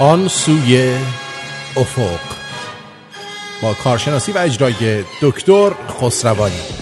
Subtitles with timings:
[0.00, 0.96] آن سوی
[1.76, 2.20] افق.
[3.62, 5.70] با کارشناسی و اجرای دکتر
[6.00, 6.79] خسروانی.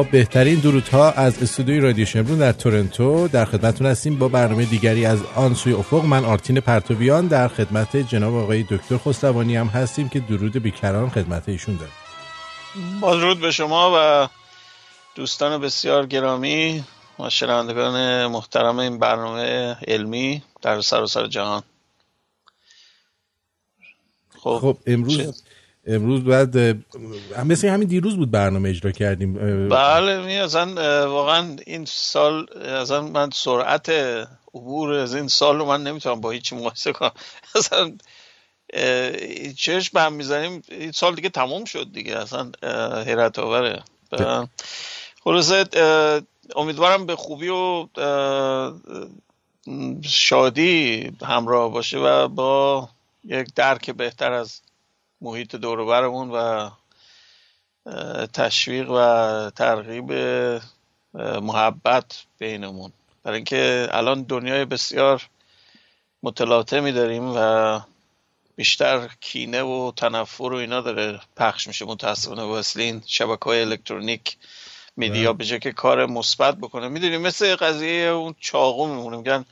[0.00, 3.28] با بهترین درودها از استودیوی رادیو شمرون در تورنتو.
[3.28, 6.04] در خدمتتون هستیم با برنامه دیگری از آن سوی افق.
[6.04, 11.48] من آرتین پرتویان در خدمت جناب آقای دکتر خسروانی هم هستیم که درود بیکران خدمت
[11.48, 11.94] ایشون داریم.
[13.00, 14.28] با درود به شما و
[15.14, 16.84] دوستان بسیار گرامی
[17.18, 21.62] و شنوندگان محترم این برنامه علمی در سراسر جهان.
[24.38, 25.42] خب, خب امروز
[25.90, 26.56] امروز بعد
[27.44, 30.74] مثل همین دیروز بود برنامه اجرا کردیم بله می اصلا
[31.10, 33.88] واقعا این سال اصلا من سرعت
[34.54, 37.12] عبور از این سال رو من نمی‌تونم با هیچی مقایسه کنم.
[37.56, 37.92] اصلا
[39.56, 42.50] چشم هم می‌زنیم این سال دیگه تموم شد دیگه اصلا
[43.06, 43.82] حیرت آوره.
[45.24, 45.64] خلاصه
[46.56, 47.86] امیدوارم به خوبی و
[50.02, 52.88] شادی همراه باشه و با
[53.24, 54.60] یک درک بهتر از
[55.20, 56.70] محیط دوروبرمون و
[58.26, 60.12] تشویق و ترغیب
[61.42, 62.92] محبت بینمون.
[63.22, 65.28] برای اینکه الان دنیای بسیار
[66.22, 67.80] متلاطمی داریم و
[68.56, 71.84] بیشتر کینه و تنفر و اینا داره پخش میشه.
[71.84, 74.36] متاسفانه واسه این شبکه های الکترونیک
[74.96, 76.88] میدیا به که کار مثبت بکنه.
[76.88, 79.44] می‌دونیم مثل قضیه اون چاقو میمونه میگن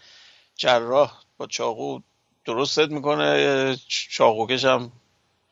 [0.56, 2.00] جراح با چاقو
[2.44, 4.92] درست می‌کنه چاقوکش هم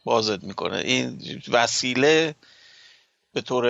[0.07, 0.77] بازت می‌کنه.
[0.77, 2.35] این وسیله
[3.33, 3.65] به طور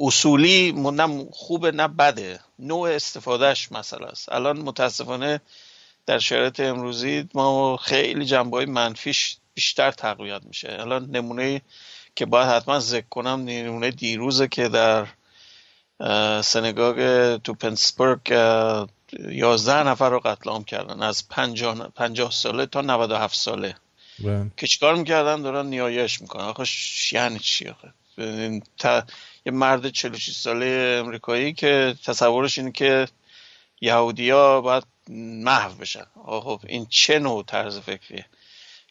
[0.00, 2.40] اصولی نه خوبه نه بده.
[2.58, 4.32] نوع استفادهش مسئله است.
[4.32, 5.40] الان متاسفانه
[6.06, 10.76] در شرایط امروزی ما خیلی جنبه های منفیش بیشتر تقویت میشه.
[10.80, 11.62] الان نمونه
[12.14, 15.06] که باید حتما ذکر کنم نمونه دیروزه که در
[16.42, 16.98] سنگاگ
[17.36, 18.20] تو پنسبرگ
[19.28, 21.02] یازده نفر رو قتل عام کردن.
[21.02, 23.74] از پنجاه, ساله تا 97 ساله.
[24.56, 26.44] که چیکار می‌کردن؟ دارن نیایش می‌کنن.
[26.44, 26.64] آخه
[27.12, 27.92] یعنی چی آخه؟
[29.46, 33.08] یه مرد 46 ساله امریکایی که تصورش اینه که
[33.80, 36.04] یهودیا باید محو بشن.
[36.26, 38.26] خب این چه نوع طرز فکریه؟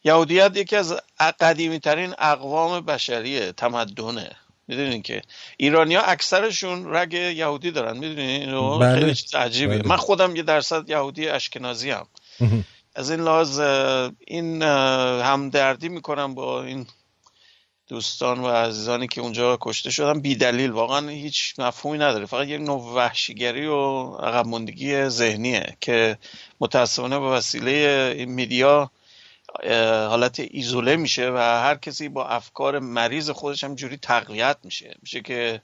[0.04, 0.96] یهودیت یکی از
[1.40, 4.32] قدیمی ترین اقوام بشریه تمدنه.
[4.68, 5.22] می‌دونین که
[5.58, 7.98] ایرانیا اکثرشون رگ یهودی دارن.
[7.98, 9.00] می‌دونین؟ بله.
[9.00, 9.88] خیلی چیز عجیبه بله.
[9.88, 12.08] من خودم یه درصد یهودی اشکنازی هم
[13.00, 13.60] از این لحاظ
[14.28, 14.62] این
[15.22, 16.88] همدردی می‌کنم با این
[17.88, 22.26] دوستان و عزیزانی که اونجا کشته شدن بی دلیل واقعا هیچ مفهومی نداره.
[22.26, 26.18] فقط یک نوع وحشیگری و عقب مندگی ذهنیه که
[26.60, 27.72] متاسفانه به وسیله
[28.18, 28.92] این میدیا
[30.10, 34.96] حالت ایزوله میشه و هر کسی با افکار مریض خودش هم جوری تقویت میشه.
[35.02, 35.62] میشه که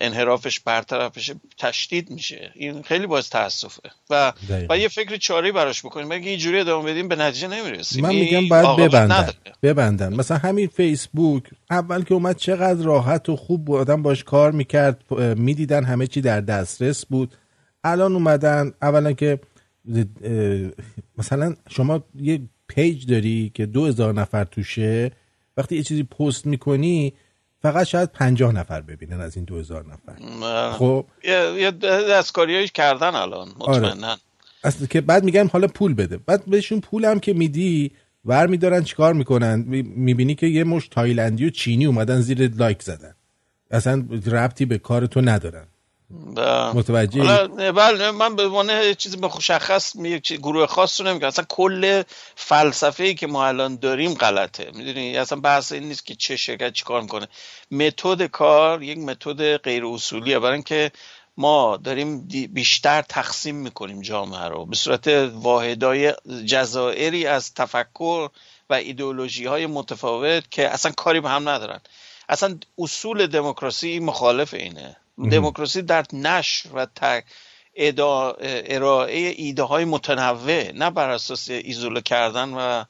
[0.00, 2.50] انحرافش برطرف بشه تشدید میشه.
[2.54, 3.90] این خیلی باز تاسفه.
[4.10, 4.32] و
[4.70, 6.12] و یه فکر چاری براش بکنیم.
[6.12, 8.02] اگه اینجوری ادامه بدیم؟ به نتیجه نمی‌رسیم.
[8.02, 9.30] من میگم باید ببندن.
[9.62, 10.14] ببندن.
[10.14, 13.80] مثلا همین فیسبوک اول که اومد چقدر راحت و خوب بود.
[13.80, 15.12] آدم باش کار می‌کرد.
[15.36, 17.34] می‌دیدن همه چی در دسترس بود.
[17.84, 18.72] الان اومدن.
[18.82, 19.40] اولا که
[21.18, 25.10] مثلا شما یه page داری که دو هزار نفر توشه.
[25.56, 27.12] وقتی یه چیزی پست می‌کنی
[27.62, 31.06] فقط شاید پنجاه نفر ببینن از این دو هزار نفر خب.
[31.24, 31.70] یه
[32.10, 34.20] دستکاری کردن الان مطمئنا آره.
[34.64, 36.16] اصلا که بعد میگن حالا پول بده.
[36.16, 37.92] بعد بهشون پول هم که میدی
[38.24, 39.64] ور میدارن چیکار می‌کنن؟
[39.96, 43.14] می‌بینی که یه مشت تایلندی و چینی اومدن زیر like زدن.
[43.70, 45.66] اصلا ربطی به کار تو ندارن.
[46.74, 51.26] متوجه بله من به عنوان چیزی مشخص یک گروه خاص رو نمیگم.
[51.26, 52.02] اصلا کل
[52.36, 54.70] فلسفه ای که ما الان داریم غلطه.
[54.74, 57.28] می‌دونی؟ اصلا بحث این نیست که چه شرکت چیکار می‌کنه.
[57.70, 60.92] متد کار یک متد غیر اصولیه برای اینکه
[61.36, 64.66] ما داریم بیشتر تقسیم می‌کنیم جامعه رو.
[64.66, 66.12] به صورت واحدای
[66.46, 68.28] جزائری از تفکر
[68.70, 71.80] و ایدئولوژی های متفاوت که اصلا کاری به هم ندارن.
[72.28, 74.96] اصلا اصول دموکراسی مخالف اینه.
[75.30, 76.86] دموکراسی در نشر و
[78.40, 82.84] ارائه ایده های متنوع نه بر اساس ایزوله کردن و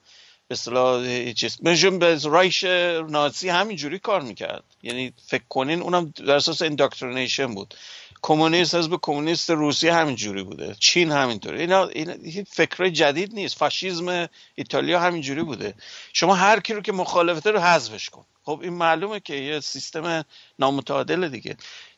[0.48, 1.56] به اصطلاح چیز.
[1.98, 2.64] به رایش
[3.08, 4.64] نازی همینجوری کار می‌کرد.
[4.82, 7.74] یعنی فکر کنین اونم در اساس indoctrination بود.
[8.22, 10.76] کمونیست حزب کمونیست روسیه همینجوری بوده.
[10.78, 13.56] چین همینطوره اینا این فکر جدید نیست.
[13.56, 15.74] فاشیزم ایتالیا همینجوری بوده.
[16.12, 18.24] شما هر کی رو که مخالفته رو حذفش کن.
[18.44, 20.24] خب این معلومه که یه سیستم
[20.58, 21.56] نامتعادل دیگه.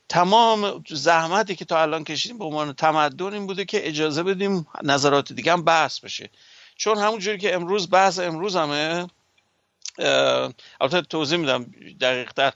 [0.09, 5.33] تمام زحمتی که تا الان کشیدیم به عنوان تمدن این بوده که اجازه بدیم نظرات
[5.33, 6.31] دیگه هم بحث بشه.
[6.77, 9.07] چون همونجوری که امروز بحث امروز همه
[10.81, 11.67] البته توضیح میدم
[12.01, 12.53] دقیق تر.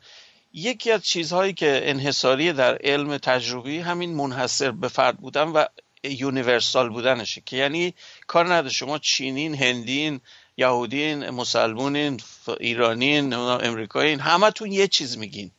[0.53, 5.65] یکی از چیزهایی که انحصاری در علم تجربی همین منحصر به فرد بودن و
[6.05, 7.95] یونیورسال بودنشه که یعنی
[8.27, 8.69] کار نداره.
[8.69, 10.21] شما چینین هندین
[10.57, 12.21] یهودین مسلمونین
[12.61, 15.51] ایرانین امریکایین همتون یه چیز میگین.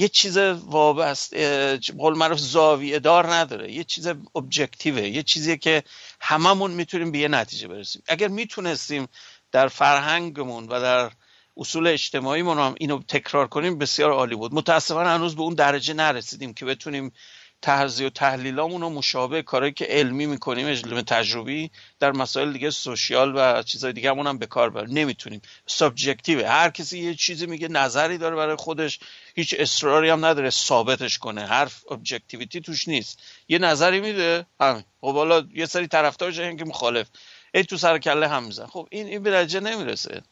[0.00, 3.72] یه چیز وابسته قول معروف زاویه دار نداره.
[3.72, 5.82] یه چیز ابجکتیوه یه چیزی که
[6.20, 8.02] هممون می‌تونیم به یه نتیجه برسیم.
[8.06, 9.08] اگر می‌تونستیم
[9.52, 11.10] در فرهنگمون و در
[11.56, 14.54] اصول اجتماعیمون هم اینو تکرار کنیم بسیار عالی بود.
[14.54, 17.12] متاسفانه هنوز به اون درجه نرسیدیم که بتونیم
[17.62, 21.70] تحضی و تحلیلامون رو مشابه کارهایی که علمی می‌کنیم علم تجربی
[22.00, 25.42] در مسائل دیگه سوشیال و چیزهای دیگه هم به کار بر نمی‌تونیم.
[25.66, 26.48] سابجکتیوه.
[26.48, 28.98] هر کسی یه چیزی میگه نظری داره برای خودش
[29.34, 31.46] هیچ اصراری هم نداره ثابتش کنه.
[31.46, 33.22] حرف ابجکتیویتی توش نیست.
[33.48, 34.84] یه نظری میده همین.
[35.00, 37.06] خب حالا یه سری طرفدارش که مخالف.
[37.54, 38.66] ای تو سر کله هم میزن.
[38.66, 40.22] خب این این به درجه نمی‌رسه.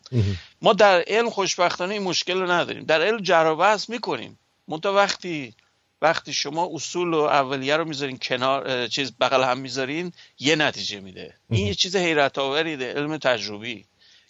[0.63, 2.85] ما در علم خوشبختانه این مشکل رو نداریم.
[2.85, 4.39] در علم جر می‌کنیم.
[4.69, 5.55] منتها وقتی
[6.03, 11.35] وقتی شما اصول و اولیه رو می‌ذارین کنار چیز بغل هم می‌ذارین یه نتیجه میده.
[11.50, 13.85] این یه چیز حیرت آوریه علم تجربی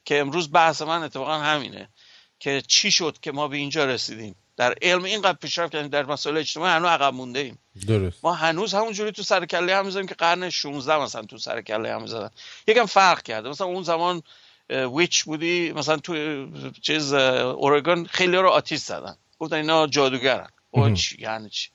[0.04, 1.88] که امروز بحث من اتفاقا همینه
[2.40, 4.34] که چی شد که ما به اینجا رسیدیم.
[4.56, 8.24] در علم اینقدر پیشرفت کردیم در مسائل اجتماعی هنوز عقب مونده ایم درست.
[8.24, 11.94] ما هنوز همونجوری تو سر کله هم می‌ذاریم که قرن 16 مثلا تو سر کله
[11.94, 12.30] هم می‌ذارن.
[12.66, 13.48] یکم فرق کرده.
[13.48, 14.22] مثلا اون زمان
[14.70, 16.46] ویچ بودی مثلا تو
[16.80, 19.16] چیز اورگان خیلی رو آتیش زدن.
[19.38, 20.48] گفتن اینا جادوگرن.
[20.70, 21.68] او چی یعنی چی؟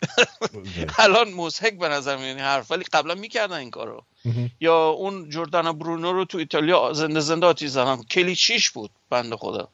[0.98, 4.04] الان مزهک به نظر میاد حرف ولی قبلا می‌کردن این کارو.
[4.60, 8.02] یا اون جردانا برونو رو تو ایتالیا زنده زنده آتیش زدن.
[8.02, 9.68] کلیچیش بود بنده خدا.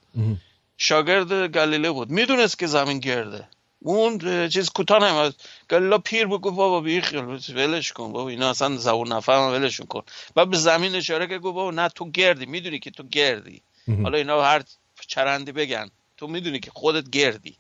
[0.79, 2.11] شاگرد گلیله بود.
[2.11, 3.49] می‌دونست که زمین گرده.
[3.81, 5.35] اون چیز کوتاه نمید
[5.71, 10.03] گلیلا پیر بود گفت بابا بیخیال ولش کن بابا اینا اصلا زبون نفهم ولشون کن.
[10.37, 12.47] و به زمین اشاره که گفت بابا نه تو گردی.
[12.47, 13.63] می‌دونی که تو گردی.
[14.03, 14.63] حالا اینا هر
[15.07, 15.91] چرندی بگن.
[16.17, 17.57] تو می‌دونی که خودت گردی.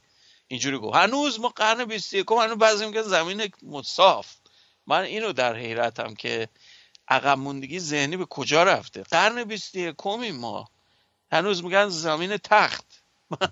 [0.48, 0.96] اینجوری گفت.
[0.96, 4.34] هنوز ما قرن 21 هنوز بعضی میگن زمین مصاف.
[4.86, 6.48] من اینو در حیرتم که
[7.08, 10.68] عقب موندگی ذهنی به کجا رفته؟ قرن 21 ما.
[11.32, 13.02] هنوز میگن زمین تخت.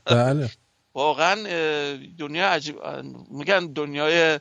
[0.04, 0.50] بله.
[0.94, 1.34] واقعا
[2.18, 2.76] دنیا عجیب
[3.30, 4.40] میگن دنیای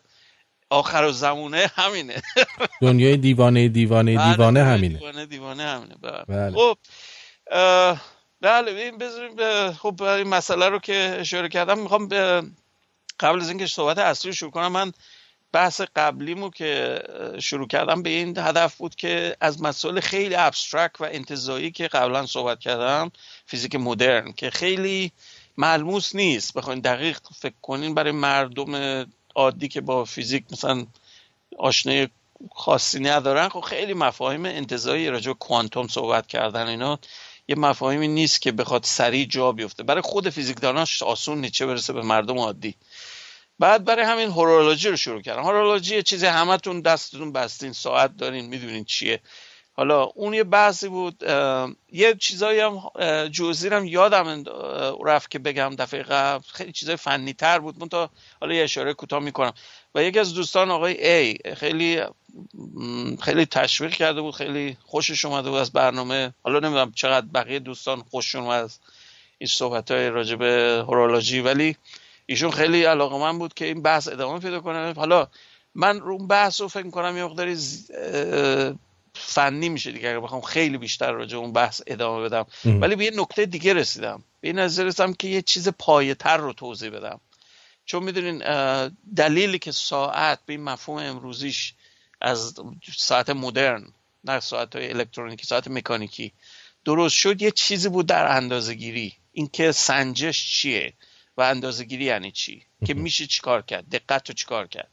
[0.69, 2.21] آخر و زمونه همینه.
[2.81, 4.97] دنیای دیوانه دیوانه بله، دیوانه همینه.
[4.97, 5.95] دیوانه دیوانه همینه.
[6.01, 6.23] بله.
[6.27, 6.51] بله.
[6.55, 6.77] خب
[8.43, 12.07] بله این بذاریم خب این مسئله رو که اشاره کردم می‌خوام
[13.19, 14.91] قبل از اینکه صحبت اصلی رو شروع کنم من
[15.51, 16.99] بحث قبلیمو که
[17.39, 22.25] شروع کردم به این هدف بود که از مسائل خیلی ابسترکت و انتظایی که قبلا
[22.25, 23.11] صحبت کردم
[23.45, 25.11] فیزیک مدرن که خیلی
[25.57, 26.53] ملموس نیست.
[26.53, 29.05] بخواین دقیق فکر کنین برای مردم
[29.35, 30.85] عادی که با فیزیک مثلا
[31.57, 32.07] آشنای
[32.55, 36.99] خاصی ندارن خب خیلی مفاهیم انتظایی راجع به کوانتوم صحبت کردن اینا.
[37.47, 39.83] یه مفاهیمی نیست که بخواد سریع جا بیفته.
[39.83, 42.75] برای خود فیزیکداناش آسون نیست چه برسه به مردم عادی.
[43.59, 45.43] بعد برای همین هورولوژی رو شروع کردم.
[45.43, 49.21] هورولوژی چیزی همتون دستتون بستین ساعت دارین می‌دونین چیه.
[49.75, 51.23] حالا اون یه بحثی بود
[51.91, 52.81] یه چیزایی هم
[53.27, 54.43] جزئی هم یادم
[55.05, 56.43] رفت که بگم دفعه قبل.
[56.47, 57.79] خیلی چیزای فنی تر بود.
[57.79, 58.09] من تا
[58.41, 59.53] حالا یه اشاره کوتاه می‌کنم.
[59.95, 62.01] و یکی از دوستان آقای ای خیلی
[63.21, 66.33] خیلی تشویق کرده بود خیلی خوشش اومده بود از برنامه.
[66.43, 68.79] حالا نمی‌دونم چقدر بقیه دوستان خوششون اومد از
[69.37, 71.39] این صحبت های راجع به هورولوژی.
[71.41, 71.75] ولی
[72.25, 74.93] ایشون خیلی علاقه من بود که این بحث ادامه پیدا کنه.
[74.93, 75.27] حالا
[75.75, 77.57] من رو بحث رو فکر کنم یه مقداری
[79.15, 82.45] فنی میشه دیگه اگر بخوام خیلی بیشتر راجع اون بحث ادامه بدم.
[82.65, 84.23] ولی به یه نکته دیگه رسیدم.
[84.41, 87.19] به این نظر رسیدم که یه چیز پایه‌تر رو توضیح بدم.
[87.85, 88.37] چون می‌دونین
[89.15, 91.73] دلیلی که ساعت به این مفهوم امروزیش
[92.21, 92.55] از
[92.97, 93.87] ساعت مدرن
[94.23, 96.33] نه ساعت های الکترونیکی ساعت مکانیکی
[96.85, 100.93] درست شد یه چیزی بود در اندازه گیری اینکه سنجش چیه
[101.37, 104.89] و اندازه گیری یعنی چی؟ که میشه چیکار کرد دقت رو چیکار کرد؟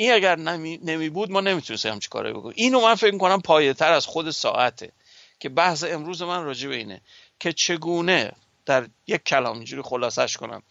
[0.00, 2.54] این اگر نمی, نمی بود ما نمی‌تونستیم هم چیکاره بکنیم.
[2.56, 4.92] اینو من فکر کنم پایه تر از خود ساعته
[5.40, 7.00] که بحث امروز من راجع به اینه
[7.40, 8.32] که چگونه
[8.66, 10.62] در یک کلام اینجوری خلاصش کنم.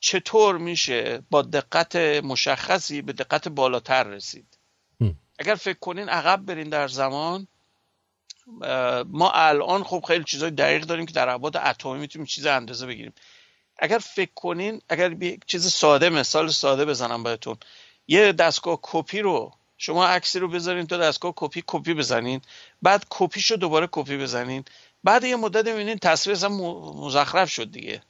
[0.00, 4.58] چطور میشه با دقت مشخصی به دقت بالاتر رسید؟
[5.38, 7.48] اگر فکر کنین عقب برین در زمان
[9.06, 13.12] ما الان خب خیلی چیزای دقیق داریم که در ابعاد اتمی می‌تونیم چیز اندازه بگیریم.
[13.78, 17.56] اگر فکر کنین اگر یک چیز ساده مثال ساده بزنم بهتون.
[18.08, 22.40] یه دستگاه کپی رو شما عکسی رو بذارین تو دستگاه کپی کپی بزنین.
[22.82, 24.64] بعد کپیش رو دوباره کپی بزنین.
[25.04, 26.48] بعد یه مدت می‌بینین تصویر اصلا
[26.94, 28.02] مزخرف شد دیگه.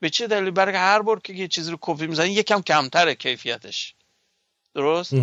[0.00, 3.94] به چه دلیل؟ برای هر بار که یه چیزی رو کپی می‌زنین یکم کمتره کیفیتش.
[4.74, 5.14] درست؟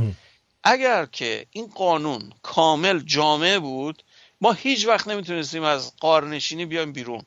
[0.64, 4.04] اگر که این قانون کامل جامع بود
[4.42, 7.24] ما هیچ وقت نمی‌تونستیم از قارنشینی بیایم بیرون.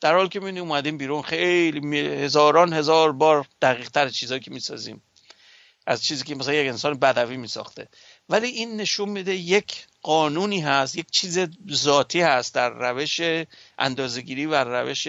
[0.00, 5.02] در حالی که می‌بینی اومدیم بیرون خیلی هزاران هزار بار دقیق تر چیزایی که می‌سازیم.
[5.86, 7.88] از چیزی که مثلا یک انسان بدوی میساخته.
[8.28, 11.38] ولی این نشون میده یک قانونی هست یک چیز
[11.72, 13.20] ذاتی هست در روش
[13.78, 15.08] اندازگیری و روش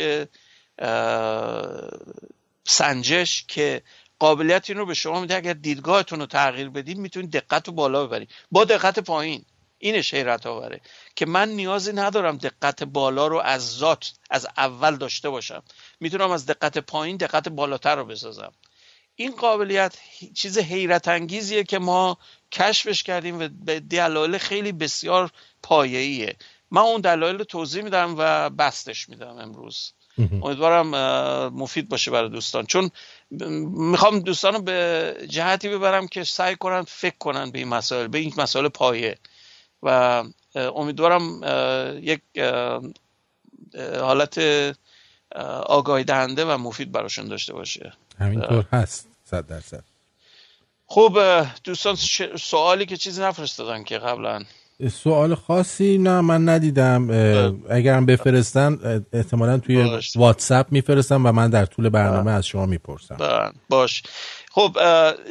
[2.63, 3.81] سنجش که
[4.19, 5.35] قابلیت این رو به شما میده.
[5.35, 9.45] اگر دیدگاهتون رو تغییر بدید می‌تونید دقت رو بالا ببرید با دقت پایین.
[9.77, 10.81] اینش حیرت آوره
[11.15, 15.63] که من نیازی ندارم دقت بالا رو از ذات از اول داشته باشم.
[15.99, 18.53] می‌تونم از دقت پایین دقت بالاتر رو بسازم.
[19.15, 19.97] این قابلیت
[20.33, 22.17] چیز حیرت انگیزیه که ما
[22.51, 25.31] کشفش کردیم و به دلایل خیلی بسیار
[25.63, 26.35] پایه‌ایه.
[26.71, 29.91] من اون دلایل رو توضیح میدم و بستش میدم امروز.
[30.17, 30.87] امیدوارم
[31.49, 32.65] مفید باشه برای دوستان.
[32.65, 32.91] چون
[33.71, 38.17] می‌خوام دوستان رو به جهتی ببرم که سعی کنن فکر کنن به این مسائل به
[38.17, 39.17] این مسائل پایه.
[39.83, 40.23] و
[40.55, 41.41] امیدوارم
[42.03, 42.21] یک
[43.99, 44.41] حالت
[45.65, 47.93] آگاهی دهنده و مفید براشون داشته باشه.
[48.19, 49.83] همینطور هست صد درصد.
[50.87, 51.95] خب دوستان
[52.39, 54.43] سوالی که چیزی نفرستادن که قبلا؟
[54.91, 57.09] سوال خاصی؟ نه من ندیدم.
[57.69, 63.53] اگرم بفرستن احتمالا توی واتساپ میفرستم و من در طول برنامه از شما می‌پرسم.
[63.69, 64.03] باش.
[64.51, 64.71] خب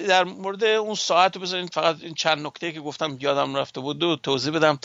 [0.08, 3.98] در مورد اون ساعت رو بذارین فقط این چند نکته که گفتم یادم رفته بود
[3.98, 4.78] دو توضیح بدم.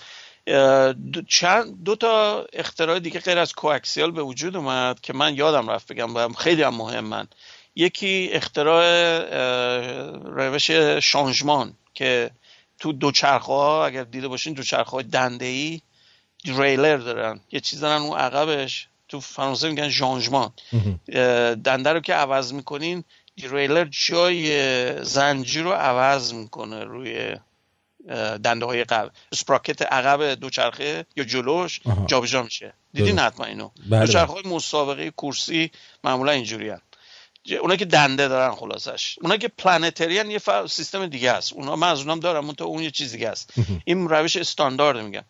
[1.13, 5.69] دو, چند دو تا اختراع دیگه غیر از کوکسیال به وجود اومد که من یادم
[5.69, 7.27] رفت بگم و خیلی هم مهم
[7.79, 8.83] یکی اختراع
[10.13, 10.71] روش
[11.01, 12.31] شانجمان که
[12.79, 15.81] تو دوچرخه ها اگر دیده باشین دوچرخه های دنده ای
[16.45, 17.39] ریلر دارن.
[17.51, 18.87] یه چیز دارن اون عقبش.
[19.07, 20.51] تو فرانسه میگن ژانژمان
[21.63, 23.03] دنده رو که عوض می‌کنین
[23.37, 27.35] ریلر جای زنجیر رو عوض می‌کنه روی
[28.43, 29.09] دنده های قبل.
[29.33, 32.73] سپراکت عقب دوچرخه یا جلوش جابجا میشه.
[32.93, 34.05] دیدین حتما اینو؟ بله.
[34.05, 35.71] دوچرخه های مسابقه کورسی
[36.03, 36.69] معمولا اینجوری
[37.55, 39.17] اونا که دنده دارن خلاصش.
[39.21, 42.91] اونا که پلانتریان یه سیستم دیگه است اونا من از اونام دارم تو اون یه
[42.91, 43.53] چیز دیگه است
[43.85, 45.23] این روش استاندارد میگم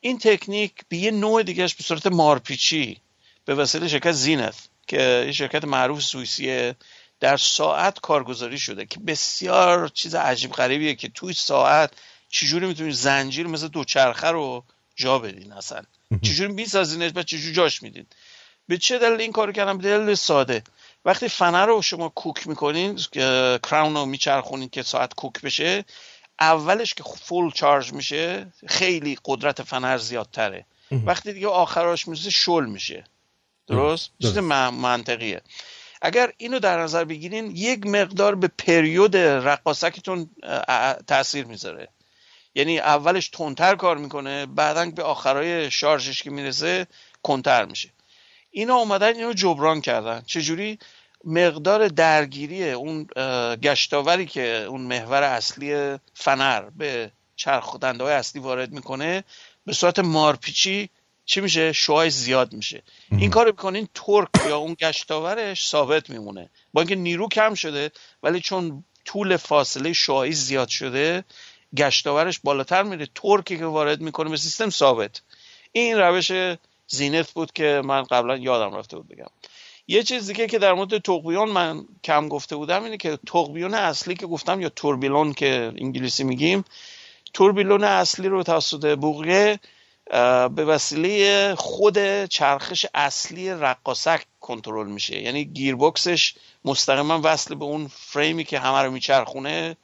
[0.00, 3.00] این تکنیک به یه نوع دیگهش به صورت مارپیچی
[3.44, 4.54] به وسیله شرکت زینت
[4.86, 6.76] که یه شرکت معروف سوئیسیه
[7.20, 11.92] در ساعت کارگزاری شده که بسیار چیز عجیب غریبیه که توی ساعت
[12.28, 14.64] چجوری می‌تونید زنجیر مثل دوچرخه رو
[14.96, 15.82] جا بدین اصلا.
[16.22, 18.06] چجوری میسازینش و چجوری جاش میدین.
[18.68, 20.62] به چه دلیل این کارو کردم دلیل ساده.
[21.04, 22.96] وقتی فنر رو شما کوک می‌کنین
[23.62, 25.84] کراون رو میچرخونین که ساعت کوک بشه
[26.40, 30.66] اولش که فول چارج میشه خیلی قدرت فنر زیادتره.
[31.06, 33.04] وقتی دیگه آخراش میشه شل میشه.
[33.66, 35.40] درست؟ چیز منطقیه.
[36.02, 40.30] اگر اینو در نظر بگیرین یک مقدار به پریود رقاسکتون
[41.06, 41.88] تاثیر می‌ذاره.
[42.54, 46.86] یعنی اولش تندتر کار می‌کنه بعدا به آخرای شارژش که می‌رسه
[47.22, 47.90] کنتر میشه.
[48.50, 50.22] اینا اومدن اینو جبران کردن.
[50.26, 50.78] چجوری؟
[51.24, 53.06] مقدار درگیری اون
[53.62, 59.24] گشتاوری که اون محور اصلی فنر به چرخ های اصلی وارد می‌کنه
[59.66, 60.90] به صورت مارپیچی
[61.24, 62.82] چی میشه؟ شوهای زیاد میشه.
[63.10, 66.50] این کار می‌کنین ترک یا اون گشتاورش ثابت میمونه.
[66.72, 67.90] با اینکه نیرو کم شده
[68.22, 71.24] ولی چون طول فاصله شوهایی زیاد شده
[71.76, 73.08] گشتاورش بالاتر میره.
[73.14, 75.20] ترکی که وارد می‌کنه به سیستم ثابت.
[75.72, 76.32] این روش
[76.90, 79.30] زینت بود که من قبلا یادم رفته بود بگم.
[79.88, 84.14] یه چیز دیگه که در مورد تقبیون من کم گفته بودم اینه که تقبیون اصلی
[84.14, 86.64] که گفتم یا توربیلون که انگلیسی میگیم
[87.34, 89.60] توربیلون اصلی رو توسط بوغه
[90.54, 95.20] به وسیله خود چرخش اصلی رقاسک کنترل میشه.
[95.20, 99.76] یعنی گیربکسش مستقیما وصل به اون فریمی که همه رو میچرخونه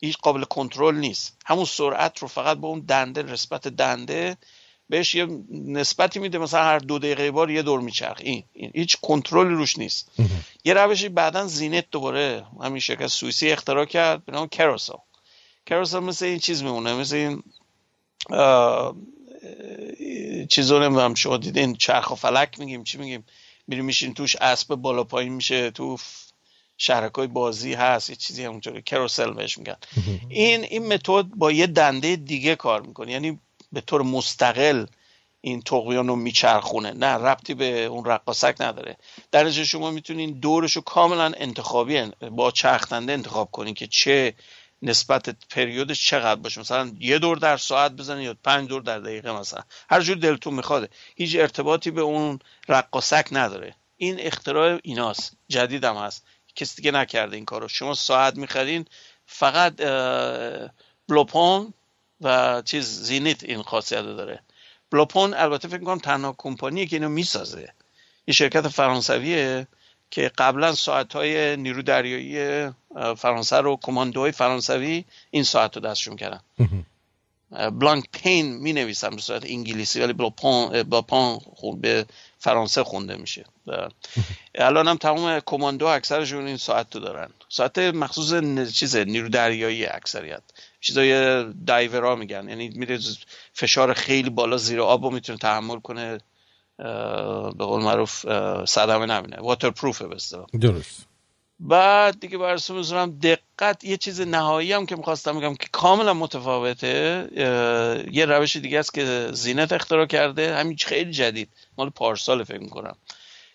[0.00, 1.36] هیچ قابل کنترل نیست.
[1.46, 4.36] همون سرعت رو فقط به اون دنده نسبت دنده
[4.90, 8.96] بهش یه نسبتی میده مثلا هر دو دقیقه بار یه دور میچرخ این, این هیچ
[9.02, 10.10] کنترلی روش نیست.
[10.64, 14.92] یه روشی بعدا زینت دوباره همین شرکت سوئیسی اختراع کرد به نام کروسل
[15.66, 17.42] کروسل مثل این چیز میمونه مثل این
[20.48, 23.24] چیزو نمی‌دونم شما دیدین چرخ و فلک میگیم چی میگیم؟
[23.68, 25.96] میریم میشین توش اسب بالا پایین میشه تو
[26.76, 28.82] شهرکای بازی هست یه چیزی همونطوری.
[28.82, 29.76] کروسل بهش میگن.
[30.28, 33.12] این این متد با یه دنده دیگه کار می‌کنه.
[33.12, 33.38] یعنی
[33.72, 34.86] به طور مستقل
[35.40, 36.90] این تقویان رو میچرخونه.
[36.90, 38.96] نه ربطی به اون رقاسک نداره.
[39.30, 44.34] در شما می‌تونین دورش رو کاملا انتخابی با چرخنده انتخاب کنین که چه
[44.82, 46.60] نسبت پریودش چقدر باشه.
[46.60, 49.62] مثلا یه دور در ساعت بزنین یا پنج دور در دقیقه مثلا.
[49.90, 53.74] هر جور دلتون میخواده هیچ ارتباطی به اون رقاسک نداره.
[53.96, 55.36] این اختراع ایناست.
[55.48, 56.24] جدیدم هست.
[56.56, 57.68] کسی دیگه نکرده این کارو.
[57.68, 58.84] شما ساعت می‌خرین
[59.26, 59.76] فقط
[61.08, 61.74] بلوپون
[62.20, 64.40] و چیز زینیت این خاصیت داره.
[64.90, 67.72] بلوپون البته فکر کنم تنها کمپانیه که اینو می‌سازه.
[68.26, 69.66] یه شرکت فرانسویه
[70.10, 72.70] که قبلا ساعت های نیرو دریایی
[73.16, 76.40] فرانسه رو کماندوهای فرانسوی این ساعت رو دستشون کردن.
[77.70, 81.40] بلانک پین می نویسم به صورت انگلیسی ولی پان, با پان
[81.80, 82.06] به
[82.38, 83.44] فرانسه خونده میشه.
[84.54, 87.30] الان هم تمام کماندو اکثرشون این ساعت رو دارن.
[87.48, 90.42] ساعت مخصوص چیز نیرو دریایی اکثریت.
[90.80, 92.48] چیزای دایورا میگن.
[92.48, 92.98] یعنی میره
[93.52, 96.18] فشار خیلی بالا زیر آب رو می‌تونه تحمل کنه
[97.58, 98.26] به قول معروف
[98.64, 101.06] صدمه نبینه واتر پروفه بسته درست.
[101.60, 107.28] بعد دیگه برسون می‌ذارم دقت یه چیز نهایی هم که می‌خواستم بگم که کاملا متفاوته
[108.12, 111.48] یه روش دیگه است که زینت اختراع کرده همین خیلی جدید.
[111.78, 112.96] مال پارسال فکر می‌کنم.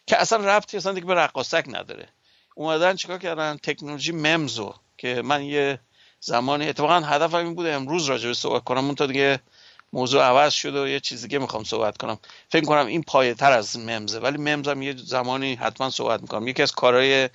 [0.08, 2.08] که اصلا ربطی اصلا دیگه به رقاسک نداره.
[2.56, 5.80] اومدن چیکار کردن؟ تکنولوژی ممزو که من یه
[6.26, 8.86] زمانی اتفاقا هدفم این بوده امروز راجع به صحبت کنم.
[8.86, 9.40] اون تا دیگه
[9.94, 12.20] موضوع عوض شده و یه چیز دیگه می‌خوام صحبت کنم.
[12.50, 16.48] فکر کنم این پایه تر از ممزه ولی ممزم یه زمانی حتما صحبت می‌کنم.
[16.48, 17.30] یکی از کارهای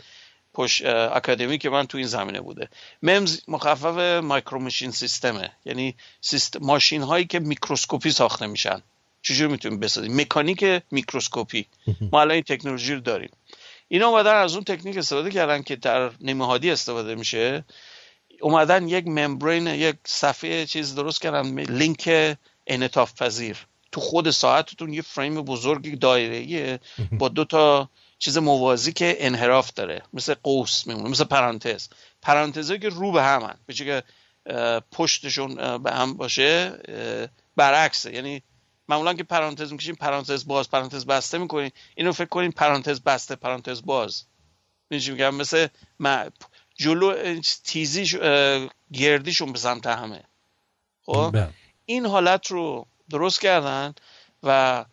[0.55, 2.69] پش اکادمی که من تو این زمینه بوده.
[3.03, 5.51] ممز مخفف مایکرومشین سیستمه.
[5.65, 8.83] یعنی سیستم ماشین هایی که میکروسکوپی ساخته میشن.
[9.23, 11.67] چجور می‌تونیم بسازیم؟ مکانیک میکروسکوپی.
[12.13, 13.31] ما الان این تکنولوژی رو داریم.
[13.89, 17.65] اینا اومدن از اون تکنیک استفاده کردن که در نمیهادی استفاده میشه.
[18.41, 23.67] اومدن یک ممبرین یک صفحه چیز درست کردن لینک انعطاف پذیر.
[23.93, 26.81] تو خود ساعتتون یه فریم بزرگ دایره
[27.13, 30.03] با دو تا چیز موازی که انحراف داره.
[30.13, 31.89] مثل قوس میمونه مثل پرانتز.
[32.23, 33.55] پرانتزهایی که رو به همن.
[33.67, 34.03] به که
[34.93, 36.73] پشتشون به هم باشه
[37.57, 38.15] برعکسه.
[38.15, 38.39] یعنو
[38.89, 43.83] معمولا که پرانتز می‌کشیم پرانتز باز پرانتز بسته می‌کنیم اینو فکر کنیم پرانتز بسته پرانتز
[43.83, 44.25] باز.
[44.91, 45.67] میگم؟ مثل
[46.81, 48.17] جلو تیزیش
[48.93, 50.25] گردیشون به سمت همه.
[51.07, 51.49] خب؟ بله.
[51.87, 53.95] این حالت رو درست کردن
[54.43, 54.85] و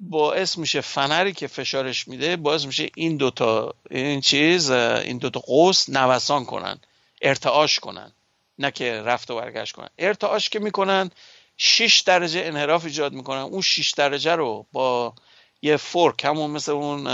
[0.00, 5.88] باعث میشه فنری که فشارش میده باعث میشه این دوتا این چیز این دوتا قوس
[5.88, 6.78] نوسان کنن
[7.22, 8.12] ارتعاش کنن
[8.58, 9.88] نه که رفت و برگشت کنن.
[9.98, 11.10] ارتعاش که می‌کنن
[11.56, 13.40] 6 درجه انحراف ایجاد می‌کنن.
[13.40, 15.14] اون 6 درجه رو با
[15.62, 17.04] یه فورک همون مثل اون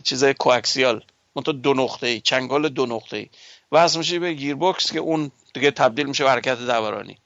[0.00, 1.04] چیزای کوکسیال
[1.38, 3.28] منتها دو نقطه چنگال دو نقطه ای
[3.72, 7.18] وصل میشه به گیربکس که اون دیگه تبدیل میشه به حرکت دورانی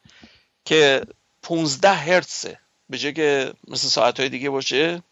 [0.64, 1.02] که
[1.42, 2.58] 15 هرتزه.
[2.88, 5.02] به جای که مثل ساعت های دیگه باشه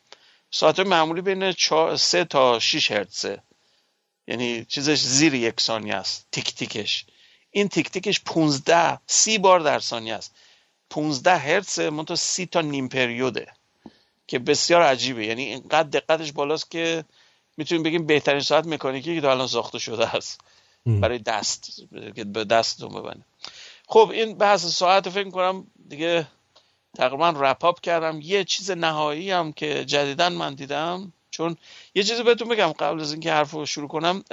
[0.51, 1.53] ساعت های معمولی بین
[1.97, 3.43] 3 تا 6 هرتزه.
[4.29, 7.05] یعنی چیزش زیر یک ثانیه است تیک تیکش.
[7.51, 10.35] این تیک تیکش 15 سی بار در ثانیه است.
[10.91, 13.53] 15 هرتز منتها سی تا نیم پریوده
[14.27, 15.27] که بسیار عجیبه.
[15.27, 17.05] یعنی اینقدر دقتش بالاست که
[17.57, 20.41] می‌تونیم بگیم بهترین ساعت مکانیکی که الان ساخته شده است.
[20.87, 21.83] برای دست
[22.17, 23.25] که به دستتون ببنه
[23.87, 26.27] خب این بحث ساعت فکر کنم دیگه
[26.97, 28.21] تقریبا رپاپ کردم.
[28.21, 31.57] یه چیز نهایی هم که جدیدا من دیدم چون
[31.95, 34.25] یه چیزی بهتون بگم قبل از اینکه حرف رو شروع کنم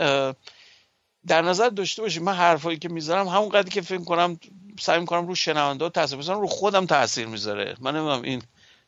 [1.28, 4.40] در نظر داشته باشید من حرفایی که می‌ذارم همون قدری که فکر کنم
[4.80, 7.76] سعی می‌کنم رو شنونده تاثیر بزنم رو خودم تاثیر می‌ذاره.
[7.80, 8.42] من نمی‌دونم این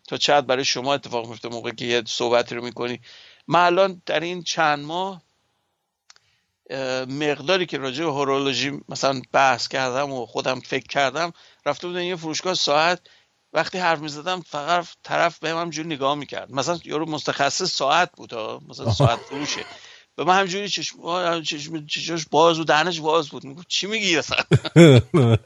[0.08, 3.00] تا چقدر برای شما اتفاق میفته موقعی که یه صحبتی رو می‌کنی.
[3.50, 5.22] من الان در این چند ماه
[7.08, 11.34] مقداری که راجع به هورولوژی مثلا بحث کردم و خودم فکر کردم
[11.66, 13.02] رفته بودن یه فروشگاه ساعت
[13.54, 16.52] وقتی حرف می‌زدم فقط طرف به هم جوری نگاه می‌کرد.
[16.52, 18.34] مثلا یارو متخصص ساعت بود
[18.68, 19.66] مثلا ساعت فروشه.
[20.20, 23.44] به من همجوری چشم چشم چشمش باز و دهنش باز بود.
[23.44, 24.38] می‌گفت چی میگی اصلا؟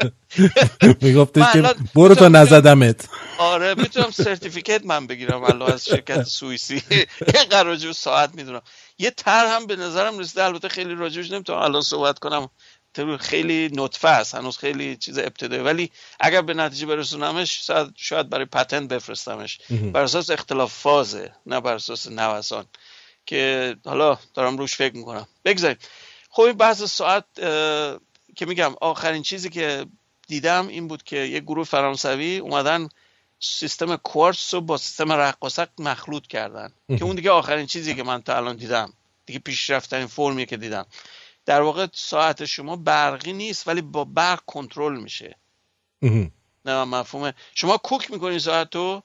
[1.01, 6.81] میگفتش که برو تا نزدمت آره می‌تونم سرتیفیکت من بگیرم الان از شرکت سوئیسی.
[7.35, 8.61] اینقدر راجع ساعت می‌دونم.
[8.99, 12.49] یه تر هم به نظرم رسیده البته خیلی راجبش نمی‌تونم الان صحبت کنم.
[13.19, 15.61] خیلی نطفه است هنوز خیلی چیز ابتدایی.
[15.61, 19.59] ولی اگر به نتیجه برسونمش شاید برای پتنت بفرستمش.
[19.93, 22.65] بر اساس اختلاف فازه نه بر اساس نوسان.
[23.25, 25.27] که حالا دارم روش فکر می‌کنم.
[25.45, 25.77] بگذاریم.
[26.29, 27.25] خب این بحث ساعت
[28.35, 29.85] که میگم آخرین چیزی که
[30.27, 32.89] دیدم این بود که یه گروه فرانسوی اومدن
[33.39, 36.73] سیستم کوارتز رو با سیستم رقاصک مخلوط کردن.
[36.97, 38.93] که اون دیگه آخرین چیزی که من تا الان دیدم.
[39.25, 40.85] دیگه پیشرفتن فرمی که دیدم.
[41.45, 45.35] در واقع ساعت شما برقی نیست ولی با برق کنترل میشه.
[46.65, 47.33] نه مفهومه.
[47.55, 49.03] شما کوک می‌کنین ساعت رو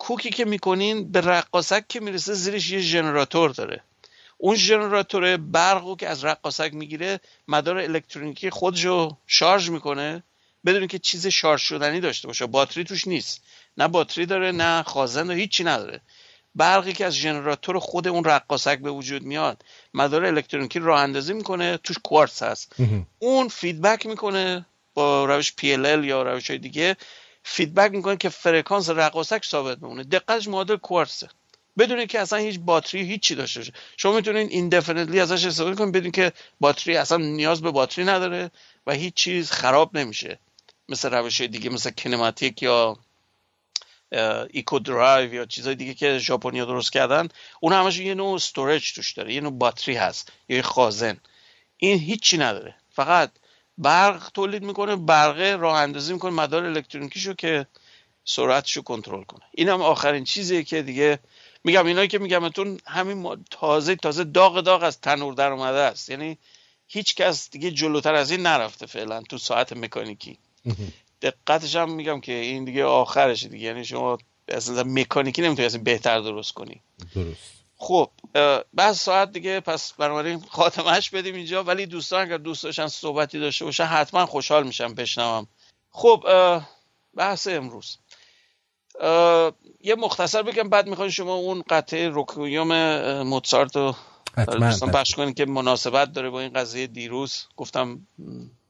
[0.00, 3.82] کوکی که می‌کنین به رقاسک که می‌رسه زیرش یه ژنراتور داره.
[4.38, 10.22] اون ژنراتور برق که از رقاسک می‌گیره مدار الکترونیکی خودش رو شارژ می‌کنه
[10.66, 12.46] بدون که چیز شارژ شدنی داشته باشه.
[12.46, 13.42] باتری توش نیست.
[13.76, 16.00] نه باتری داره نه خازن داره هیچی نداره.
[16.54, 21.76] برقی که از ژنراتور خود اون رقاصک به وجود میاد مدار الکترونیکی راه اندازی می‌کنه
[21.76, 22.74] توش کوارتز هست.
[23.18, 26.96] اون فیدبک می‌کنه با روش PLL یا روش های دیگه.
[27.42, 30.04] فیدبک می‌کنه که فرکانس رقاصک ثابت بمونه.
[30.04, 31.28] دقتش معادل کوارتزه.
[31.78, 33.72] بدون که اصلا هیچ باتری هیچی داشته باشه.
[33.96, 38.50] شما می‌تونین indefinitely ازش استفاده کنید بدون که باتری اصلا نیاز به باتری نداره
[38.86, 40.38] و هیچ چیز خراب نمیشه.
[40.88, 42.98] مثل روش دیگه مثل kinetic یا
[44.50, 47.28] Eco-Drive یا چیزای دیگه که ژاپنیا درست کردن
[47.60, 51.16] اون همش یه نوع storage توش داره یه نوع باتری هست یا یه خازن.
[51.76, 52.74] این هیچی نداره.
[52.90, 53.30] فقط
[53.80, 57.66] برق تولید می‌کنه برقه راه اندازی می‌کنه مدار الکترونیکیشو که
[58.24, 59.44] سرعتشو کنترل کنه.
[59.52, 61.18] این هم آخرین چیزیه که دیگه
[61.64, 66.10] میگم اینایی که میگمتون همین تازه تازه داغ داغ از تنور در اومده است.
[66.10, 66.38] یعنی
[66.88, 70.38] هیچ کس دیگه جلوتر از این نرفته فعلا تو ساعت مکانیکی.
[71.22, 73.66] دقتش هم میگم که این دیگه آخرشه دیگه.
[73.66, 76.80] یعنی شما اصلا مکانیکی نمی‌تونی اصلا بهتر درست کنی.
[77.14, 77.59] درست.
[77.82, 78.10] خب
[78.74, 83.64] بعد ساعت دیگه پس بنابراین خاتمش بدیم اینجا ولی دوستان اگر دوست داشتن صحبتی داشته
[83.64, 85.46] باشن حتما خوشحال میشم بشنوم.
[85.90, 86.24] خب
[87.16, 87.98] بحث امروز.
[89.80, 92.72] یه مختصر بگم بعد می‌خواین شما اون قطعه روکویوم
[93.22, 93.96] موتسارت رو
[94.52, 97.46] دوستان پخش کنید که مناسبت داره با این قضیه دیروز.
[97.56, 98.06] گفتم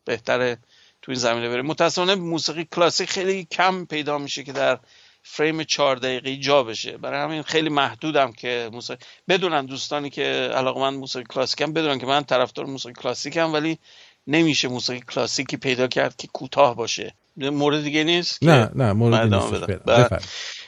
[0.04, 0.58] بهتره
[1.02, 4.78] تو این زمینه بره متاسفانه موسیقی کلاسیک خیلی کم پیدا میشه که در
[5.22, 6.96] فریم چهار دقیقه جا بشه.
[6.96, 10.22] برای همین خیلی محدودم که موسیقی بدونن دوستانی که
[10.54, 13.78] علاقه من موسیقی کلاسیکم بدونن که من طرفدار موسیقی کلاسیکم ولی
[14.26, 17.14] نمیشه موسیقی کلاسیکی پیدا کرد که کوتاه باشه.
[17.36, 19.64] مورد دیگه نیست نه نه مورد نیست.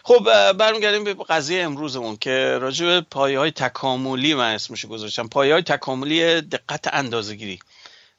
[0.04, 5.28] خب برمیگردیم به قضیه امروزمون که راجع به پایه های تکاملی من اسمشو گذاشتم.
[5.28, 7.58] پایه های تکاملی دقت اندازگیری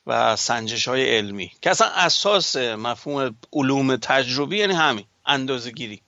[0.08, 1.52] و سنجش های علمی.
[1.62, 6.02] که اصلا اساس مفهوم علوم تجربی یعنی همین اندازه گیری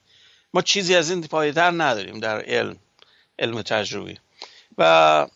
[0.56, 2.76] ما چیزی از این پایدر نداریم در علم
[3.38, 4.18] علم تجربی.
[4.78, 5.26] و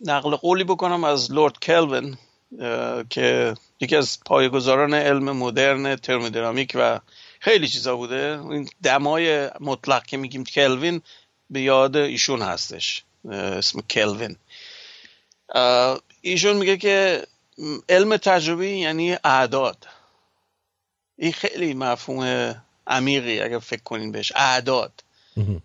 [0.00, 2.18] نقل قولی بکنم از لورد کلوین
[3.10, 7.00] که یکی از پایگزاران علم مدرن ترمودینامیک و
[7.40, 8.40] خیلی چیزا بوده.
[8.50, 11.02] این دمای مطلق که میگیم کلوین
[11.50, 14.36] به یاد ایشون هستش اسم کلوین.
[16.20, 17.26] ایشون میگه که
[17.88, 19.86] علم تجربی یعنی اعداد.
[21.18, 22.54] این خیلی مفهوم
[22.86, 24.32] عمیقی اگر فکر کنین بهش.
[24.34, 25.04] اعداد.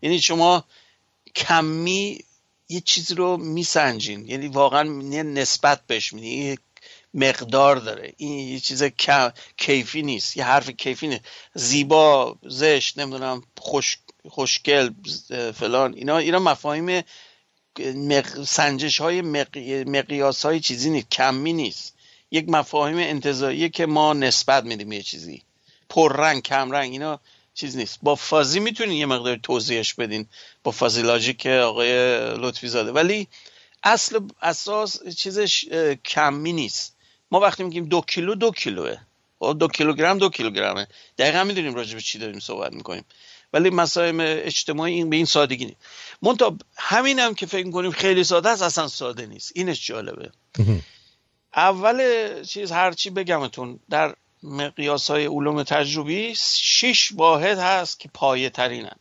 [0.01, 0.63] یعنی شما
[1.35, 2.19] کمی
[2.69, 4.27] یه چیزی رو میسنجین.
[4.27, 4.83] یعنی واقعا
[5.23, 6.57] نسبت بهش میدین.
[7.13, 8.13] مقدار داره.
[8.17, 8.83] این یه چیز
[9.57, 10.37] کیفی نیست.
[10.37, 11.21] یه حرف کیفی نیست.
[11.53, 13.97] زیبا زشت نمی‌دونم خوش
[14.29, 14.89] خوشگل
[15.51, 15.93] فلان.
[15.93, 17.03] اینا اینا مفاهیم
[18.45, 19.21] سنجش های
[19.83, 21.09] مقیاس های چیزی نیست.
[21.09, 21.95] کمی نیست.
[22.31, 25.41] یک مفاهیم انتظاییه که ما نسبت میدیم یه چیزی.
[25.91, 27.19] پررنگ کم رنگ اینا
[27.53, 27.99] چیز نیست.
[28.01, 30.27] با فازی می‌تونین یه مقدار توضیحش بدین
[30.63, 31.91] با فازی که آقای
[32.37, 32.91] لطفی زاده.
[32.91, 33.27] ولی
[33.83, 35.65] اصل اساس چیزش
[36.05, 36.95] کمی نیست.
[37.31, 38.97] ما وقتی میگیم دو کیلو دو کیلوه.
[39.39, 40.87] خب، دو کیلوگرم دو کیلوگرمه.
[41.17, 43.05] دقیقا می‌دونیم راجع به چی داریم صحبت می‌کنیم.
[43.53, 45.77] ولی مسائل اجتماعی این به این سادگی نیست.
[46.21, 49.51] منتها همین هم که فکر کنیم خیلی ساده است اصلا ساده نیست.
[49.55, 50.31] اینش جالبه.
[51.55, 52.03] اول
[52.43, 58.95] چیز هرچی بگمتون در مقیاس های علوم تجربی شش واحد هست که پایه ترینن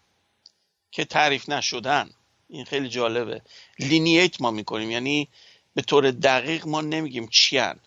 [0.92, 2.11] که تعریف نشدن.
[2.48, 3.42] این خیلی جالبه.
[3.79, 5.29] لینییت ما می‌کنیم یعنی
[5.74, 7.81] به طور دقیق ما نمیگیم چیان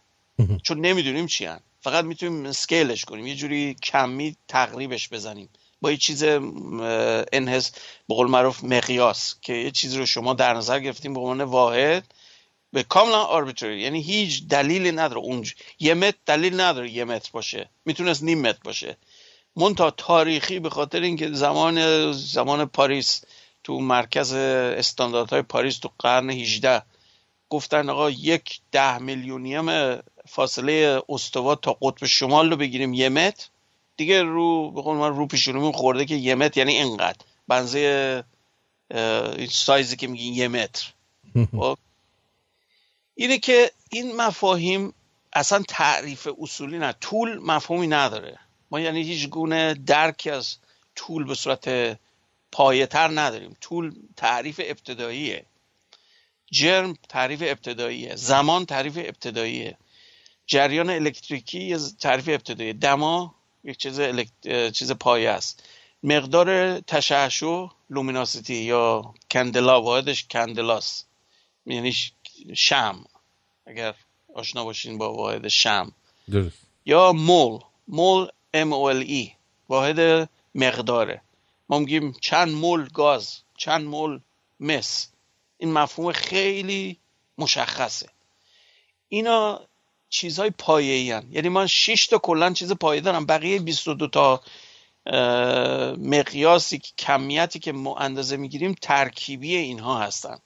[0.64, 3.28] چون نمی‌دونیم چیان فقط می‌تونیم سکیلش کنیم.
[3.28, 5.50] یه جوری کمی تقریبش بزنیم.
[5.82, 6.24] با یه چیز
[7.34, 7.72] انحس
[8.08, 12.14] به قول معروف مقیاس که یه چیزی رو شما در نظر گرفتیم به عنوان واحد
[12.74, 17.70] به کاملا آربیتری یعنی هیچ دلیلی نداره اونج یه متر دلیل نداره یه متر باشه.
[17.86, 18.98] می‌تونست نیم متر باشه.
[19.56, 23.24] مونتا تاریخی به خاطر اینکه زمان زمان پاریس
[23.64, 26.82] تو مرکز استانداردهای پاریس تو قرن 18
[27.50, 33.48] گفتن آقا یک ده میلیونیم فاصله استوا تا قطب شمال رو بگیریم یه متر.
[33.98, 37.26] دیگه رو به قول من رو پیشونمون خورده که یه متر یعنی اینقدر.
[37.48, 38.24] بنزه
[39.50, 40.94] سایزی که میگین یه متر.
[41.60, 41.78] خب؟
[43.16, 44.94] اینه که این مفاهیم
[45.34, 48.40] اصلا تعریف اصولی نه طول مفهومی نداره.
[48.72, 50.56] ما یعنی هیچ گونه درکی از
[50.96, 51.98] طول به صورت
[52.52, 53.58] پایتر نداریم.
[53.62, 55.46] طول تعریف ابتداییه.
[56.52, 58.16] جرم تعریف ابتداییه.
[58.16, 59.78] زمان تعریف ابتداییه.
[60.48, 64.72] جریان الکتریکی تعریف ابتدایی دما یک چیز الکت...
[64.72, 65.64] چیز پایه است.
[66.04, 71.06] مقدار تشعشع luminosity یا کندلا واحدش کندلاس.
[71.66, 71.94] یعنی
[72.56, 73.06] شمع.
[73.66, 73.96] اگر
[74.34, 75.92] آشنا باشین با واحد شمع.
[76.32, 76.58] درست.
[76.86, 77.60] یا مول.
[77.88, 79.32] مول M O L
[79.70, 81.22] واحد مقداره.
[81.70, 84.20] ما میگیم چند مول گاز چند مول
[84.60, 85.08] مس.
[85.58, 86.98] این مفهوم خیلی
[87.38, 88.10] مشخصه.
[89.10, 89.62] اینا
[90.10, 93.26] چیزهای پایه یعنی من 6 تا کلا چیز پایه دارم.
[93.26, 94.42] بقیه 22 تا
[95.98, 100.40] مقیاسی کمیتی که ما اندازه می‌گیریم ترکیبی اینها هستن.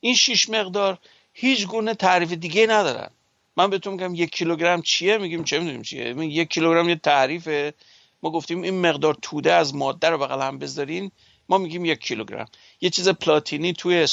[0.00, 0.98] این شیش مقدار
[1.32, 3.10] هیچ گونه تعریف دیگه ندارن.
[3.56, 7.74] من بهتون میگم یک کیلوگرم چیه؟ میگیم چه می‌دونیم چیه؟ یک کیلوگرم یه تعریفه.
[8.22, 11.10] ما گفتیم این مقدار توده از ماده رو بغل هم بذارین.
[11.48, 12.46] ما میگیم یک کیلوگرم.
[12.80, 14.06] یه چیز پلاتینی توی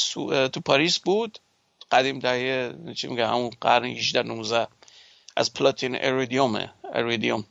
[0.53, 1.39] تو پاریس بود.
[1.91, 4.67] قدیم دهه چی میگه همون قرن 18 19
[5.37, 7.45] از پلاتین اریدیومه اریدیوم.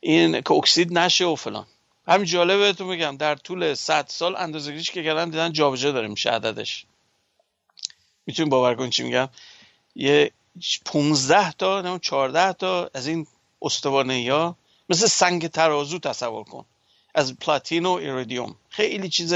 [0.00, 1.66] این که اکسید نشه و فلان.
[2.08, 6.30] همین جالبه بهتون میگم در طول 100 سال اندازه‌گیریش که کردن دیدن جابجا داره میشه
[6.30, 6.86] عددش.
[8.28, 9.28] می‌تونیم باور کنید چی میگم.
[9.96, 10.32] یه
[10.84, 13.26] 15 تا نه 14 تا از این
[13.62, 14.56] استوانه یا
[14.88, 16.64] مثل سنگ ترازو تصور کن.
[17.14, 19.34] از پلاتین و ایریدیوم خیلی چیز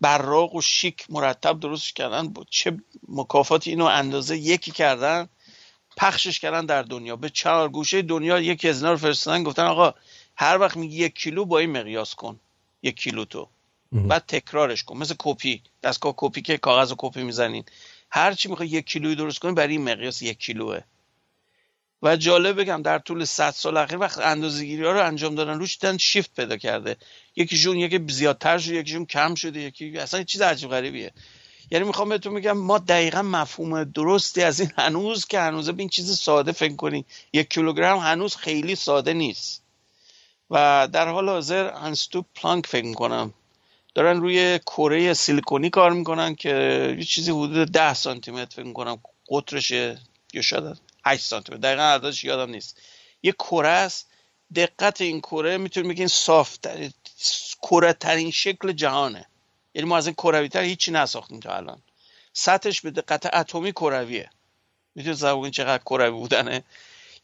[0.00, 2.28] براق و شیک مرتب درست کردن.
[2.28, 2.78] بود چه
[3.08, 5.28] مکافاتی اینو اندازه یکی کردن
[5.96, 7.16] پخشش کردن در دنیا.
[7.16, 9.94] به چهار گوشه دنیا یکی از اینا رو فرستادن گفتن آقا
[10.36, 12.40] هر وقت میگی یک کیلو با این مقیاس کن.
[12.82, 13.48] یک کیلو تو.
[13.92, 14.96] بعد تکرارش کن.
[14.96, 15.62] مثل کپی.
[15.82, 17.64] دستگاه کپی که کاغذ و کپی می‌زنین.
[18.10, 20.80] هر چی می‌خوای یک کیلویی درست کنی برای این مقیاس یک کیلوه.
[22.02, 25.78] و جالب بگم در طول 100 سال اخیر وقت اندازه‌گیری ها رو انجام دادن روش
[25.78, 26.96] دیدن شیفت پیدا کرده.
[27.36, 31.12] یکیشون یکی زیادتر شده یکیشون کم شده یکی اصلا چیز عجیب غریبیه.
[31.70, 35.88] یعنی می‌خوام بهتون بگم ما دقیقا مفهوم درستی از این هنوز که هنوز به این
[35.88, 39.62] چیز ساده فکر کنی یک کیلوگرم هنوز خیلی ساده نیست.
[40.50, 43.34] و در حال حاضر انستو پلانک فکر می‌کنم.
[43.94, 46.50] دارن روی کره سیلیکونی کار می‌کنن که
[46.98, 48.98] یه چیزی حدود 10 سانتی متر فکر می‌کنم
[49.28, 49.98] قطرشه
[50.32, 52.80] یا شاید 8 سانتی متر دقیقا عددش یادم نیست.
[53.22, 54.06] یه کره است.
[54.54, 56.58] دقت این کره می‌تونیم بگیم صاف
[57.62, 59.26] کره ترین شکل جهانه.
[59.74, 61.82] یعنی ما از این کروی تر هیچی نساختیم تا الان.
[62.32, 64.30] سطحش به دقت اتمی کرویه.
[64.94, 66.64] می‌تونید تصور چقدر کروی بودنه؟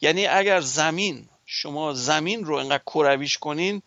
[0.00, 3.82] یعنی اگر زمین شما زمین رو انقدر کرویش کنین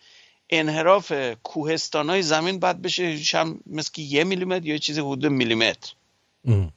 [0.49, 5.93] انحراف کوهستان های زمین باید بشه هم مثل یه میلیمتر یا چیزی حدود میلیمتر.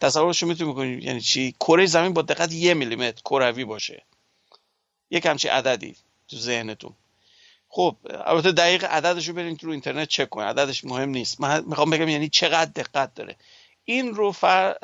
[0.00, 4.02] تصورش می‌تونی بکنید یعنی چی؟ کره زمین با دقت یه میلیمتر کروی باشه.
[5.10, 5.96] یک همچی عددی
[6.28, 6.92] تو ذهنتون.
[7.68, 11.40] خب البته دقیق عددش رو برین تو اینترنت چک کنید عددش مهم نیست.
[11.40, 13.36] من می‌خوام بگم یعنی چقدر دقت داره.
[13.84, 14.74] این رو فر...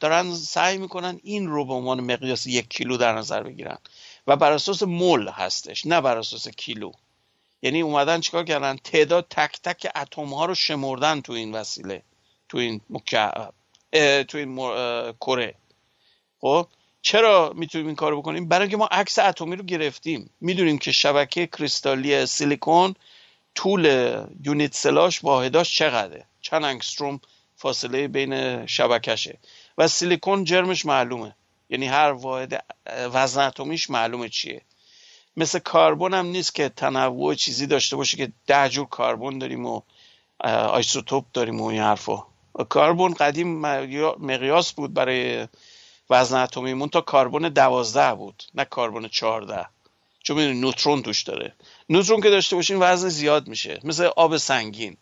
[0.00, 3.78] دارن سعی می‌کنن این رو به عنوان مقیاس یک کیلو در نظر بگیرن.
[4.26, 6.92] و بر اساس مول هستش نه بر اساس کیلو.
[7.62, 12.02] یعنی اومدن چیکار کردن؟ تعداد تک تک اتم ها رو شمردن تو این وسیله
[12.48, 13.54] تو این مکعب
[14.28, 14.56] تو این
[15.12, 15.54] کره.
[16.40, 16.66] خب؟
[17.02, 20.30] چرا می‌تونیم این کارو بکنیم؟ برای اینکه ما عکس اتمی رو گرفتیم.
[20.40, 22.94] می‌دونیم که شبکه کریستالی سیلیکون
[23.54, 23.84] طول
[24.44, 26.24] یونیت سلاش واحداش چقدره.
[26.40, 27.20] چند انگستروم
[27.56, 29.38] فاصله بین شبکشه
[29.78, 31.34] و سیلیکون جرمش معلومه.
[31.70, 34.62] یعنی هر واحد وزن اتمیش معلومه چیه.
[35.38, 39.80] مثل کاربن هم نیست که تنوع چیزی داشته باشه که ده جور کاربن داریم و
[40.44, 42.22] آیسوتوپ داریم و این حرفا.
[42.68, 43.60] کاربن قدیم
[44.18, 45.48] مقیاس بود برای
[46.10, 46.88] وزن اتمی.
[46.88, 49.66] تا کاربن دوازده بود نه کاربن چهارده.
[50.22, 51.54] چون می‌دونی نوترون توش داره.
[51.88, 53.80] نوترون که داشته باشین وزن زیاد میشه.
[53.84, 54.96] مثل آب سنگین.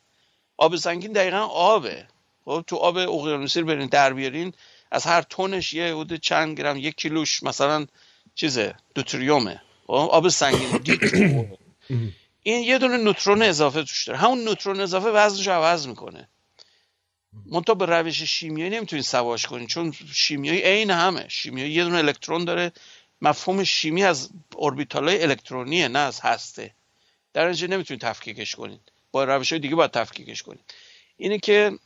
[0.57, 2.07] آب سنگین دقیقا آبه.
[2.45, 4.53] خب تو آب اقیانوسی رو برین در بیارین
[4.91, 7.87] از هر تونش یه حدود چند گرم یک کیلوش مثلا
[8.35, 9.63] چیزه دوتریومه.
[9.89, 10.81] آب سنگین
[12.43, 14.19] این یه دونه نوترون اضافه توش داره.
[14.19, 16.29] همون نوترون اضافه وزنش عوض می‌کنه.
[17.47, 21.29] منتها به روش شیمیایی نمی‌تونید سواش کنید چون شیمیایی عین همه.
[21.29, 22.73] شیمیایی یه دونه الکترون داره.
[23.23, 26.75] مفهوم شیمی از اوربیتال های الکترونیه نه از هسته.
[27.33, 30.75] در نتیجه نمی‌تونید تفکیکش کنید با روش های دیگه باید تفکیکش کنید
[31.17, 31.79] اینه که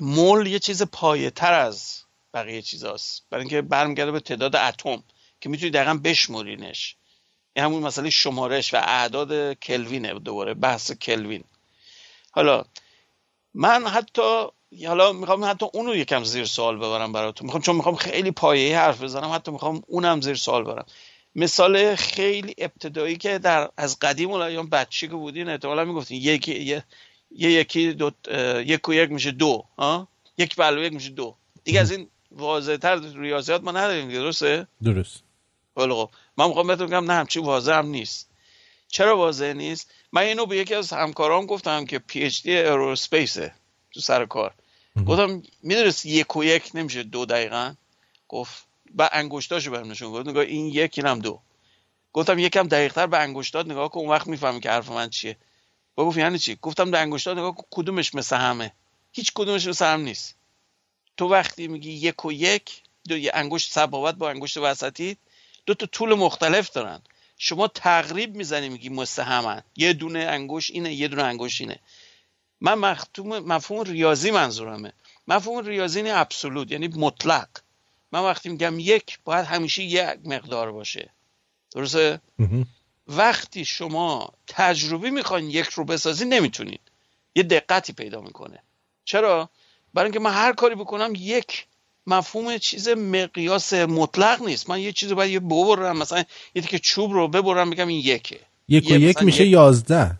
[0.00, 2.00] مول یه چیز پایه تر از
[2.34, 3.22] بقیه چیزاست.
[3.30, 5.02] برای اینکه برمیگرده به تعداد اتم
[5.40, 6.96] که می‌تونید دقیقا بشمرینش.
[7.56, 11.44] این همون مسئله شمارش و اعداد کلوینه دوباره بحث کلوین.
[12.30, 12.64] حالا
[13.54, 14.46] من حتی
[14.86, 17.44] حالا می‌خوام حتی اونو یکم زیر سوال ببرم براتون.
[17.46, 20.86] می‌خوام چون می‌خوام خیلی پایه‌ای حرف بزنم حتی می‌خوام اونم زیر سوال برم.
[21.34, 26.84] مثال خیلی ابتدایی که در از قدیم الایام بچگی که بودین احتمالا می‌گفتین یکی یه,
[27.30, 28.10] یکی دو
[28.66, 31.36] یک و یک میشه دو ها؟ یک بلو یک میشه دو.
[31.64, 35.22] دیگه از این واضح تر ریاضیات ما نداریم درسته؟ درست.
[35.74, 36.10] خب.
[36.36, 38.28] من می‌خوام بهتون بگم نه همچی واضح هم نیست.
[38.88, 43.54] چرا واضح نیست؟ من اینو به یکی از همکارام گفتم که پی اچ دی ایروسپیسه
[43.92, 44.54] تو سر کار.
[45.06, 47.74] گفتم می‌دونست یک و یک نمیشه دو دقیقا؟
[48.28, 50.28] گفت با انگشتاشو بهم نشون گفت.
[50.28, 51.40] نگاه این یک اینم دو.
[52.12, 55.36] گفتم یکم دقیقتر به انگشتات نگاه کن اون وقت می‌فهمی که حرف من چیه.
[55.96, 58.72] گفت یعنی چی؟ گفتم به انگشتات نگاه کن کدومش مثل همه؟
[59.12, 60.34] هیچ کدومش مثل هم نیست.
[61.16, 65.16] تو وقتی میگی یک و یک دو یه انگشت سبابت با انگشت وسطی
[65.66, 67.02] دو تا طول مختلف دارن.
[67.38, 71.78] شما تقریب می‌زنی میگی مستهمن یه دونه انگوش اینه یه دونه انگوش اینه.
[72.60, 74.92] من مختوم مفهوم ریاضی منظورمه.
[75.28, 77.48] مفهوم ریاضی اینه ابسولوت یعنی مطلق.
[78.12, 81.10] من وقتی میگم یک باید همیشه یک مقدار باشه.
[81.70, 82.20] درسته؟
[83.06, 86.78] وقتی شما تجربی می‌خواین یک رو بسازی نمی‌تونین.
[87.34, 88.62] یه دقتی پیدا می‌کنه.
[89.04, 89.50] چرا؟
[89.94, 91.66] برای اینکه من هر کاری بکنم یک
[92.06, 94.70] مفهوم چیز مقیاس مطلق نیست.
[94.70, 98.40] من یه چیزی باید یه ببرم مثلا یه که چوب رو ببرم بگم این یکه.
[98.68, 100.18] یک و یک میشه یازده.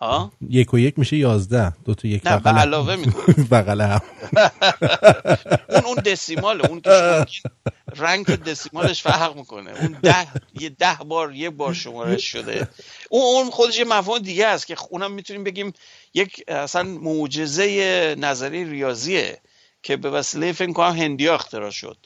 [0.00, 1.72] ها یک و یک میشه یازده.
[1.84, 4.00] دو تا یک نه به علاوه می‌کنه بغل هم.
[5.68, 6.66] اون اون دسیماله.
[6.66, 7.26] اون که
[8.04, 9.70] رنگ دسیمالش فرق می‌کنه.
[9.80, 10.26] اون ده
[10.60, 12.68] یه ده بار یه بار شمارش شده.
[13.10, 15.72] اون اون خودش یه مفهوم دیگه است که اونم می‌تونیم بگیم
[16.14, 19.38] یک اصلا معجزه نظری ریاضیه.
[19.82, 21.96] که به وسیله فکر کنم هندیا اختراع شد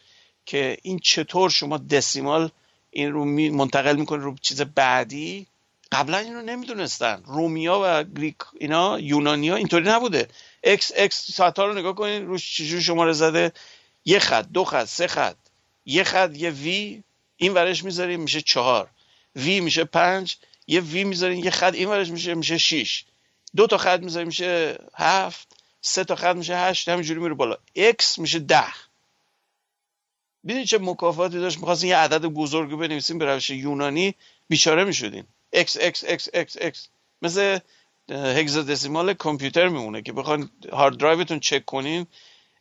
[0.47, 2.51] که این چطور شما decimal
[2.91, 5.47] این رو منتقل می‌کنه رو چیز بعدی؟
[5.93, 7.23] قبلا اینو نمی‌دونستن.
[7.27, 10.29] رومیا و Greek اینا یونانیا اینطوری نبوده.
[10.65, 13.53] X X ساعت رو نگاه کنین روش چجور شماره زده؟
[14.05, 15.37] یه خط دو خط سه خط.
[15.85, 17.03] یه خط یه V
[17.37, 18.91] این ورش می‌ذاریم میشه چهار.
[19.37, 20.37] V میشه پنج
[20.67, 23.05] یه V می‌ذاریم یه خط این ورش میشه میشه شیش.
[23.57, 25.56] دو تا خط می‌ذاریم میشه هفت.
[25.87, 27.57] سه تا خط میشه هشت همینجوری میره بالا.
[27.77, 28.65] X میشه ده.
[30.45, 34.15] ببینید چه مکافاتی داشت؟ می‌خواستین یه عدد بزرگ بنویسیم به روش یونانی
[34.49, 35.25] بیچاره می‌شدین.
[35.53, 36.89] اکس اکس اکس اکس اکس
[37.23, 37.59] مثل
[38.11, 42.07] hexadecimal کامپیوتر میمونه که بخواین hard drive تون چک کنین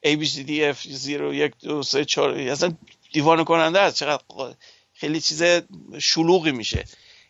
[0.05, 2.73] A B C D F 0 1 2 3 4 اصلا
[3.13, 3.95] دیوانه کننده است.
[3.95, 4.23] چقدر
[4.93, 5.43] خیلی چیز
[5.99, 6.85] شلوغی میشه.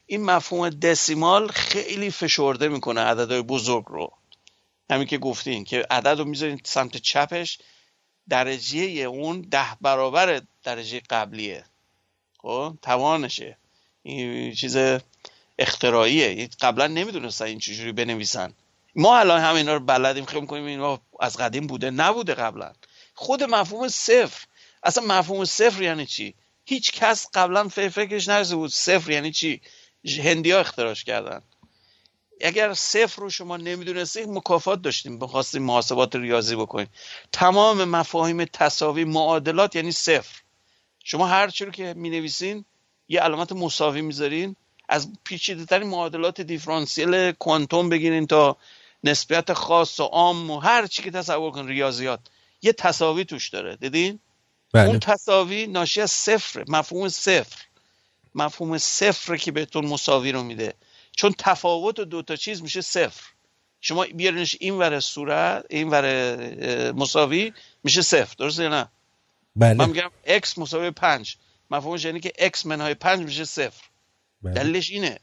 [0.05, 4.13] این مفهوم دسیمال خیلی فشرده می‌کنه عددهای بزرگ رو.
[4.89, 7.58] همین که گفتین که عدد رو می‌ذارین سمت چپش
[8.30, 11.63] درجه اون ده برابر درجه قبلیه.
[12.38, 13.58] خب؟ توانشه.
[14.04, 14.78] این چیز
[15.60, 16.50] اختراعیه.
[16.62, 18.54] قبلا نمی‌دونستن این چجوری بنویسن.
[18.95, 22.74] ما الان هم اینا رو بلدیم خیلی می‌کنیم اینا از قدیم بوده نبوده قبلا.
[23.13, 24.45] خود مفهوم صفر.
[24.84, 26.34] اصلا مفهوم صفر یعنی چی؟
[26.65, 28.71] هیچ کس قبلا فکرش نرسیده بود.
[28.71, 29.62] صفر یعنی چی؟
[30.24, 31.41] هندی ها اختراش کردن.
[32.41, 35.19] اگر صفر رو شما نمی‌دونستید مکافات داشتیم.
[35.19, 36.88] بخواستیم محاسبات ریاضی بکنیم.
[37.32, 40.41] تمام مفاهیم تصاوی معادلات یعنی صفر.
[41.04, 42.65] شما هر چی رو که می نویسین
[43.08, 44.56] یه علامت مساوی می‌ذارین.
[44.89, 48.58] از پیچیده ترین معادلات دیفرانسیل کوانتوم بگیرین تا
[49.04, 52.19] نسبیت خاص و عام و هر چی که تصور کن ریاضیات.
[52.62, 53.76] یه تصاوی توش داره.
[53.76, 54.19] دیدین؟
[54.74, 54.88] بله.
[54.88, 57.62] اون تصاوی ناشی از صفر مفهوم صفر.
[58.36, 60.74] مفهوم صفر که بهتون مساوی رو میده.
[61.15, 63.23] چون تفاوت دو تا چیز میشه صفر.
[63.82, 68.36] شما بیارینش این ور صورت این ور مساوی میشه صفر.
[68.38, 68.88] درسته یا نه؟
[69.56, 69.73] بله.
[69.73, 71.36] من میگم x مساوی پنج.
[71.71, 73.84] مفهومش یعنی که x منهای پنج میشه صفر.
[74.41, 74.54] بله.
[74.54, 75.19] دلیلش اینه.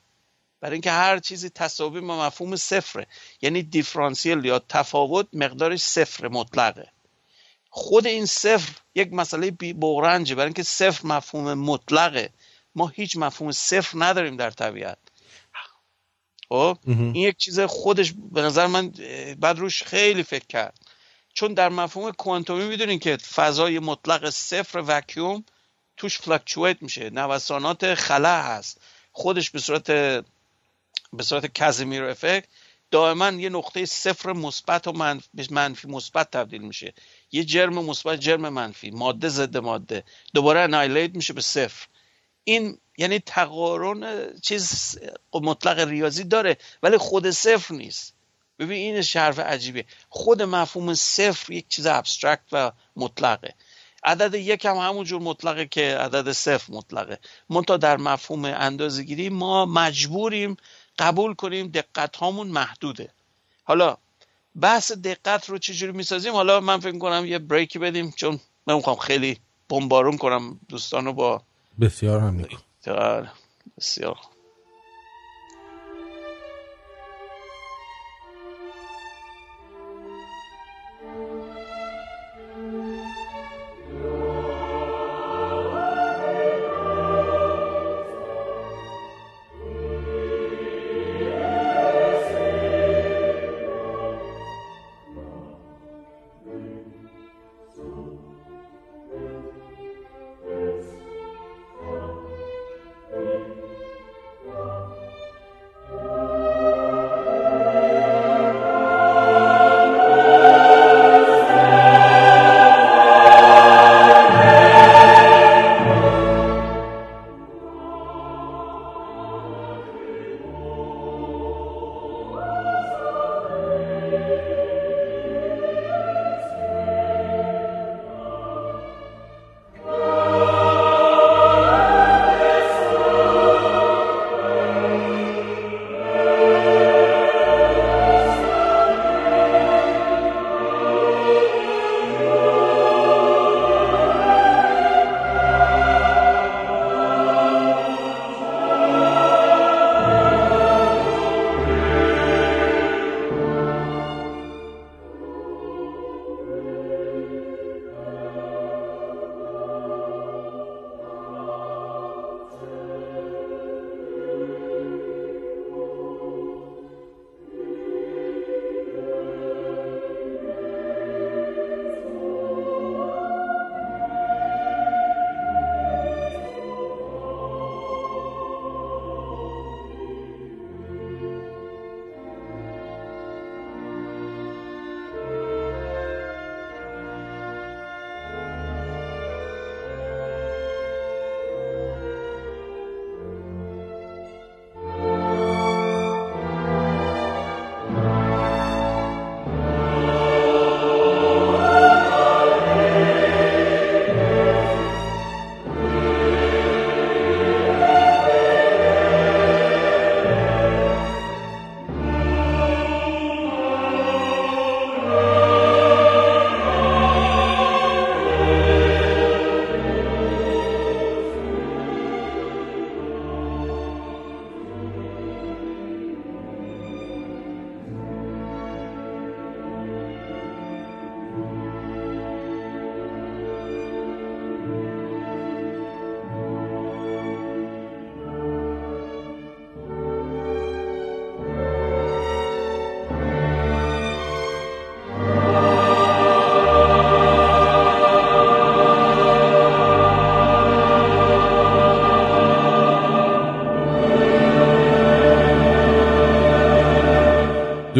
[0.60, 3.06] برای اینکه هر چیزی تساوی با مفهوم صفره.
[3.42, 6.88] یعنی دیفرانسیل یا تفاوت مقدارش صفر مطلقه.
[7.70, 10.34] خود این صفر یک مسئله بغرنجه.
[10.34, 12.30] برای اینکه صفر مفهوم مطلقه
[12.74, 14.98] ما هیچ مفهوم صفر نداریم در طبیعت.
[16.48, 18.92] خب؟ این یک چیز خودش به نظر من
[19.40, 20.78] بعد روش خیلی فکر کرد.
[21.34, 25.44] چون در مفهوم کوانتومی می‌دونین که فضای مطلق صفر وکیوم
[25.96, 27.10] توش fluctuate میشه.
[27.10, 28.80] نوسانات خلا هست.
[29.12, 29.86] خودش به صورت
[31.12, 32.44] به صورت Casimir effect
[32.90, 34.92] دائما یه نقطه صفر مثبت و
[35.50, 36.94] منفی مثبت تبدیل میشه.
[37.32, 38.90] یه جرم مثبت جرم منفی.
[38.90, 40.04] ماده ضد ماده.
[40.34, 41.86] دوباره annihilate میشه به صفر.
[42.44, 44.98] این یعنی تقارن چیز
[45.34, 48.14] مطلق ریاضی داره ولی خود صفر نیست.
[48.58, 49.84] ببین این حرف عجیبه.
[50.08, 53.54] خود مفهوم صفر یک چیز abstract و مطلقه.
[54.04, 57.18] عدد یک هم همونجور مطلقه که عدد صفر مطلقه.
[57.50, 60.56] منتها در مفهوم اندازگیری ما مجبوریم
[60.98, 63.08] قبول کنیم دقت هامون محدوده.
[63.64, 63.96] حالا
[64.60, 69.38] بحث دقت رو چجوری می‌سازیم؟ حالا من فکر کنم یه بریکی بدیم چون من خیلی
[69.68, 71.42] بمبارون کنم دوستان رو با
[71.80, 72.46] بسیار هم
[73.78, 74.18] بسیار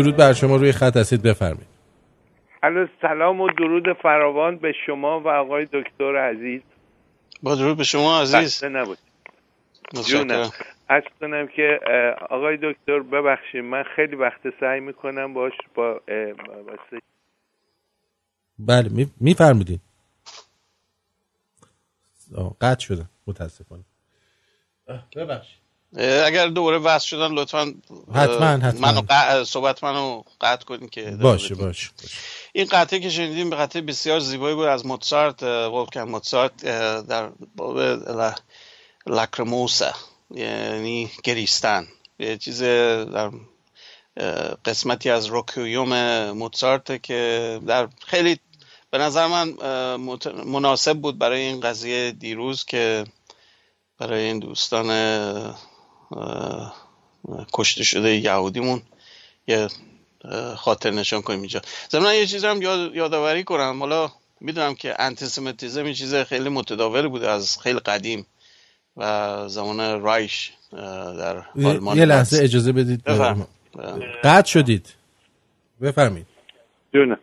[0.02, 1.72] درود بر شما روی خط هستید بفرمایید.
[2.62, 6.62] الو سلام و درود فراوان به شما و آقای دکتر عزیز.
[7.42, 8.64] با درود به شما عزیز.
[8.64, 8.98] نبود
[10.08, 10.50] جونم.
[10.88, 11.80] از کنم که
[12.30, 16.00] آقای دکتر ببخشید من خیلی وقت سعی می‌کنم باش با
[18.58, 19.80] بله میفرمودین.
[22.60, 23.84] قطع شده متاسفانه.
[25.16, 25.61] ببخشید.
[25.96, 27.74] اگر دوباره وصل شدن لطفا
[28.14, 28.92] حتما حتما.
[28.92, 31.90] منو صحبت منو قطع کنین که باشه باشه,
[32.52, 34.66] این قطعه که شنیدیم به قطعه بسیار زیبایی بود.
[34.66, 36.56] از موتسارت ولکن موتسارت
[37.06, 38.02] در باب
[39.06, 39.92] لاکرموسا
[40.30, 41.86] یعنی گریستن
[42.18, 43.30] یه چیز در
[44.64, 48.38] قسمتی از روکیوم موتسارت که در خیلی
[48.90, 49.48] به نظر من
[50.44, 53.04] مناسب بود برای این قضیه دیروز که
[53.98, 54.88] برای این دوستان
[57.52, 58.82] کشته شده یهودیمون.
[59.46, 59.68] یه
[60.56, 61.60] خاطر نشان کنیم اینجا.
[61.90, 63.76] ضمن یه چیز هم یاد، یادآوری کنم.
[63.80, 64.08] حالا
[64.40, 68.26] می‌دونم که انتیسمیتیزم این چیز خیلی متداول بوده از خیلی قدیم
[68.96, 70.52] و زمان رایش
[71.18, 73.02] در آلمان یه لحظه اجازه بدید.
[74.24, 74.94] قطع شدید.
[75.82, 76.26] بفرمید
[76.94, 77.18] جونم.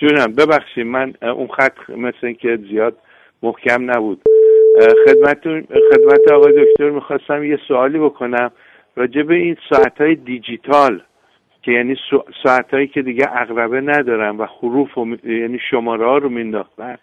[0.00, 2.96] جونم ببخشید من اون خط مثل که زیاد
[3.42, 4.22] محکم نبود.
[5.06, 5.42] خدمت
[5.92, 8.50] خدمت آقای دکتر می‌خواستم یه سوالی بکنم.
[8.96, 11.02] راجع به این ساعت های دیجیتال
[11.62, 11.96] که یعنی
[12.42, 16.98] ساعت هایی که دیگه اقربه ندارن و حروف و یعنی شماره ها رو مینداختن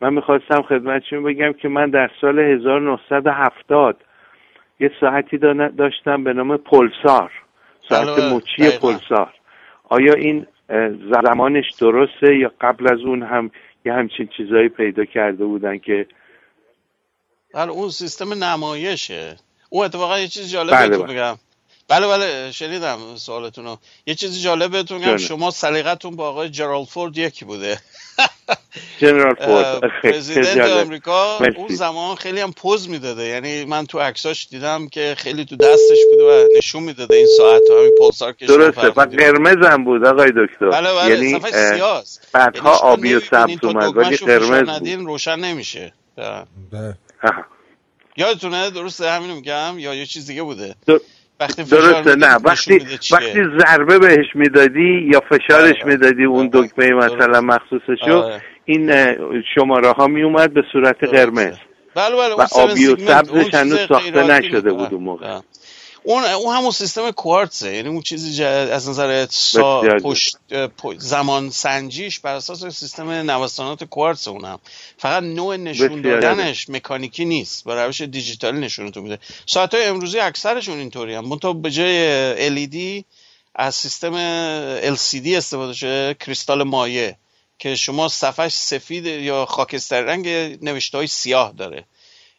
[0.00, 3.96] من می‌خواستم خدمتشون بگم که من در سال 1970
[4.80, 5.38] یه ساعتی
[5.76, 7.32] داشتم به نام پلسار
[7.88, 9.34] ساعت مچی پلسار.
[9.88, 10.46] آیا این
[11.12, 13.50] زمانش درسته یا قبل از اون هم
[13.84, 16.06] یه همچین چیزایی پیدا کرده بودن که
[17.58, 19.36] بله اون سیستم نمایشه.
[19.70, 21.38] اون اتفاقا یه چیز جالبه بله بگم.
[21.88, 25.16] بله بله شنیدم سوالتون رو یه چیزی جالب بهتون بگم.
[25.16, 27.80] شما سلیقتون با آقای جرال فورد یکی بوده.
[29.00, 29.80] جنرال فورد.
[30.02, 33.24] پرزیدنت آمریکا اون زمان خیلی هم پوز می‌داده.
[33.24, 37.62] یعنی من تو عکساش دیدم که خیلی تو دستش بوده و نشون می‌داده این ساعت
[37.70, 38.88] همین پولسار که درسته.
[38.88, 40.70] و قرمز هم بود آقای دکتر.
[40.70, 41.10] بله بله.
[41.10, 42.28] یعنی سیاست.
[42.32, 45.06] بعدها یعنی آبی و سبز اومد ولی قرمز بود.
[45.06, 45.92] روشن نمیشه.
[46.16, 46.94] بله.
[48.16, 50.74] یادتونه؟ درسته؟ همینو میگم؟ یا یه چیز دیگه بوده؟
[51.40, 52.34] وقتی درسته نه.
[52.34, 52.78] وقتی
[53.10, 55.84] وقتی ضربه بهش می‌دادی یا فشارش آره.
[55.84, 58.42] می‌دادی اون دکمه مثلا مخصوصشو آره.
[58.64, 59.14] این
[59.54, 61.56] شماره ها می اومد به صورت قرمز.
[61.94, 62.34] بله بله.
[62.34, 65.40] و آبی و سبزش هنوز ساخته نشده بود اون موقع.
[66.08, 70.36] اون اون همون سیستم کوارتزه یعنی اون چیزی از نظر سا پشت
[70.98, 74.58] زمان سنجیش بر اساس سیستم نوسانات کوارتز اونم.
[74.98, 79.18] فقط نوع نشون دادنش مکانیکی نیست با روش دیجیتالی نشونتون میده.
[79.46, 83.04] ساعت های امروزی اکثرشون اینطوری هم منتها به جای LED
[83.54, 84.14] از سیستم
[84.94, 87.16] LCD استفاده شده کریستال مایه
[87.58, 90.28] که شما صفحش سفید یا خاکستری رنگ
[90.64, 91.84] نوشته های سیاه داره.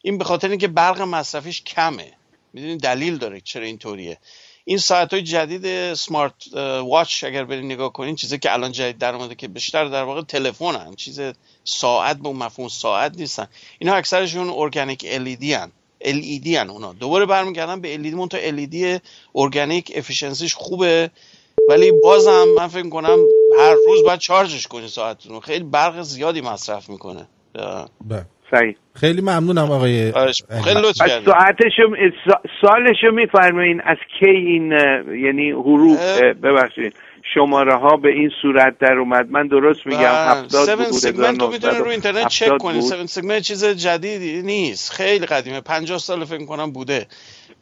[0.02, 2.12] این به خاطر اینکه برق مصرفیش کمه.
[2.52, 4.18] می‌دونید دلیل داره چرا اینطوریه.
[4.64, 6.34] این ساعت های جدید سمارت
[6.84, 10.22] واچ اگر برید نگاه کنین چیزی که الان جدید در اومده که بیشتر در واقع
[10.22, 11.20] تلفن هم چیز
[11.64, 13.48] ساعت به مفهوم ساعت نیستن.
[13.78, 15.72] اینا اکثرشون ارگانیک LED هن.
[16.04, 16.92] LED هن اونا.
[16.92, 19.00] دوباره برمیگردن به LED مون تا LED
[19.34, 21.10] ارگانیک افیشنسیش خوبه.
[21.68, 23.18] ولی بازم من فکر کنم
[23.58, 27.28] هر روز باید چارجش کنی ساعتتون خیلی برق زیادی مصرف می‌کنه.
[28.52, 30.12] بله خیلی ممنونم آقای
[30.64, 31.82] خیلی لطف ساعتشو
[32.60, 34.72] سالشو میفرمایین از کی این
[35.24, 36.94] یعنی حروف ببخشید
[37.34, 41.76] شماره ها به این صورت در اومد؟ من درست میگم هفتاد بود سگمنت رو می‌تونید
[41.76, 42.82] رو اینترنت چک کنید.
[42.92, 44.92] 7 سگمنت چیز جدیدی نیست.
[44.92, 45.60] خیلی قدیمه.
[45.60, 47.06] 50 سال فکر کنم بوده.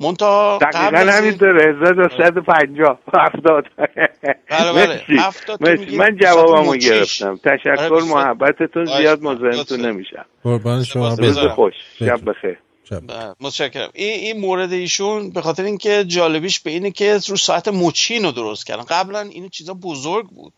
[0.00, 3.64] منتها دقیقا همینطوره 1150 70
[4.50, 5.02] بله
[5.60, 7.36] بله من جوابمو گرفتم.
[7.36, 10.24] تشکر آره، محبتتون زیاد مزاحمتون نمیشم.
[10.42, 11.74] قربان شما روز خوش.
[11.98, 12.58] شب بخیر.
[12.90, 13.90] بله، متشکرم.
[13.94, 18.32] این این مورد ایشون به خاطر اینکه جالبیش به اینه که رو ساعت مچین رو
[18.32, 18.82] درست کردن.
[18.82, 20.52] قبلا این چیزا بزرگ بود.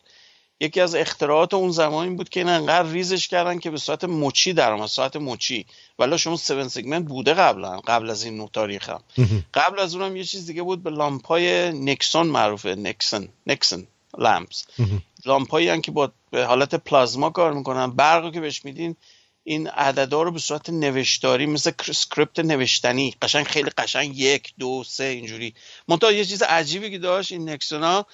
[0.61, 4.53] یکی از اختراعات اون زمانی بود که این انقدر ریزش کردن که به ساعت مچی
[4.53, 5.67] در اومد ساعت مچی.
[5.99, 9.03] ولی شما 7 سگمنت بوده قبلا قبل از این نو تاریخ هم.
[9.55, 13.87] قبل از اونم یه چیز دیگه بود به لامپای نکسون معروفه نکسون نکسون
[14.19, 14.67] لامپس.
[15.27, 17.91] لامپایی هم که با به حالت پلازما کار می‌کنن.
[17.91, 18.97] برق که بهش میدین
[19.45, 25.05] این عددا رو به صورت نوشتاری مثل سکریپت نوشتنی قشنگ خیلی قشنگ یک دو سه
[25.05, 25.55] اینجوری.
[25.89, 28.07] منتها یه چیز عجیبی که داشت این نکسونا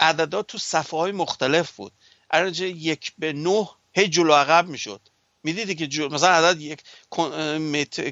[0.00, 1.92] عددا تو صفحه های مختلف بود.
[2.30, 5.00] ارجه یک به نه هی جلو عقب می‌شد.
[5.44, 6.08] می‌دیدی که جو...
[6.08, 6.80] مثلا عدد یک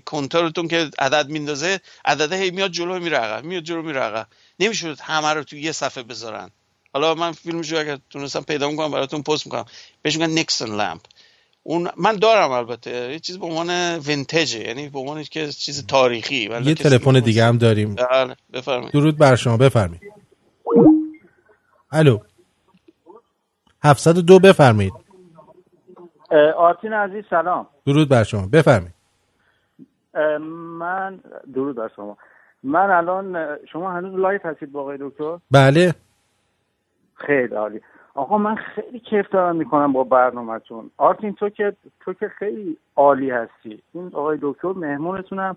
[0.05, 4.26] کنترلتون که عدد میندازه عدد هی میاد جلو میره عقب میاد جلو میره عقب.
[4.61, 6.51] نمی‌شد همه رو تو یه صفحه بذارن.
[6.93, 9.64] حالا من فیلمشو اگر تونستم پیدا می‌کنم براتون پست می‌کنم.
[10.03, 11.01] بهش میگن نیکسون لمپ
[11.62, 13.12] اون من دارم البته.
[13.12, 16.51] یه چیز به عنوان ونتجه یعنی به عنوان که چیز تاریخی.
[16.64, 17.95] یه تلفن دیگه هم داریم.
[17.95, 18.93] بله بفرمایید.
[18.93, 19.57] درود بر شما.
[19.57, 20.18] بفرمایید.
[21.93, 22.18] الو.
[23.84, 24.93] 702 بفرمایید.
[26.57, 27.66] آرتین عزیز سلام.
[27.86, 28.47] درود بر شما.
[28.53, 28.95] بفرمایید.
[30.78, 31.20] من
[31.55, 32.16] درود بر شما.
[32.62, 35.95] من الان شما هنوز live هستید با آقای دکتر؟ بله.
[37.14, 37.80] خیلی عالی.
[38.14, 40.91] آقا من خیلی کیف دارم می‌کنم با برنامهتون.
[40.97, 43.82] آرتین تو که تو که خیلی عالی هستی.
[43.93, 45.57] این آقای دکتر مهمونتونم.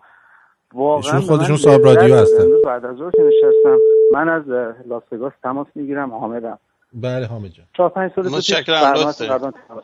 [0.74, 2.46] واقعا خودشون صاحب رادیو هستن.
[2.66, 3.78] بعد از ظهر نشستم
[4.14, 4.44] من از
[4.90, 6.60] لاس وگاس تماس می‌گیرم حامدم.
[6.94, 7.66] بله حامد جان.
[7.78, 9.22] 4 5 سال پیش تماس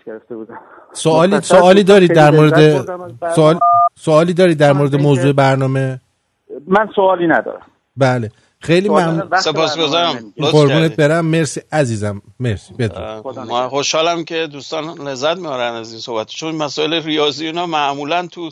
[0.05, 0.59] گرفته بودم.
[0.93, 2.85] سوالی سوالی دارید در مورد
[3.35, 3.59] سوال
[3.95, 6.01] سوالی دارید در مورد موضوع برنامه؟
[6.67, 7.61] من سوالی ندارم.
[7.97, 8.31] بله.
[8.59, 9.39] خیلی ممنون.
[9.39, 10.33] سپاسگزارم.
[10.51, 11.25] قربونت برم.
[11.25, 12.21] مرسی عزیزم.
[12.39, 12.73] مرسی.
[12.73, 13.03] بدون
[13.47, 16.27] ما خوشحالم که دوستان لذت می‌برن از این صحبت.
[16.27, 18.49] چون مسائل ریاضی اینا معمولا تو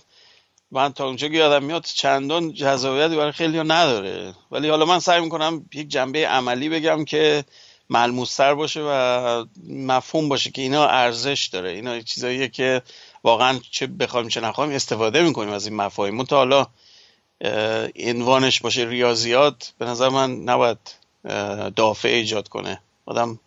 [0.75, 4.33] من تا اونجا که یادم میاد چندان جذابیتی برای خیلی نداره.
[4.51, 7.43] ولی حالا من سعی می‌کنم یک جنبه عملی بگم که
[7.89, 11.69] ملموستر باشه و مفهوم باشه که اینا ارزش داره.
[11.69, 12.81] اینا چیزاییه که
[13.23, 16.23] واقعا چه بخوایم چه نخوایم استفاده می‌کنیم از این مفاهیم.
[16.23, 16.67] تا حالا
[17.99, 20.77] عنوانش باشه ریاضیات به نظر من نباید
[21.75, 22.81] دافع ایجاد کنه.
[23.05, 23.39] آدم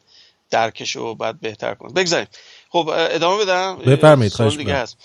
[0.50, 1.92] درکش رو باید بهتر کنه.
[1.92, 2.26] بگذاریم.
[2.68, 3.76] خب ادامه بدم.
[3.76, 4.96] بفرمایید خواهش دیگه هست.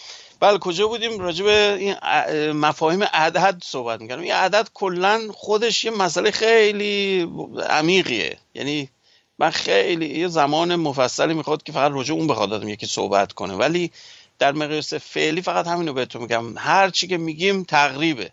[0.44, 5.92] بله کجا بودیم؟ راجع به این مفاهیم عدد صحبت می‌کنم این عدد کلا خودش یه
[5.92, 7.28] مسئله خیلی
[7.70, 8.38] عمیقیه.
[8.54, 8.90] یعنی
[9.40, 13.54] من خیلی یه زمان مفصلی می‌خواد که فقط راجع اون بخواد آدم یکی صحبت کنه.
[13.54, 13.92] ولی
[14.40, 16.58] در مقیاس فعلی فقط همینو بهتون میگم.
[16.58, 18.32] هر چی که میگیم تقریبه.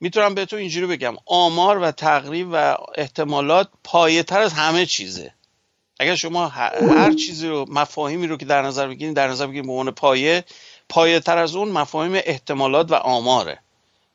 [0.00, 1.16] می‌تونم بهتون اینجوری بگم.
[1.26, 5.32] آمار و تقریب و احتمالات پایه تر از همه چیزه.
[6.00, 9.72] اگر شما هر چیزی رو مفاهیمی رو که در نظر بگیرید در نظر بگیرید به
[9.72, 10.44] عنوان پایه
[10.88, 13.58] پایه تر از اون مفاهیم احتمالات و آماره.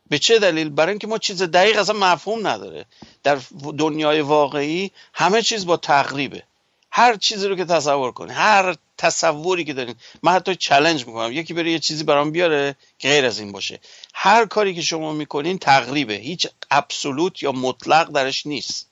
[0.10, 2.86] به چه دلیل؟ برای اینکه ما چیز دقیق اصلا مفهوم نداره.
[3.24, 3.40] در
[3.78, 6.44] دنیای واقعی همه چیز با تقریبه.
[6.92, 9.96] هر چیزی رو که تصور کنید هر تصوری که دارین.
[10.24, 11.32] من حتی چلنج می‌کنم.
[11.32, 13.80] یکی بره یه چیزی برام بیاره که غیر از این باشه.
[14.14, 16.14] هر کاری که شما می‌کنین تقریبه.
[16.14, 18.88] هیچ ابسولوت یا مطلق درش نیست.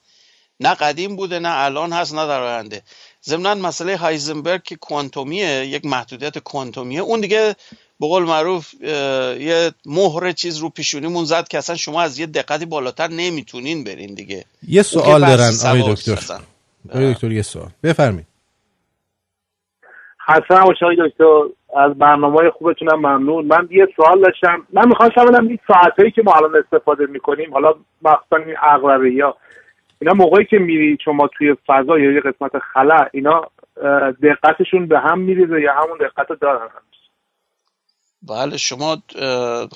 [0.60, 2.84] نه قدیم بوده نه الان هست نه در آینده.
[3.26, 7.02] ضمنا مسئله هایزنبرگ که کوانتومیه یک محدودیت کوانتومیه.
[7.02, 7.56] اون دیگه
[8.00, 8.74] به قول معروف
[9.40, 14.14] یه مهر چیز رو پیشونیمون زد که اصلا شما از یه دقتی بالاتر نمی‌تونین برین
[14.14, 14.46] دیگه.
[14.68, 16.40] یه سوال دارن آقای دکتر.
[16.90, 17.70] آقای دکتر یه سوال.
[17.84, 18.28] بفرمایید.
[20.28, 21.42] حسن باشید دکتر
[21.78, 23.46] از برنامه خوبتونم ممنون.
[23.46, 24.68] من یه سوال داشتم.
[24.74, 29.36] من می‌خواستم بدم این ساعتهایی که ما الان استفاده می‌کنیم حالا مخصوصا این اقربه یا
[30.02, 33.52] اینا موقعی که میری شما توی فضا یا یه قسمت خلا اینا
[34.24, 36.70] دقتشون به هم میریزه یا همون دقت دارن
[38.22, 38.98] بله شما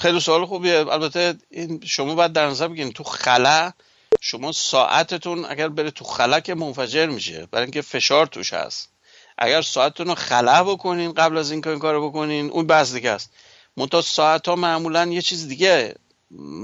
[0.02, 0.86] خیلی سوال خوبیه.
[0.90, 3.72] البته این شما باید در نظر بگیرید تو خلا
[4.22, 8.94] شما ساعتتون اگر بره تو خلا که منفجر میشه برای اینکه فشار توش هست.
[9.38, 13.34] اگر ساعتتون رو خلا بکنین قبل از اینکه این کارو بکنین اون بحث دیگه است.
[13.78, 15.96] منتها ساعت ها معمولا یه چیز دیگه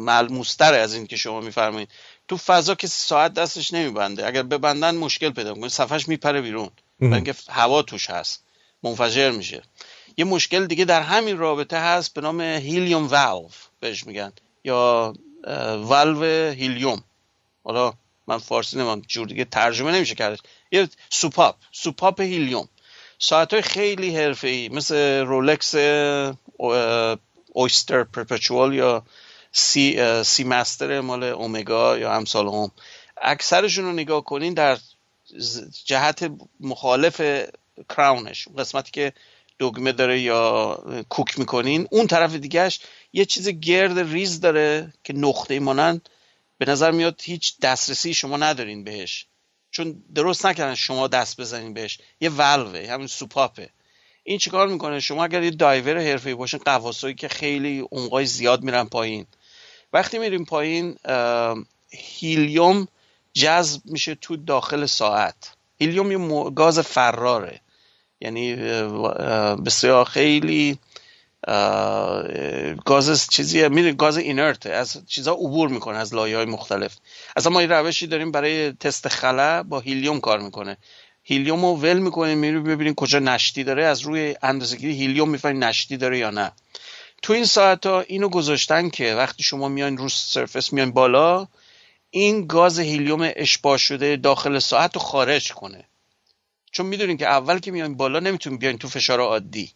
[0.05, 1.89] ملموستر از این که شما میفرمایید.
[2.29, 4.27] تو فضا کسی ساعت دستش نمیبنده.
[4.27, 5.69] اگر ببندن مشکل پیدا می‌کنه.
[5.69, 6.69] صفحش میپره بیرون.
[7.01, 8.43] اینکه هوا توش هست.
[8.83, 9.61] منفجر میشه.
[10.17, 13.49] یه مشکل دیگه در همین رابطه هست به نام helium valve
[13.79, 14.33] بهش میگن.
[14.63, 15.13] یا
[15.77, 17.03] valve helium.
[17.63, 17.93] حالا
[18.27, 20.39] من فارسی نمی‌دونم جور دیگه ترجمه نمیشه کرد
[20.71, 22.69] یه سوپاپ سوپاپ هیلیوم.
[23.19, 25.75] ساعت های خیلی حرفه ای مثل Rolex
[27.53, 29.03] Oyster Perpetual یا
[29.51, 32.71] Sea, Seamaster مال اومگا یا امثال هم
[33.21, 34.77] اکثرشون رو نگاه کنین در
[35.85, 37.21] جهت مخالف
[37.89, 39.13] کراونش قسمتی که
[39.59, 40.75] دگمه داره یا
[41.09, 42.79] کوک می‌کنین اون طرف دیگهش
[43.13, 46.09] یه چیز گرد ریز داره که نقطه مانند
[46.57, 49.25] به نظر میاد هیچ دسترسی شما ندارین بهش.
[49.71, 51.99] چون درست نکردن شما دست بزنین بهش.
[52.21, 53.69] یه ولوه همین سوپاپه.
[54.23, 58.83] این چیکار می‌کنه؟ شما اگر یه دایور حرفه‌ای باشین قواسایی که خیلی اونقای زیاد میرن
[58.83, 59.25] پایین.
[59.93, 60.95] وقتی میریم پایین
[61.91, 62.87] هیلیوم
[63.33, 65.35] جذب میشه تو داخل ساعت.
[65.79, 67.61] هیلیوم یه گاز فراره.
[68.21, 68.55] یعنی
[69.65, 70.77] بسیار خیلی
[72.85, 76.95] گاز چیزی میره گاز اینرت از چیزها عبور می‌کنه از لایه های مختلف.
[77.35, 80.77] اصلا ما این روشی داریم برای تست خلا با هیلیوم کار می‌کنه.
[81.23, 85.97] هیلیوم رو ول می‌کنیم میریم ببینیم کجا نشتی داره از روی اندازه‌گیری هیلیوم می‌فهمیم نشتی
[85.97, 86.51] داره یا نه.
[87.21, 91.47] تو این ساعت ها اینو گذاشتن که وقتی شما میان رو سرفس میان بالا
[92.09, 95.85] این گاز هیلیوم اشباع شده داخل ساعت رو خارج کنه.
[96.71, 99.71] چون می‌دونین که اول که میایم بالا نمی‌تونیم بیاین تو فشار عادی.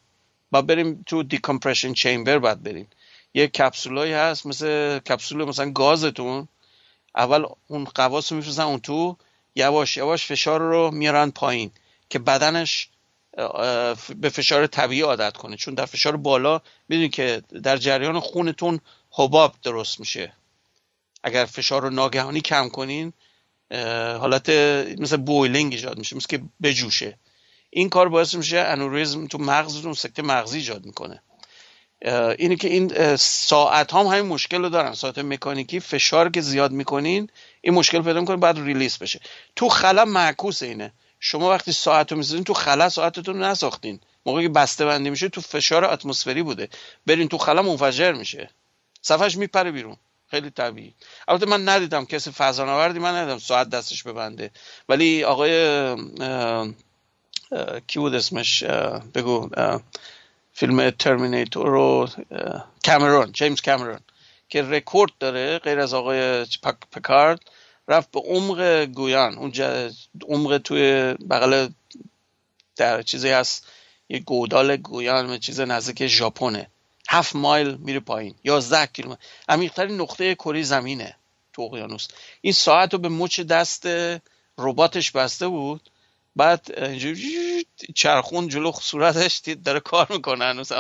[0.51, 2.87] با بریم تو دیکمپرشن چیمبر باید بریم
[3.33, 6.47] یه کپسولایی هست مثل کپسول مثلا گازتون.
[7.15, 9.17] اول اون قواس رو میفرستن اون تو
[9.55, 11.71] یواش یواش فشار رو میارن پایین
[12.09, 12.89] که بدنش
[14.15, 15.55] به فشار طبیعی عادت کنه.
[15.55, 18.79] چون در فشار بالا می‌دونید که در جریان خونتون
[19.11, 20.33] حباب درست میشه.
[21.23, 23.13] اگر فشار رو ناگهانی کم کنین
[24.19, 24.49] حالت
[24.99, 27.17] مثل بویلینگ ایجاد میشه مثل که بجوشه.
[27.69, 31.21] این کار باعث میشه انوریزم تو مغزتون سکته مغزی ایجاد می‌کنه.
[32.37, 34.93] اینه که این ساعت هم همین مشکل رو دارن.
[34.93, 37.29] ساعت مکانیکی فشار که زیاد می‌کنین
[37.61, 39.19] این مشکل پیدا می‌کنه بعد ریلیس بشه.
[39.55, 40.93] تو خلا معکوس اینه.
[41.25, 43.99] شما وقتی ساعت رو می‌زنین تو خلا ساعتتون نساختین.
[44.25, 46.69] موقعی که بسته بندی میشه تو فشار اتمسفری بوده.
[47.05, 48.49] برین تو خلا منفجر میشه.
[49.01, 49.97] صفحش میپره بیرون.
[50.31, 50.93] خیلی طبیعی.
[51.27, 54.51] البته من ندیدم کسی فضانوردی من ندیدم ساعت دستش ببنده.
[54.89, 55.95] ولی آقای
[57.87, 58.63] کی بود اسمش؟
[59.15, 59.49] بگو
[60.53, 62.07] فیلم ترمینیتور رو
[62.85, 63.99] کامرون جیمز کامرون
[64.49, 66.45] که رکورد داره غیر از آقای
[66.91, 67.39] پکارد.
[67.87, 69.37] رفت به عمق گویان.
[69.37, 69.53] اون
[70.27, 71.69] عمق توی بغل
[72.75, 73.67] در چیزی هست.
[74.09, 76.69] یه گودال گویان چیز نزدیک ژاپنه.
[77.09, 78.35] هفت مایل میره پایین.
[78.43, 79.21] یازده کیلومتر.
[79.49, 81.15] عمیقترین نقطه کره زمینه
[81.53, 82.07] تو اقیانوس.
[82.41, 83.87] این ساعت رو به مچ دست
[84.57, 85.89] رباتش بسته بود.
[86.35, 87.65] بعد اینجوری
[87.95, 90.71] چرخون جلو صورتش داره کار می‌کنه هنوز.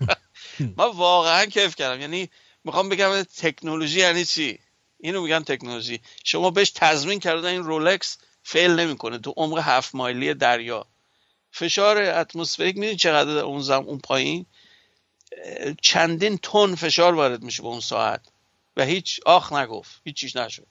[0.78, 2.00] من واقعا کیف کردم.
[2.00, 2.30] یعنی
[2.64, 4.58] می‌خوام بگم تکنولوژی یعنی چی؟
[5.00, 6.00] اینو میگن تکنولوژی.
[6.24, 9.18] شما بهش تضمین کردن این رولکس فیل نمی‌کنه.
[9.18, 10.86] تو عمق هفت مایلی دریا.
[11.50, 14.46] فشار اتمسفریک می‌دونی چقدر اون زم اون پایین؟
[15.82, 18.20] چندین تن فشار وارد میشه به اون ساعت.
[18.76, 20.00] و هیچ آخ نگفت.
[20.04, 20.66] هیچ چیز نشد.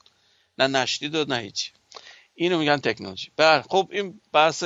[0.57, 1.71] نه نشتی داد نه هیچ
[2.36, 3.32] اینو میگن تکنولوژی.
[3.38, 4.63] بر خب این بحث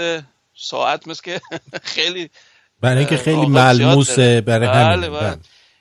[0.56, 1.42] ساعت مثل که
[1.96, 2.30] خیلی
[2.82, 5.38] برای اینکه خیلی ملموسه برای همین بله, بله.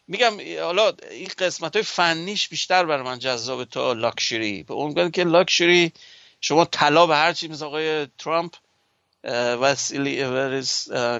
[0.08, 4.62] میگم حالا این قسمت های فنیش بیشتر برای من جذاب تا لاکشری.
[4.62, 5.92] به اون که لاکشری
[6.40, 8.54] شما طلا به هر چی مثل آقای ترامپ
[9.60, 10.24] وسیلی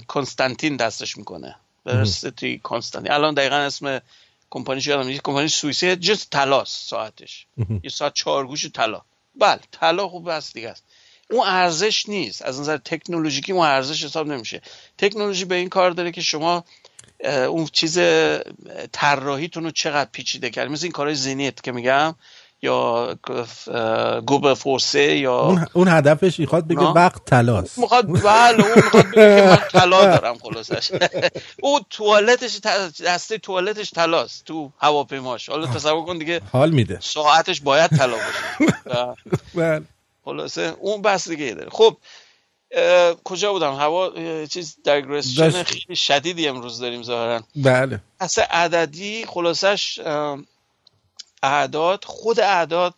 [0.08, 1.56] کنستانتین دستش می‌کنه.
[1.86, 3.12] ورسیتی کنستانتین.
[3.12, 4.00] الان دقیقا اسم
[4.50, 7.46] کمپانی یادم یه کمپانی سوئیسی جست تلاس ساعتش.
[7.82, 9.00] یه ساعت چهار گوش طلا.
[9.34, 10.84] بله طلا خوب بس دیگه است.
[11.30, 12.42] اون ارزش نیست.
[12.42, 14.62] از نظر تکنولوژیکی اون ارزش حساب نمیشه.
[14.98, 16.64] تکنولوژی به این کار داره که شما
[17.24, 17.98] اون چیز
[18.92, 22.14] طراحیتون رو چقدر پیچیده کرد؟ مثل این کارهای زینیت که میگم
[22.62, 23.16] یا
[24.26, 29.46] گوب فورسه یا اون, هدفش می‌خواد بگه وقت تلاست می‌خواد بله اون می‌خواد بگه که
[29.46, 30.92] من طلا دارم خلاصش.
[31.62, 32.60] او توالتش
[33.04, 35.48] دسته توالتش تلاست تو هواپیماش.
[35.48, 36.98] حالا تصور کن دیگه حال میده.
[37.00, 39.14] ساعتش باید طلا باشه.
[39.54, 39.82] بله.
[40.24, 41.70] خلاصه اون بس دیگه داره.
[41.70, 41.96] خب
[43.24, 44.12] کجا بودم؟ هوا
[44.46, 47.42] چیز دایگرسشن خیلی شدیدی امروز داریم ظاهرا.
[47.56, 48.00] بله.
[48.20, 50.00] اصلا عددی خلاصش
[51.42, 52.94] اعداد خود اعداد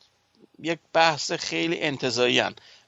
[0.59, 2.43] یک بحث انتظایی انتظایی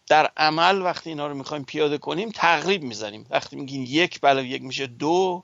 [0.09, 3.27] در عمل وقتی اینا رو می‌خوایم پیاده کنیم تقریب می‌زنیم.
[3.31, 5.43] وقتی میگین یک بله یک میشه دو.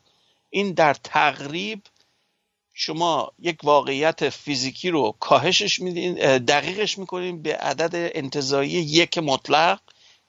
[0.51, 1.83] این در تقریب
[2.75, 9.81] شما یک واقعیت فیزیکی رو کاهشش میدین دقیقش می‌کنیم به عدد انتظایی یک مطلق.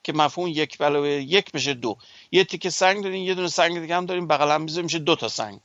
[0.02, 1.96] که مفهوم یک علاوه یک بشه دو.
[2.32, 5.28] یه تیکه سنگ دارین یه دونه سنگ دیگه هم داریم بغل هم میشه دو تا
[5.28, 5.60] سنگ.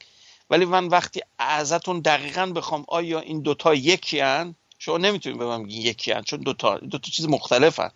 [0.50, 5.64] ولی من وقتی ازتون دقیقا بخوام آیا این دوتا یکی هن شما نمی‌تونید به من
[5.64, 7.90] بگین یکی هن چون دوتا دو تا چیز مختلفن.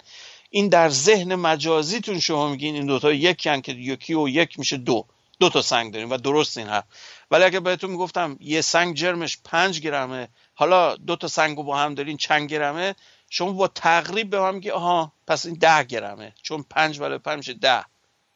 [0.50, 4.78] این در ذهن مجازیتون شما میگین این دوتا یکی هن که یکی و یک میشه
[4.78, 5.06] دو.
[5.40, 6.84] دو تا سنگ داریم و درست این حرف.
[7.32, 11.96] ولی اگه بهتون می‌گفتم یه سنگ جرمش پنج گرمه حالا دو تا سنگ با هم
[11.96, 12.96] دارین چند گرمه
[13.30, 16.34] شما با تقریب به من میگی آها پس این ده گرمه.
[16.42, 17.86] چون پنج ولی پنج میشه ده.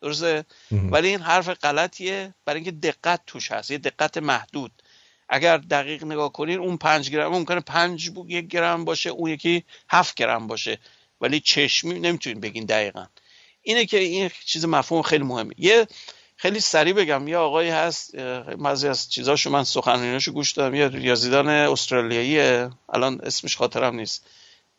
[0.01, 2.33] درسته؟ ولی این حرف غلطیه.
[2.45, 3.71] برای اینکه دقت توش هست.
[3.71, 4.71] یه دقت محدود.
[5.29, 10.15] اگر دقیق نگاه کنین اون پنج گرم ممکنه پنج یک گرم باشه اون یکی هفت
[10.15, 10.79] گرم باشه.
[11.21, 13.05] ولی چشمی نمی‌تونین بگین دقیقا.
[13.61, 15.53] اینه که این چیز مفهوم خیلی مهمه.
[15.57, 15.87] یه
[16.35, 17.27] خیلی سریع بگم.
[17.27, 20.75] یه آقایی هست بعضی از چیزاشو من سخنرانیاشو گوش دادم.
[20.75, 22.69] یه ریاضیدان استرالیاییه.
[22.89, 24.25] الان اسمش خاطرم نیست.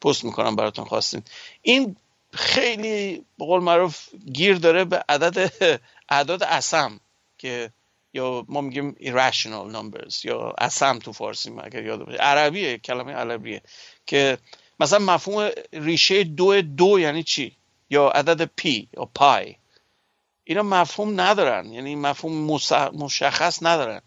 [0.05, 1.23] پست می‌کنم براتون خواستین.
[1.63, 1.97] این
[2.33, 5.53] خیلی به قول معروف گیر داره به عدد
[6.09, 7.01] اعداد اسم
[7.39, 7.71] که
[8.15, 12.19] یا ما میگیم irrational numbers یا اسم تو فارسی اگر یاد باشه.
[12.19, 13.63] عربیه کلمه عربیه
[14.07, 14.39] که
[14.81, 17.57] مثلا مفهوم ریشه دو دو یعنی چی؟
[17.91, 19.57] یا عدد پی یا پای.
[20.45, 22.61] اینا مفهوم ندارن یعنی مفهوم
[22.93, 24.01] مشخص ندارن.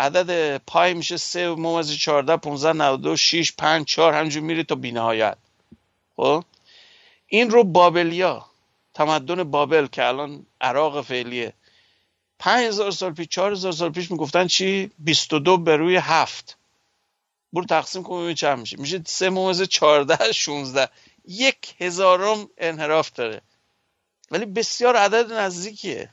[0.00, 5.36] عدد پای میشه 3 ممیز 14 15 92 6 5 4 همجور میره تا بینهایت.
[6.16, 6.44] خب؟
[7.26, 8.46] این رو بابلیا
[8.94, 11.52] تمدن بابل که الان عراق فعلیه.
[12.38, 16.56] 5000 سال پیش 4000 سال پیش می‌گفتن چی؟ 22 به روی 7
[17.52, 18.76] برو تقسیم کن ببین چند میشه.
[18.76, 20.88] میشه 3 ممیز 14 16
[21.24, 23.40] یک هزارم انحراف داره.
[24.30, 26.10] ولی بسیار عدد نزدیکیه.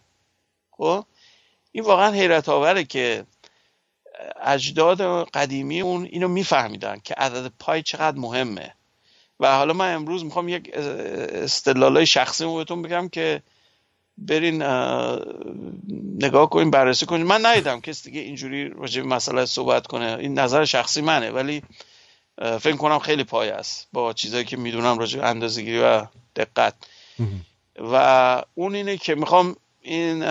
[0.71, 1.05] خب؟
[1.71, 3.25] این واقعا حیرت آوره که
[4.43, 8.73] اجداد قدیمی اون اینو میفهمیدن که عدد پای چقدر مهمه.
[9.39, 13.41] و حالا من امروز می‌خوام یک استدلالای شخصی بهتون بگم که
[14.17, 14.63] برین
[16.19, 17.25] نگاه کنین بررسی کنین.
[17.25, 20.17] من ندیدم کسی دیگه اینجوری راجع به مسئله صحبت کنه.
[20.19, 21.63] این نظر شخصی منه ولی
[22.37, 26.05] فکر کنم خیلی پای است با چیزایی که می‌دونم راجع به اندازه‌گیری و
[26.35, 26.73] دقت.
[27.91, 30.23] و اون اینه که می‌خوام این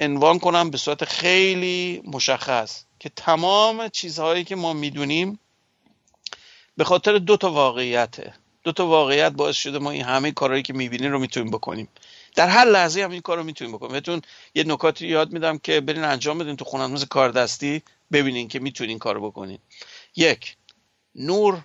[0.00, 2.84] عنوان کنم به صورت خیلی مشخص.
[3.04, 5.38] که تمام چیزهایی که ما می‌دونیم
[6.76, 8.34] به خاطر دو تا واقعیته.
[8.62, 11.88] دو تا واقعیت باعث شده ما این همه کارهایی که می‌بینیم رو می‌تونیم بکنیم.
[12.34, 13.92] در هر لحظه هم این کار رو می‌تونیم بکنیم.
[13.92, 14.22] بهتون
[14.54, 17.82] یه نکاتی یاد میدم که برین انجام بدین تو خونه کار دستی
[18.12, 19.58] ببینین که می‌تونین کار بکنین.
[20.16, 20.56] یک
[21.14, 21.60] نور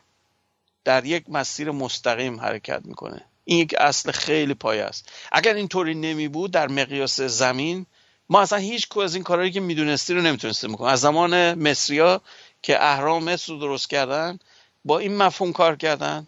[0.84, 3.26] در یک مسیر مستقیم حرکت می‌کنه.
[3.46, 5.10] این یک اصل خیلی پایه است.
[5.32, 7.86] اگر اینطوری نمی بود در مقیاس زمین
[8.30, 12.22] ما اصلا هیچ کو از این کارهایی که می‌دونستی رو نمی‌تونستیم بکنیم از زمان مصریا
[12.62, 14.40] که اهرام مصر رو درست کردن
[14.86, 16.28] با این مفهوم کار کردن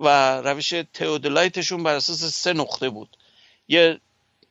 [0.00, 3.16] و روش تئودولایتشون بر اساس سه نقطه بود.
[3.68, 4.00] یه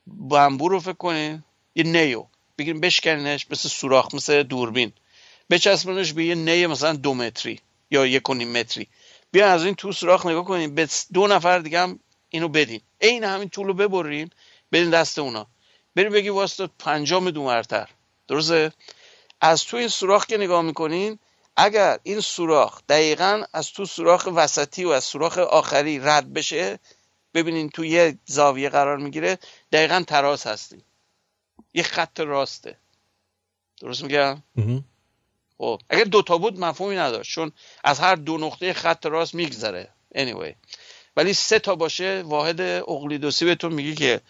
[0.07, 1.43] بامبو رو فکر کنین
[1.75, 2.25] یه نیو.
[2.57, 4.91] بگیریم بشکنینش مثل سوراخ مثل دوربین.
[5.49, 7.59] بچسبونش به یه نی مثلا دو متری
[7.91, 8.87] یا یک و نیم متری.
[9.31, 10.75] بیا از این تو سوراخ نگاه کنین.
[10.75, 11.99] به دو نفر دیگه هم
[12.29, 12.81] اینو بدین.
[13.01, 14.29] عین همین طول رو ببرین
[14.71, 15.47] بدین دست اونا.
[15.99, 17.89] بریم بگی واسه پنجام دو مرتر
[18.27, 18.71] درسته؟
[19.41, 21.19] از تو این سوراخ که نگاه می‌کنین
[21.55, 26.79] اگر این سوراخ دقیقا از تو سوراخ وسطی و از سوراخ آخری رد بشه
[27.33, 29.37] ببینین تو یه زاویه قرار می‌گیره
[29.71, 30.83] دقیقا تراس هستیم.
[31.73, 32.77] یه خط راسته.
[33.81, 34.43] درست میگم؟
[35.57, 37.51] خب اگر دوتا بود مفهومی نداشت چون
[37.83, 39.89] از هر دو نقطه خط راست میگذره.
[40.15, 40.53] Anyway.
[41.17, 44.21] ولی سه تا باشه واحد اقلیدوسی بهتون میگه که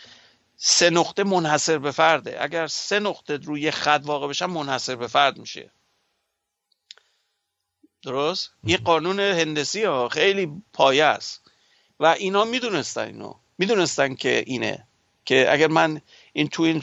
[0.61, 2.43] سه نقطه منحصر به فرده.
[2.43, 5.71] اگر سه نقطه روی خط واقع بشن منحصر به فرد میشه.
[8.03, 11.41] درست؟ یه قانون هندسی ها خیلی پایه است.
[11.99, 13.33] و اینا می‌دونستن اینو.
[13.57, 14.87] می‌دونستن که اینه.
[15.25, 16.01] که اگر من
[16.33, 16.81] این تو این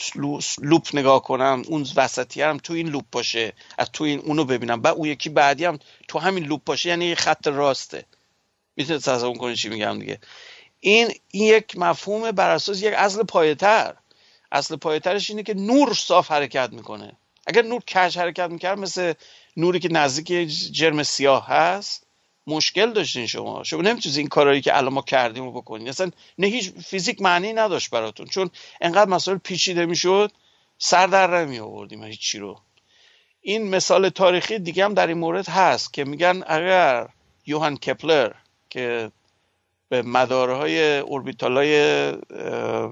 [0.58, 4.82] لوپ نگاه کنم اون وسطی هم تو این لوپ باشه از تو این اونو ببینم.
[4.82, 8.06] بعد اون یکی بعدی هم تو همین لوپ باشه یعنی خط راسته.
[8.76, 10.20] می‌تونید تصور کنید چی میگم دیگه.
[10.86, 13.94] این این یک مفهوم بر اساس یک اصل پایتر
[14.52, 17.12] اصل پایترش اینه که نور صاف حرکت می‌کنه.
[17.46, 19.12] اگر نور کج حرکت می‌کرد مثل
[19.56, 22.06] نوری که نزدیک جرم سیاه هست
[22.46, 23.64] مشکل داشتین شما.
[23.64, 27.52] شما نمی‌تونید این کارهایی که الان ما کردیم رو بکنید اصلا نه هیچ فیزیک معنی
[27.52, 28.26] نداشت براتون.
[28.26, 30.32] چون انقدر مسائل پیچیده می‌شد
[30.78, 32.60] سر در نمی آوردیم هیچی رو.
[33.40, 37.08] این مثال تاریخی دیگه هم در این مورد هست که میگن اگر
[37.46, 38.32] یوهان کپلر
[38.70, 39.10] که
[39.88, 42.12] به مدارهای اوربیتالای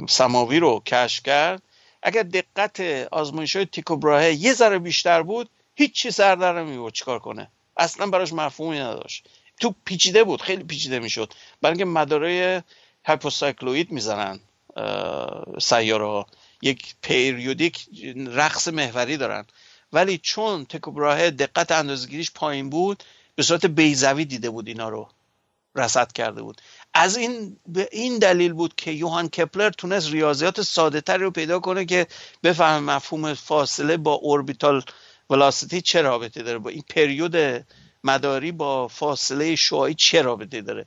[0.09, 1.62] سماوی رو کشف کرد.
[2.03, 2.80] اگر دقت
[3.12, 7.51] آزمایش های تیکو یه ذره بیشتر بود هیچی سر در نمیورد چیکار کنه.
[7.76, 9.26] اصلا براش مفهومی نداشت.
[9.61, 11.32] تو پیچیده بود خیلی پیچیده می‌شد.
[11.62, 12.62] برای اینکه مدارای
[13.05, 14.40] هایپوسایکلوید می‌زنن
[15.61, 16.26] سیاره ها
[16.62, 17.86] یک پیریودیک
[18.26, 19.47] رقص محوری دارن.
[19.92, 25.09] ولی چون تکوبراه دقت اندازگیریش پایین بود به صورت بیزوی دیده بود اینا رو.
[25.76, 26.61] رصد کرده بود.
[26.95, 31.61] از این به این دلیل بود که یوهان کپلر تونست ریاضیات ساده تری رو پیدا
[31.61, 32.07] کنه که
[32.42, 34.82] بفهم مفهوم فاصله با اوربیتال
[35.30, 37.64] ولاسیتی چه رابطه داره با این پریود
[38.05, 40.86] مداری با فاصله شعاعی چه رابطه داره.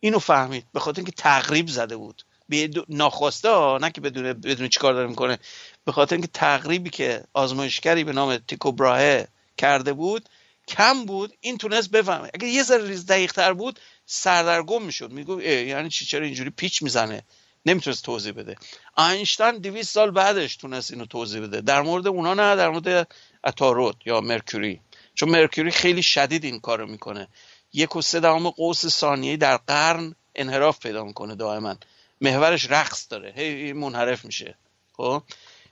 [0.00, 2.22] اینو فهمید به خاطر اینکه تقریب زده بود.
[2.48, 5.38] به ناخواسته نه که بدون بدون چیکار داره می‌کنه.
[5.84, 10.28] به خاطر اینکه تقریبی که آزمایشگری به نام تیکو براهه کرده بود
[10.68, 11.32] کم بود.
[11.40, 12.30] این تونست بفهمه.
[12.34, 13.80] اگه یه ذره ریز دقیق تر بود
[14.12, 15.10] سردرگم می‌شد.
[15.12, 17.22] میگو یعنی چی چرا اینجوری پیچ می‌زنه؟
[17.66, 18.56] نمی‌تونست توضیح بده.
[18.98, 21.60] اینشتین 200 سال بعدش تونست اینو توضیح بده.
[21.60, 23.08] در مورد اونا نه در مورد
[23.44, 24.80] اتارود یا مرکوری.
[25.14, 27.28] چون مرکوری خیلی شدید این کارو می‌کنه.
[27.72, 31.76] یک و سه دهم قوس ثانیه در قرن انحراف پیدا می‌کنه دائما.
[32.20, 33.32] محورش رقص داره.
[33.36, 34.54] هی منحرف میشه.
[34.92, 35.22] خب؟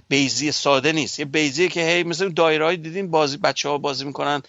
[0.08, 1.18] بیزی ساده نیست.
[1.18, 4.42] یه بیزی که هی مثل دایره دیدین بازی بچه ها بازی می‌کنن.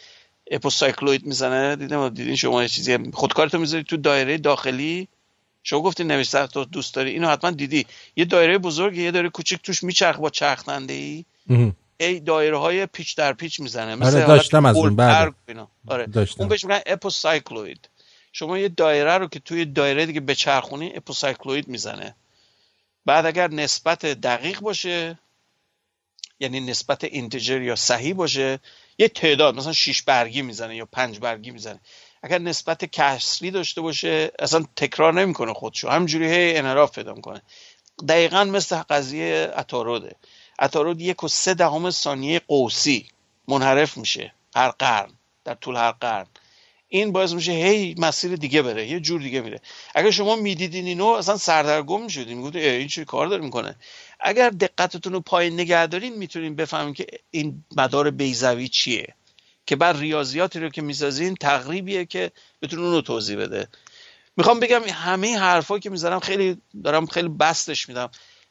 [0.50, 1.76] اپوسایکلوید می‌زنه.
[1.76, 5.08] دیدین دیدین شما یه چیزی خودکارتو می‌ذاری تو دایره داخلی.
[5.64, 7.12] شما گفتی نوشته تو دوست داری.
[7.12, 7.86] اینو حتما دیدی.
[8.16, 11.26] یه دایره بزرگ یه دایره کوچیک توش میچرخ با چرخنده ای
[11.98, 13.96] ای دایره های پیچ در پیچ می‌زنه.
[13.96, 14.96] مثل آره داشتم از اون.
[14.96, 15.34] بعد
[15.88, 16.06] آره.
[16.06, 16.40] داشتم.
[16.40, 17.90] اون بهش میگن اپوسایکلوید
[18.32, 22.16] شما یه دایره رو که توی دایره دیگه بچرخونی اپوسایکلوید می‌زنه.
[23.06, 25.20] بعد اگر نسبت دقیق باشه
[26.40, 28.60] یعنی نسبت اینتجر یا صحیح باشه
[29.00, 31.80] یه تعداد مثلا 6 برگی می‌زنه یا پنج برگی می‌زنه.
[32.24, 35.90] اگر نسبت کسری داشته باشه اصلا تکرار نمی‌کنه خودشو.
[35.90, 37.42] همجوری هی انحراف پیدا می‌کنه.
[38.08, 40.16] دقیقا مثل قضیه اتاروده
[40.62, 43.06] اتارود یک و سه دهم ثانیه قوسی
[43.48, 45.10] منحرف میشه هر قرن
[45.46, 46.28] در طول هر قرن.
[46.92, 49.62] این باعث میشه هی مسیر دیگه بره یه جور دیگه میره.
[49.96, 52.38] اگر شما می‌دیدین اینو اصلا سردرگم می‌شدین.
[52.38, 53.76] می‌گفتین این چه کار داره می‌کنه؟
[54.20, 59.16] اگر دقتتون رو پایین نگه دارین می‌تونین بفهمین که این مدار بیزوی چیه.
[59.66, 63.68] که بعد ریاضیاتی رو که می‌سازین تقریبیه که بتونه اون رو توضیح بده.
[64.38, 68.10] می‌خوام بگم همه حرفا که می‌ذارم خیلی دارم خیلی بستش میدم.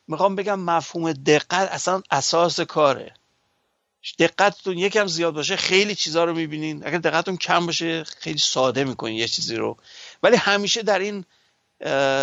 [0.08, 3.14] می‌خوام بگم مفهوم دقت اصلا اساس کاره.
[4.18, 6.86] دقتتون یکم زیاد باشه خیلی چیزا رو می‌بینین.
[6.86, 9.76] اگر دقتتون کم باشه خیلی ساده می‌کنین یه چیزی رو.
[10.22, 11.24] ولی همیشه در این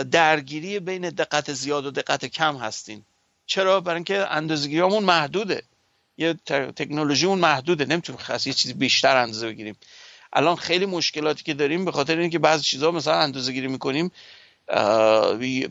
[0.03, 3.05] درگیری بین دقت زیاد و دقت کم هستین.
[3.45, 5.63] چرا؟ برای اینکه اندازه‌گیریمون محدوده.
[6.17, 6.33] یه
[6.75, 7.85] تکنولوژیمون محدوده.
[7.85, 9.75] نمی‌تونیم خاص یه چیزی بیشتر اندازه بگیریم.
[10.33, 14.11] الان خیلی مشکلاتی که داریم به خاطر اینکه بعضی چیزا مثلا اندازه گیری می‌کنیم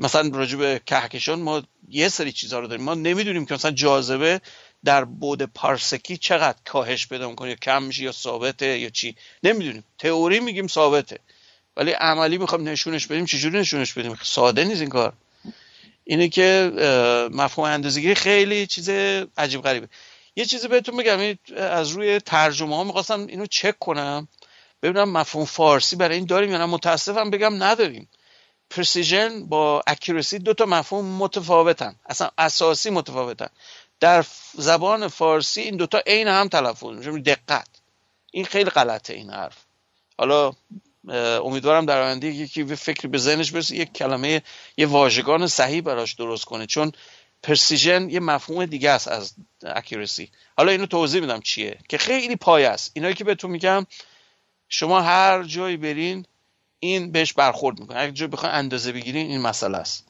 [0.01, 2.85] مثلا راجع به کهکشان ما یه سری چیزها رو داریم.
[2.85, 4.41] ما نمی‌دونیم که مثلا جاذبه
[4.85, 7.49] در بود پارسکی چقدر کاهش پیدا می‌کنه.
[7.49, 9.17] یا کم میشه یا ثابته یا چی.
[9.43, 9.85] نمی‌دونیم.
[9.99, 11.19] تئوری میگیم ثابته.
[11.77, 15.13] ولی عملی می‌خوام نشونش بدیم چجوری نشونش بدیم؟ ساده نیست این کار.
[16.05, 16.73] اینه که
[17.33, 18.89] مفهوم اندازه‌گیری خیلی چیز
[19.37, 19.89] عجیب غریبه.
[20.37, 24.29] یه چیزی بهتون بگم از روی ترجمه ها می‌خواستم اینو چک کنم
[24.83, 26.67] ببینم مفهوم فارسی برای این داریم یا نه.
[26.67, 28.09] متاسفم بگم نداریم.
[28.71, 31.95] پرسیژن با اکیرسی دو تا مفهوم متفاوتن.
[32.07, 33.49] اصلا اساسی متفاوتن.
[34.01, 34.25] در
[34.55, 37.69] زبان فارسی این دوتا عین هم تلفظ میشه دقت.
[38.31, 39.57] این خیلی غلطه این حرف.
[40.19, 40.53] حالا
[41.09, 44.43] امیدوارم در آینده یکی فکری به ذهنش برسه یک کلمه
[44.77, 46.93] یه واژگان صحیح براش درست کنه چون
[47.43, 49.35] پرسیژن یه مفهوم دیگه است از
[49.67, 52.91] اکیرسی حالا اینو توضیح میدم چیه که خیلی پای است.
[52.95, 53.87] اینایی که بهتون میگم
[54.69, 56.27] شما هر جایی برین
[56.81, 57.99] این بهش برخورد می‌کنه.
[58.01, 60.09] اگه جایی بخواین اندازه بگیرین این مسئله است.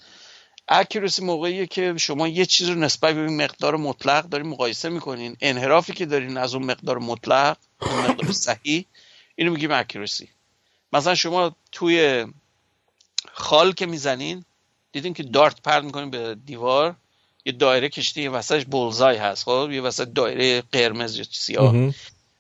[0.69, 5.37] اکیرسی موقعیه که شما یه چیز رو نسبت به مقدار مطلق دارین مقایسه می‌کنین.
[5.41, 8.87] انحرافی که دارین از اون مقدار مطلق اون مقدار صحیح
[9.37, 10.29] اینو میگیم اکیرسی
[10.95, 12.27] مثلا شما توی
[13.33, 14.45] خال که می‌زنین
[14.93, 16.97] دیدین که دارت پرد می‌کنین به دیوار
[17.45, 21.75] یه دایره کشتی یه وسطش بولزای هست خب؟ یه وسط دایره قرمز یا سیاه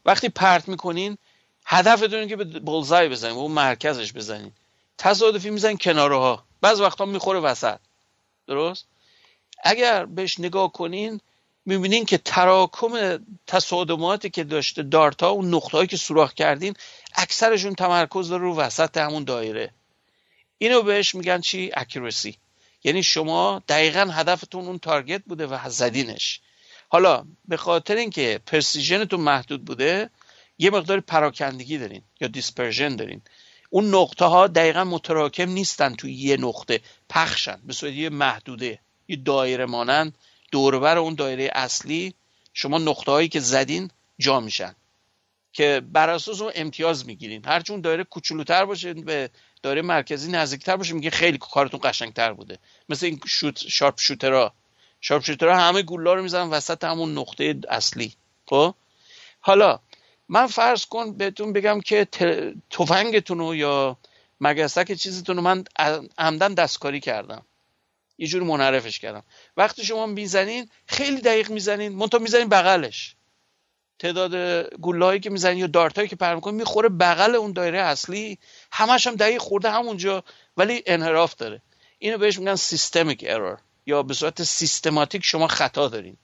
[0.04, 1.18] وقتی پرت می‌کنین
[1.66, 4.52] هدفتون که به بولزای بزنین به اون مرکزش بزنین.
[4.98, 7.78] تصادفی می‌زنین کناره ها بعض وقتا می‌خوره وسط.
[8.46, 8.86] درست؟
[9.64, 11.20] اگر بهش نگاه کنین
[11.66, 16.74] می‌بینین که تراکم تصادماتی که داشته دارتا اون نقطه‌ای که سوراخ کردین
[17.14, 19.70] اکثرشون تمرکز داره رو وسط همون دایره.
[20.58, 22.36] اینو بهش میگن چی؟ اکیرسی
[22.84, 26.40] یعنی شما دقیقا هدفتون اون تارگت بوده و زدینش.
[26.88, 30.10] حالا به خاطر اینکه precision تون محدود بوده
[30.58, 33.22] یه مقدار پراکندگی دارین یا dispersion دارین.
[33.70, 36.80] اون نقطه ها دقیقا متراکم نیستن توی یه نقطه.
[37.08, 40.14] پخشن به صورت یه محدوده یه دایره مانند
[40.54, 42.14] دور و بر اون دایره اصلی
[42.52, 44.74] شما نقطه هایی که زدین جا میشن.
[45.52, 47.44] که بر اساس اون امتیاز می‌گیرین.
[47.44, 49.30] هرچی اون دایره کوچولوتر باشه به
[49.62, 52.58] دایره مرکزی نزدیکتر باشه میگه خیلی کارتون قشنگتر بوده.
[52.88, 54.52] مثل این shoot sharpshooter ها.
[55.00, 58.12] sharpshooter ها همه گوله‌ها رو می‌زنن وسط همون نقطه اصلی.
[58.46, 58.74] خب؟
[59.40, 59.78] حالا
[60.28, 62.08] من فرض کن بهتون بگم که
[62.70, 63.96] تفنگتون رو یا
[64.40, 65.64] مگسک چیزتون رو من
[66.18, 67.42] عمدا دستکاری کردم.
[68.18, 69.22] یه جور منحرفش کردم.
[69.56, 73.14] وقتی شما می‌زنین خیلی دقیق می‌زنین منتها می‌زنین بغلش.
[73.98, 74.34] تعداد
[74.76, 78.38] گوله‌هایی که می‌زنین یا dart هایی که پرت می‌کنین می‌خوره بغل اون دایره اصلی.
[78.72, 80.24] همش هم دقیق خورده همونجا
[80.56, 81.62] ولی انحراف داره.
[81.98, 86.16] اینو بهش میگن سیستمیک ارور یا به صورت سیستماتیک شما خطا دارین.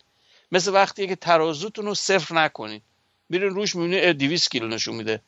[0.52, 2.80] مثل وقتی که ترازوتون رو صفر نکنین.
[3.28, 5.22] میرین روش می‌بینید 200 کیلو نشون میده.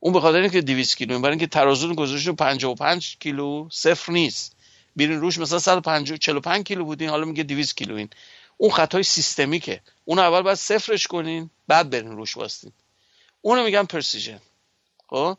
[0.00, 4.56] اون به خاطر اینکه 200 کیلو برای اینکه ترازو گذاشته 55 کیلو صفر نیست.
[4.96, 8.08] بیرین روش مثلا 150 45 کیلو بودین حالا میگه 200 کیلو این.
[8.56, 9.80] اون خطای سیستمیکه.
[10.04, 12.72] اون اول باید صفرش کنین بعد برین روش واستین
[13.42, 14.40] اونو میگن پرسیژن.
[15.08, 15.38] خب؟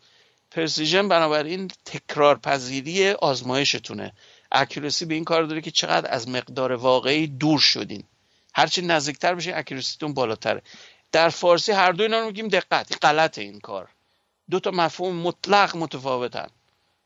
[0.52, 4.14] پرسیژن بنابراین تکرار پذیری آزمایشتونه.
[4.52, 8.04] اکیورسی به این کار داره که چقدر از مقدار واقعی دور شدین.
[8.54, 10.62] هرچی نزدیکتر بشه اکیورسیتون بالاتره.
[11.12, 13.06] در فارسی هر دو اینا رو میگیم دقت.
[13.06, 13.90] غلط این کار.
[14.50, 16.48] دو تا مفهوم مطلق متفاوتن.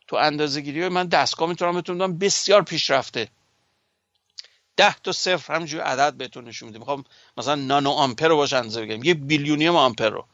[0.07, 3.29] تو اندازه گیری من دستگاه می‌تونم بتونم بسیار پیشرفته.
[4.77, 6.79] ده تا صفر همجور عدد بهتون نشون میده.
[6.79, 7.03] می‌خوام
[7.37, 10.25] مثلا نانو آمپر رو باش اندازه بگم یه بیلیونیوم آمپر رو.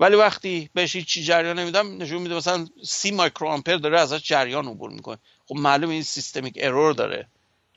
[0.00, 4.68] ولی وقتی بهش چی جریان نمیدم نشون میده مثلا سی مایکرو آمپر داره ازش جریان
[4.68, 5.18] عبور می‌کنه.
[5.46, 7.28] خب معلوم این systemic error داره.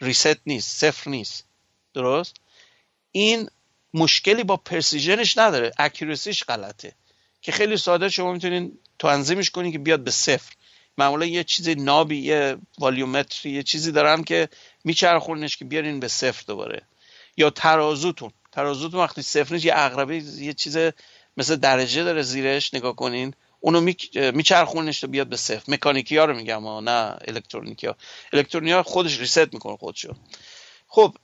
[0.01, 1.45] reset نیست صفر نیست.
[1.93, 2.35] درست؟
[3.11, 3.49] این
[3.93, 5.71] مشکلی با precision ش نداره.
[5.77, 6.95] accuracy ش غلطه.
[7.41, 10.53] که خیلی ساده شما می‌تونین تنظیمش کنین که بیاد به صفر.
[10.99, 14.49] معمولا یه چیزی knob ی یه والیومتری یه چیزی دارم که
[14.83, 16.81] میچرخونش که بیارین به صفر دوباره.
[17.37, 18.31] یا ترازوتون.
[18.51, 20.77] ترازوتون وقتی صفر نیست یه اقربه یه چیز
[21.37, 23.33] مثل درجه داره زیرش نگاه کنین.
[23.59, 23.81] اونو
[24.33, 25.71] میچرخونش تا بیاد به صفر.
[25.71, 27.95] مکانیکی ها رو میگم نه الکترونیکی ها.
[28.33, 30.13] الکترونیکی ها خودش ریست می‌کنه خودشو.
[30.87, 31.15] خب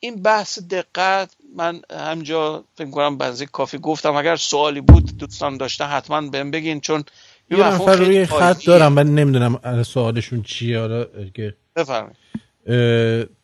[0.00, 4.14] این بحث دقت من همجا فکر کنم بنزی کافی گفتم.
[4.14, 7.04] اگر سوالی بود دوستان داشته حتما بهم بگین چون
[7.50, 10.80] یه نفر روی خط دارم من نمی‌دونم سوالشون چیه.
[10.80, 12.16] آره که بفرمایید.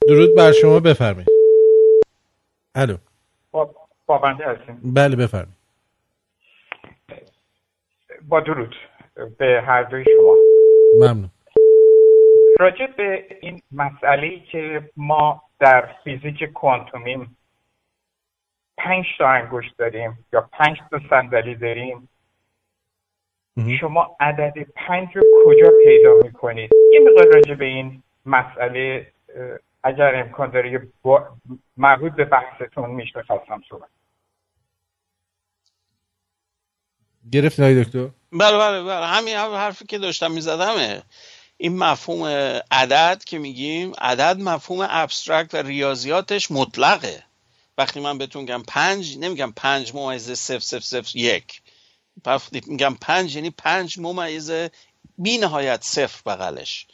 [0.08, 1.28] درود بر شما بفرمایید.
[2.74, 2.96] الو.
[3.50, 3.74] با,
[4.06, 4.80] با بنده هستیم.
[4.84, 5.54] بله بفرمایید.
[8.28, 8.76] با درود
[9.38, 10.36] به هر دوی شما.
[11.00, 11.30] ممنون.
[12.60, 17.36] راجع به این مسئله که ما در فیزیک کوانتومیم
[18.78, 22.08] پنج تا انگشت داریم یا پنج تا صندلی داریم
[23.80, 29.12] شما عدد پنج رو کجا پیدا می‌کنید؟ یه مقدار راجع به این مسئله
[29.82, 30.88] اگر امکان داره
[31.76, 33.88] مربوط به بحثتون میشه خواستم صحبت.
[37.32, 39.06] گرفت نایی دکتر؟ بله بله بله.
[39.06, 41.02] همین حرفی که داشتم میزدمه.
[41.56, 42.24] این مفهوم
[42.70, 47.22] عدد که میگیم عدد مفهوم ابسترکت و ریاضیاتش مطلقه.
[47.78, 51.62] وقتی من بهتون میگم پنج نمیگم پنج ممیزه صفر صفر صفر یک.
[52.66, 54.70] میگم پنج یعنی پنج ممیزه
[55.18, 56.86] بی نهایت صفر بغلش.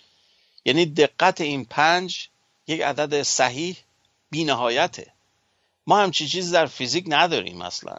[0.64, 2.28] یعنی دقت این پنج
[2.66, 3.76] یک عدد صحیح
[4.30, 5.12] بی نهایته.
[5.86, 7.96] ما همچی چیزی در فیزیک نداریم اصلا.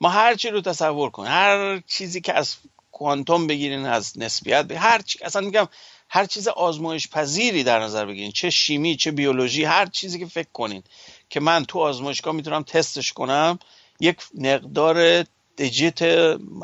[0.00, 2.56] ما هر چی رو تصور کن هر چیزی که از
[2.92, 5.68] کوانتوم بگیرین از نسبیت بگیرین هر چی اصلا میگم
[6.08, 10.48] هر چیز آزمایش پذیری در نظر بگیرین چه شیمی چه بیولوژی هر چیزی که فکر
[10.52, 10.82] کنین
[11.30, 13.58] که من تو آزمایشگاه می‌تونم تستش کنم
[14.00, 15.24] یک مقدار
[15.56, 16.02] دیجیت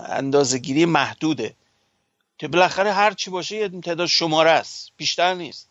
[0.09, 1.55] اندازهگیری محدوده.
[2.39, 4.93] که بالاخره هر چی باشه یه تعداد شماره است.
[4.97, 5.69] بیشتر نیست.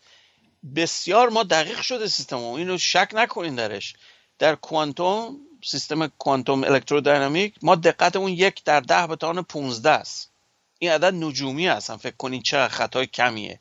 [0.76, 3.96] بسیار ما دقیق شده سیستم اینو شک نکنین درش.
[4.40, 10.32] در کوانتوم سیستم کوانتوم الکترودینامیک ما دقت اون یک در ده به توان 15 است.
[10.80, 13.60] این عدد نجومی هستن فکر کنین چه خطای کمیه.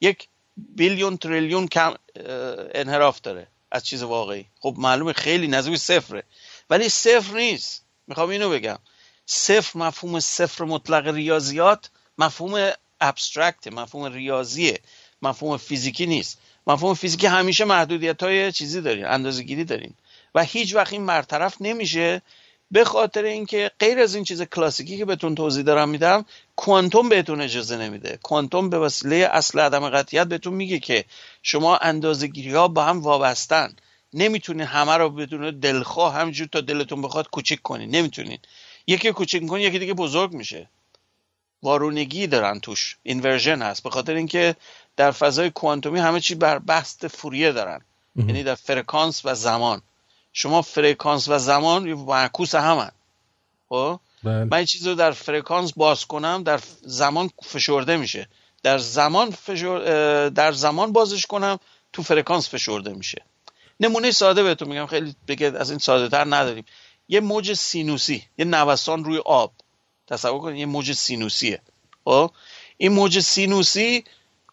[0.00, 1.94] یک بیلیون تریلیون کم
[2.74, 4.46] انحراف داره از چیز واقعی.
[4.60, 6.22] خب معلومه خیلی نزدیک صفره.
[6.70, 7.84] ولی صفر نیست.
[8.06, 8.78] می‌خوام اینو بگم.
[9.30, 12.70] صفر مفهوم صفر مطلق ریاضیات مفهوم
[13.00, 14.78] ابسترکت مفهوم ریاضیه
[15.22, 16.38] مفهوم فیزیکی نیست.
[16.66, 19.94] مفهوم فیزیکی همیشه محدودیت های چیزی داریم اندازه گیری داریم
[20.34, 22.22] و هیچ وقت این برطرف نمیشه.
[22.70, 26.24] به خاطر اینکه غیر از این چیز کلاسیکی که بهتون توضیح دارم میدم
[26.56, 28.18] کوانتوم بهتون اجازه نمیده.
[28.22, 31.04] کوانتوم به وسیله اصل عدم قطعیت بهتون میگه که
[31.42, 33.76] شما اندازه گیری ها با هم وابستن.
[34.14, 37.90] نمی‌تونین همه رو بدون دلخواه همجور تا دلتون بخواد کوچیک کنین.
[37.90, 38.38] نمی‌تونین.
[38.88, 40.68] یکی کوچیک می‌کنین یکی دیگه بزرگ میشه.
[41.62, 42.96] وارونگی دارن توش.
[43.02, 43.82] inversion هست.
[43.82, 44.56] به خاطر اینکه
[44.96, 47.80] در فضای کوانتومی همه چی بر بسط فوریه دارن.
[48.16, 49.82] یعنی در فرکانس و زمان.
[50.32, 52.90] شما فرکانس و زمان معکوس همن.
[53.68, 54.44] خب؟ بله.
[54.44, 58.28] من این چیز رو در فرکانس باز کنم در زمان فشرده میشه.
[58.62, 60.28] در زمان فشور...
[60.28, 61.58] در زمان بازش کنم
[61.92, 63.22] تو فرکانس فشرده میشه.
[63.80, 64.86] نمونه ساده بهتون میگم.
[64.86, 66.64] خیلی بگه از این ساده تر نداریم.
[67.08, 69.52] یه موج سینوسی یه نوسان روی آب.
[70.06, 71.60] تصور کنید یه موج سینوسیه.
[72.04, 72.30] خب؟
[72.76, 74.04] این موج سینوسی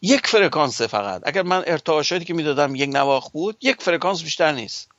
[0.01, 1.22] یک فرکانسه فقط.
[1.26, 4.89] اگر من ارتعاشاتی که می‌دادم یک نواخت بود یک فرکانس بیشتر نیست.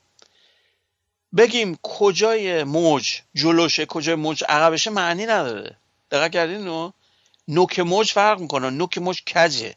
[1.37, 5.77] بگیم کجای موج جلوشه کجای موج عقبشه معنی نداره.
[6.11, 6.91] دقیق کردین نو؟
[7.47, 8.69] نوک موج فرق می‌کنه.
[8.69, 9.75] نوک موج کجه؟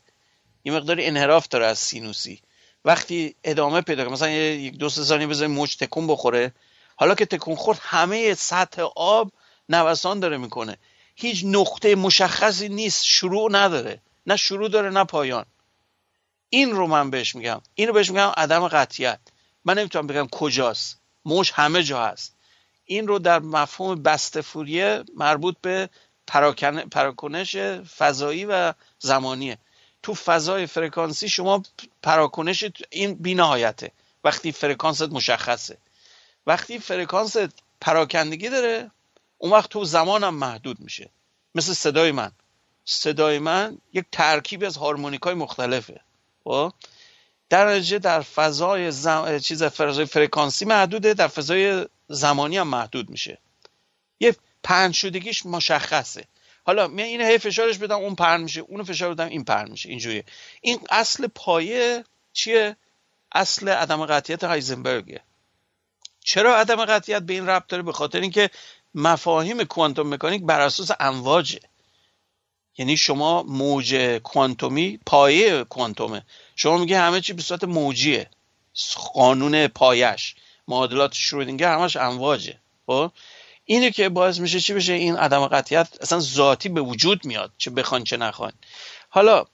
[0.64, 2.40] یه مقداری انحراف داره از سینوسی.
[2.84, 6.52] وقتی ادامه پیدا کنه مثلا یک دو سه ثانیه بزنیم موج تکون بخوره.
[7.00, 9.32] حالا که تکون خورد همه سطح آب
[9.68, 10.76] نوسان داره می‌کنه.
[11.16, 14.00] هیچ نقطه مشخصی نیست شروع نداره.
[14.26, 15.44] نه شروع داره نه پایان.
[16.50, 17.60] این رو من بهش میگم.
[17.74, 19.18] این رو بهش میگم عدم قطیت
[19.64, 20.98] من نمی‌تونم بگم کجاست.
[21.24, 22.36] موج همه جا هست.
[22.84, 25.88] این رو در مفهوم بسط فوریه مربوط به
[26.90, 27.56] پراکنش
[27.96, 29.58] فضایی و زمانیه.
[30.02, 31.62] تو فضای فرکانسی شما
[32.02, 33.92] پراکنش این بینهایته.
[34.24, 35.78] وقتی فرکانست مشخصه.
[36.46, 37.48] وقتی فرکانست
[37.80, 38.90] پراکندگی داره
[39.38, 41.10] اون وقت تو زمانم محدود میشه.
[41.54, 42.32] مثل صدای من.
[42.84, 46.00] صدای من یک ترکیب از هارمونیک های مختلفه.
[46.44, 46.72] خب؟
[47.48, 49.38] در نتیجه در فضای زم...
[49.38, 53.38] چیز فضای فرکانسی محدوده در فضای زمانی هم محدود میشه.
[54.20, 56.24] یه پهن شدگیش مشخصه.
[56.66, 59.88] حالا من این هی فشارش بدم اون پهن میشه اونو فشار بدم این پهن میشه.
[59.88, 60.24] اینجوریه.
[60.60, 62.76] این اصل پایه چیه؟
[63.32, 65.20] اصل عدم قطعیت هایزنبرگه.
[66.30, 68.50] چرا عدم قطعیت به این ربط داره؟ به خاطر اینکه
[68.94, 71.60] مفاهیم کوانتوم مکانیک بر اساس امواجه.
[72.78, 76.22] یعنی شما موج کوانتومی پایه کوانتومه.
[76.56, 78.30] شما میگه همه چی به صورت موجیه.
[79.14, 80.34] قانون پایش.
[80.68, 82.58] معادلات شرودینگر همش امواجه.
[82.86, 83.12] خب؟
[83.64, 87.70] اینه که باعث میشه چی بشه؟ این عدم قطعیت اصلا ذاتی به وجود میاد چه
[87.70, 88.52] بخوان چه نخوان
[89.08, 89.44] حالا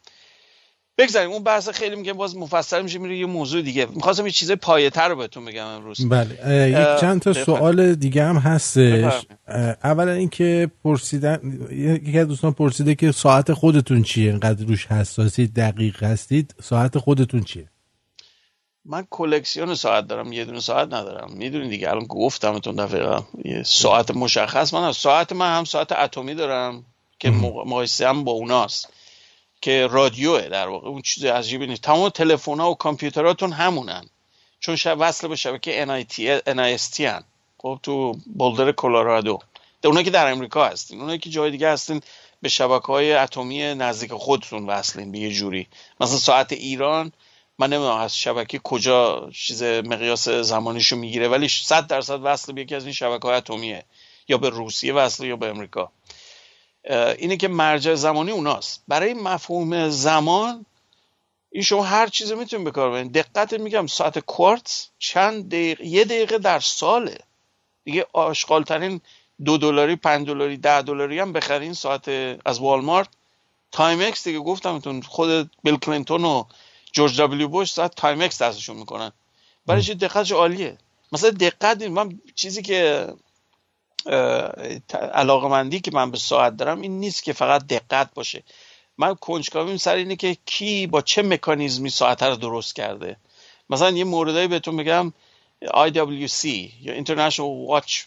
[0.99, 3.87] بگذاریم اون بحث خیلی میگه باز مفصل میشه میره یه موضوع دیگه.
[3.87, 6.09] می‌خواستم یه چیز پایه تر رو بهتون بگم امروز.
[6.09, 9.27] بله یک چند تا سوال دیگه هم هستش.
[9.85, 11.41] اولا اینکه پرسیدن
[11.71, 17.43] یکی از دوستان پرسیده که ساعت خودتون چیه؟ اینقدر روش حساسی دقیق هستید ساعت خودتون
[17.43, 17.69] چیه؟
[18.85, 21.33] من کلکسیون ساعت دارم یه دونه ساعت ندارم.
[21.33, 24.75] می‌دونی دیگه الان گفتمتون دفعه یه ساعت مشخص.
[24.75, 26.85] من ساعت من هم ساعت اتمی دارم
[27.19, 28.93] که مقایسه هم با اوناست.
[29.61, 31.83] که رادیوه در واقع اون چیز عجیبی نیست.
[31.83, 34.09] تمام تلفن ها و کامپیوتراتون همونن.
[34.61, 35.87] چون شب وصل به شبکه
[36.47, 37.25] NIST هن.
[37.59, 39.39] خب تو بولدر کلرادو.
[39.85, 41.01] اونایی که در امریکا هستین.
[41.01, 42.01] اونایی که جای دیگه هستین
[42.43, 45.67] به شبکه های اتمی نزدیک خودتون وصلین به یه جوری.
[46.01, 47.13] مثلا ساعت ایران
[47.59, 52.75] من نمی‌دونم از شبکه کجا چیز مقیاس زمانیشو می‌گیره ولی 100 درصد وصل به یکی
[52.75, 53.85] از این شبکه های اتمیه.
[54.29, 55.93] یا به روسیه وصل یا به امریکا.
[56.91, 58.83] اینه که مرجع زمانی اوناست.
[58.89, 60.67] برای مفهوم زمان
[61.51, 66.39] این شما هر چیزی می‌تونید بکار ببرید دقت میگم ساعت کوارتز چند دقیقه یه دقیقه
[66.39, 67.19] در ساله.
[67.85, 69.01] دیگه آشغالترین
[69.45, 72.09] دو دلاری پنج دلاری ده دلاری هم بخرین ساعت
[72.45, 73.09] از Walmart.
[73.73, 76.45] Timex دیگه گفتم خود بیل کلینتون و
[76.93, 79.13] جورج دبلیو بوش ساعت Timex دستشون می‌کنن.
[79.67, 80.79] برای چی؟ دقتش عالیه.
[81.13, 83.09] مثلا دقت من چیزی که
[85.13, 88.43] علاقمندی که من به ساعت دارم این نیست که فقط دقت باشه.
[88.99, 93.17] من کنجکاویم سر اینه که کی با چه مکانیزمی ساعت رو درست کرده.
[93.71, 95.13] مثلا یه موردایی بهتون میگم
[95.65, 96.45] IWC
[96.83, 98.05] یا International Watch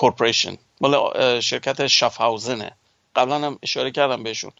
[0.00, 0.56] Corporation.
[0.80, 2.72] مال شرکت شافهاوزنه.
[3.16, 4.52] قبلا هم اشاره کردم بهشون.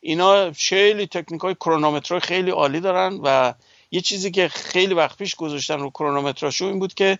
[0.00, 3.54] اینا خیلی تکنیک های کرونومتر خیلی عالی دارن و
[3.90, 7.18] یه چیزی که خیلی وقت پیش گذاشتن رو کرونومتراشو این بود که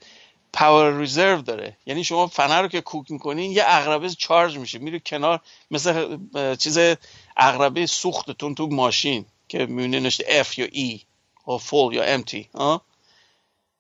[0.57, 1.77] پاور ریزرو داره.
[1.87, 4.79] یعنی شما فنر رو که کوک می‌کنین یه اغربه چارج میشه.
[4.79, 6.17] میره کنار مثل
[6.57, 6.79] چیز
[7.37, 11.01] اغربه سوختتون تو ماشین که میونه نشته F یا E
[11.49, 12.47] یا فول یا empty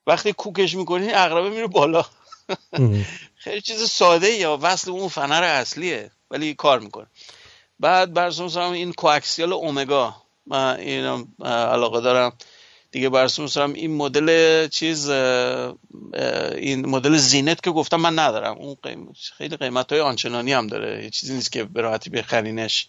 [0.06, 2.04] وقتی کوکش می‌کنین اغربه میره بالا.
[3.44, 7.06] خیلی چیز ساده یا وصل اون فنر اصلیه ولی کار می‌کنه.
[7.80, 10.16] بعد برسون این کوکسیال اومگا
[10.46, 12.32] من اینم علاقه دارم.
[12.96, 18.56] دیگه برسون این مدل چیز این مدل زینت که گفتم من ندارم.
[18.56, 21.04] اون قیمت خیلی قیمت های آنچنانی هم داره.
[21.04, 22.86] یه چیزی نیست که به راحتی بخرینش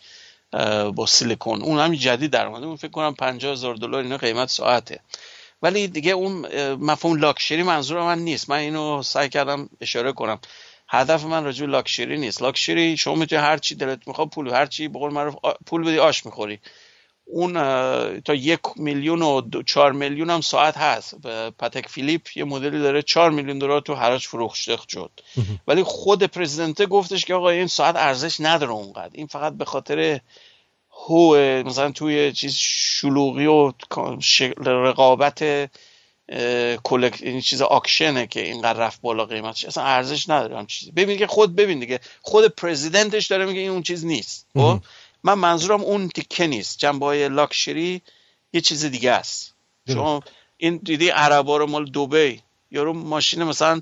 [0.95, 1.61] با سیلیکون.
[1.61, 4.99] اون هم جدید در اون فکر کنم 50 هزار دلار اینا قیمت ساعته.
[5.61, 8.49] ولی دیگه اون مفهوم لاکشری منظور من نیست.
[8.49, 10.39] من اینو سعی کردم اشاره کنم.
[10.89, 12.41] هدف من راجع به لاکشری نیست.
[12.41, 15.35] لاکشری شما می‌تونی هر چی دلت می‌خواد پول هر چی به قول معروف
[15.65, 16.59] پول بدی آش می‌خوری.
[17.30, 17.54] اون
[18.20, 21.16] تا یک میلیون و چهار میلیون هم ساعت هست.
[21.60, 25.12] پتک فیلیپ یه مدلی داره چهار میلیون دلار تو حراج فروخته شد.
[25.68, 29.10] ولی خود پرزیدنته گفتش که آقا این ساعت ارزش نداره اونقدر.
[29.14, 30.20] این فقط به خاطر
[30.91, 31.36] هو
[31.66, 33.72] مثلا توی چیز شلوغی و
[34.66, 35.70] رقابت
[36.84, 39.66] کلک این چیز آکشنه که اینقدر رفت بالا قیمتش.
[39.66, 40.91] اصلا ارزش نداره هم چیزی.
[40.91, 41.99] ببین که خود ببین دیگه.
[42.22, 44.48] خود پرزیدنتش داره میگه این اون چیز نیست.
[44.54, 44.80] خب؟
[45.28, 46.80] من منظورم اون تیکه نیست.
[46.80, 48.02] جنبه های لاکشری
[48.54, 49.54] یه چیز دیگه است.
[49.88, 50.24] شما
[50.58, 52.41] این دیدی عربا رو مال دوبی.
[52.72, 53.82] یارو ماشین مثلا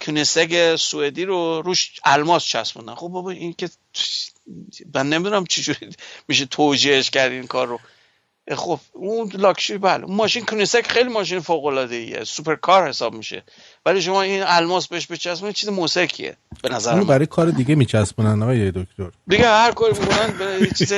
[0.00, 2.94] کنیسگ سوئدی رو روش الماس چسبوندن.
[2.94, 3.70] خب بابا این که
[4.94, 5.90] من نمی‌دونم چجوری
[6.28, 7.80] میشه توجیهش کرد این کار رو.
[8.56, 10.04] خب اون لاکشری بله.
[10.06, 13.42] ماشین کنیسک خیلی ماشین فوق العاده ایه سوپر کار حساب میشه.
[13.86, 17.04] ولی شما این الماس بهش بچسبونید چیز موسیقیه به نظر من.
[17.04, 19.10] برای کار دیگه میچسبونن آقای دکتر.
[19.28, 20.92] دیگه هر کاری می‌کنن به چیز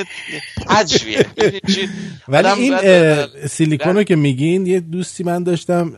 [0.69, 1.27] عجیبیه.
[2.29, 2.79] ولی این
[3.49, 5.93] سیلیکونو که میگین یه دوستی من داشتم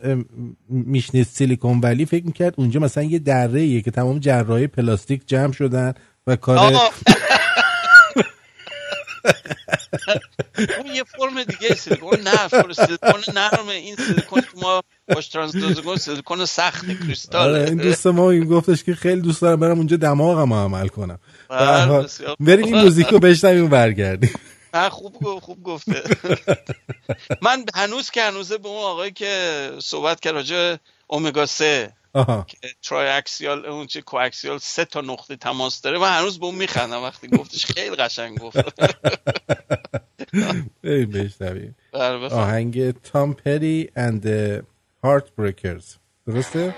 [0.69, 5.95] میشنید سیلیکون ولی فکر می‌کرد اونجا مثلا یه دره که تمام جراحی پلاستیک جمع شدن
[6.27, 6.73] و کار
[10.78, 14.82] اون یه فرم دیگه سیلیکون نه سیلیکون نرمه این سیلیکون که ما
[15.15, 19.61] باش ترانزیت سیلیکون سخت کریستال آره این دوست ما این گفتش که خیلی دوست دارم
[19.61, 21.19] برم اونجا دماغم عمل کنم.
[22.40, 24.35] بریم این موزیک رو بشنویم برگردیم.
[24.90, 26.03] خوب خوب گفته.
[27.43, 30.77] من هنوز که هنوزه به اون آقایی که صحبت کرد راجع
[31.07, 31.93] اومگا 3
[32.24, 37.02] که tri-axial اون چه axial سه تا نقطه تماس داره من هنوز به اون میخندم
[37.02, 38.56] وقتی گفتش خیلی قشنگ گفت.
[40.82, 41.76] بریم بشنویم.
[42.32, 44.27] آهنگ Tom Petty and
[45.05, 45.94] Heartbreakers
[46.26, 46.74] درسته؟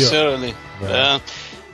[0.00, 0.54] بسیار عالی.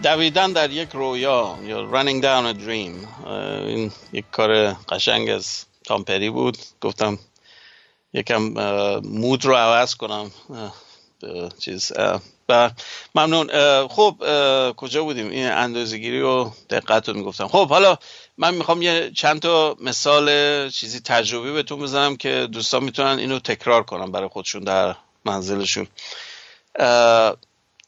[0.03, 3.27] دویدن در یک رویا یا running down a dream.
[3.67, 6.59] این یک کار قشنگ از تامپری بود.
[6.81, 7.19] گفتم
[8.13, 8.43] یکم
[9.05, 10.31] مود رو عوض کنم.
[11.59, 11.93] چیز.
[12.49, 12.71] و
[13.15, 13.49] ممنون.
[13.89, 14.17] خب
[14.77, 17.49] کجا بودیم؟ این اندازگیری و دقت رو می‌گفتم.
[17.49, 17.99] خب حالا
[18.39, 20.29] من می‌خوام یه چند تا مثال
[20.71, 24.95] چیزی تجربی بهتون بزنم که دوستان می‌تونن اینو تکرار کنم برای خودشون در
[25.25, 25.87] منزلشون.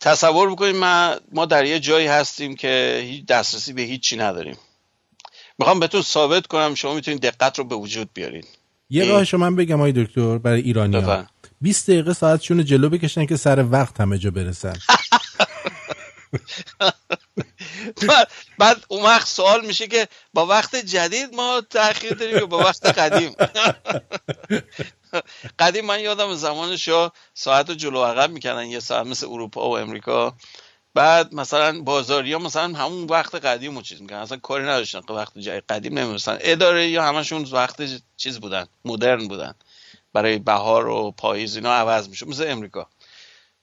[0.00, 0.76] تصور بکنیم
[1.32, 4.56] ما در یه جایی هستیم که هیچ دسترسی به هیچی نداریم.
[5.58, 8.46] می‌خوام بهتون ثابت کنم شما می‌تونید دقت رو به وجود بیارید
[8.90, 11.26] یه راهشو من بگم آی دکتر برای ایرانی ها
[11.60, 14.76] 20 دقیقه ساعتشون جلو بکشن که سر وقت همه جا برسن.
[18.58, 22.86] بعد اون وقت سوال میشه که با وقت جدید ما تاخیر داریم یا با وقت
[22.86, 23.34] قدیم؟
[25.58, 29.78] قدیم من یادم زمان شو ساعت رو جلو عقب می‌کردن یه ساعت مثل اروپا و
[29.78, 30.36] امریکا.
[30.94, 35.12] بعد مثلا بازاری ها مثلا همون وقت قدیم رو چیز می‌کنن اصلا کاری نداشتن که
[35.12, 37.82] وقت جای قدیم نمی‌رسن اداره یا همشون وقت
[38.16, 39.54] چیز بودن مدرن بودن.
[40.12, 42.88] برای بهار و پاییز اینا عوض میشه مثل امریکا.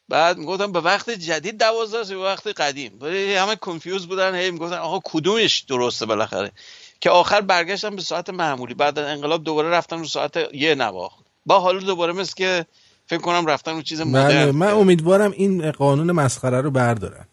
[0.09, 2.99] بعد می‌گفتم به وقت جدید دوازده به وقت قدیم.
[3.37, 6.51] همه کنفیوز بودن هی می‌گفتن آقا کدومش درسته بالاخره؟
[7.01, 8.73] که آخر برگشتم به ساعت معمولی.
[8.73, 11.25] بعد انقلاب دوباره رفتم رو ساعت یه نواخت.
[11.45, 12.65] با حالا دوباره مثل که
[13.05, 17.25] فکر کنم رفتن رو چیز بله، مدرن من امیدوارم این قانون مسخره رو بردارن.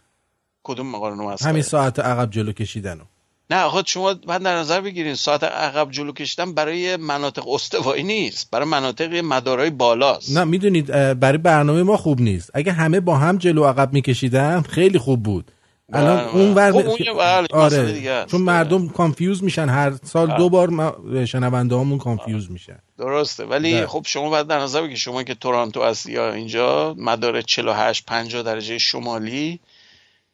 [0.62, 3.04] کدوم مقارن مسخره؟ همین ساعت عقب جلو کشیدنو
[3.50, 8.50] نه آقا شما بعد در نظر بگیرین ساعت عقب جلو کشیدن برای مناطق استوایی نیست
[8.50, 10.86] برای مناطق مدارای بالاست نه می‌دونید
[11.20, 15.52] برای برنامه ما خوب نیست اگه همه با هم جلو عقب میکشیدن خیلی خوب بود
[15.92, 18.26] الان اون ور بله، دیگه آره.
[18.26, 20.36] چون مردم confuse میشن هر سال.
[20.36, 23.86] دو بار ما- شنونده همون confuse میشن درسته ولی بله.
[23.86, 28.42] خب شما باید در نظر بگیرید شما که تورانتو هستی یا اینجا مدار 48 50
[28.42, 29.60] درجه شمالی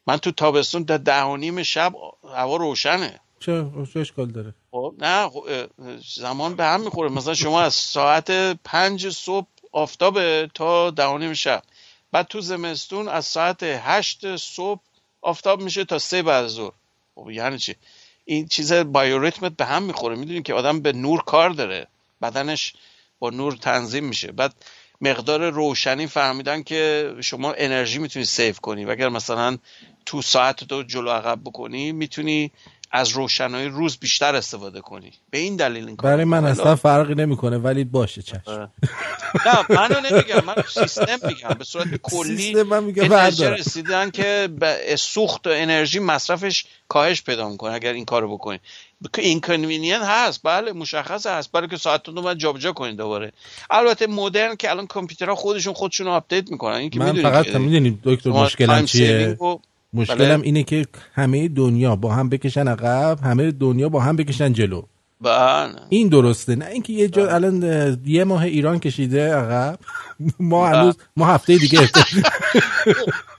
[0.08, 1.94] من تو تابستون تا ده و نیم شب
[2.34, 3.20] هوا روشنه.
[3.40, 3.66] چه؟
[3.96, 5.44] اشکال داره؟ خب نه خب،
[6.16, 7.10] زمان به هم می‌خوره.
[7.10, 8.30] مثلا شما از ساعت
[8.64, 11.62] پنج صبح آفتاب تا ده و نیم شب.
[12.12, 14.80] بعد تو زمستون از ساعت هشت صبح
[15.22, 16.72] آفتاب میشه تا سه بعد ظهر.
[17.14, 17.74] خب یعنی چی؟
[18.24, 20.16] این چیز بایوریتمت به هم می‌خوره.
[20.16, 21.86] می‌دونی که آدم به نور کار داره.
[22.22, 22.72] بدنش
[23.18, 24.32] با نور تنظیم میشه.
[24.32, 24.54] بعد
[25.00, 28.84] مقدار روشنی فهمیدن که شما انرژی می‌تونی سیف کنی.
[28.84, 29.58] و اگر مثلا
[30.08, 32.50] تو ساعت تو جلو عقب بکنی می‌تونی
[32.90, 35.12] از روشنایی روز بیشتر استفاده کنی.
[35.30, 36.44] به این دلیل این برای من.
[36.44, 38.42] اصلا فرقی نمی‌کنه ولی باشه چشم.
[38.46, 38.68] آره.
[39.46, 41.48] نه منو نمیگم من سیستم میگم.
[41.58, 44.48] به صورت کلی سیستم من بردار رسیدن که
[44.98, 48.60] سوخت و انرژی مصرفش کاهش پیدا می‌کنه اگر این کارو بکنید
[49.18, 53.32] inconvenient هست بله مشخص هست برای که ساعتتون رو باید جابجا کنید دوباره.
[53.70, 58.66] البته مدرن که الان کامپیوترها خودشون خودشون update می‌کنن این که من فقط می‌دونید دکتر
[58.66, 59.38] تایم چیه؟
[59.92, 60.44] مشکلم بله.
[60.44, 64.82] اینه که همه دنیا با هم بکشن عقب همه دنیا با هم بکشن جلو.
[65.20, 65.80] بله.
[65.88, 66.56] این درسته.
[66.56, 69.78] نه اینکه یه جا الان اه، یه ماه ایران کشیده عقب.
[70.40, 70.78] ما بله.
[70.78, 71.80] هنوز ما هفته دیگه.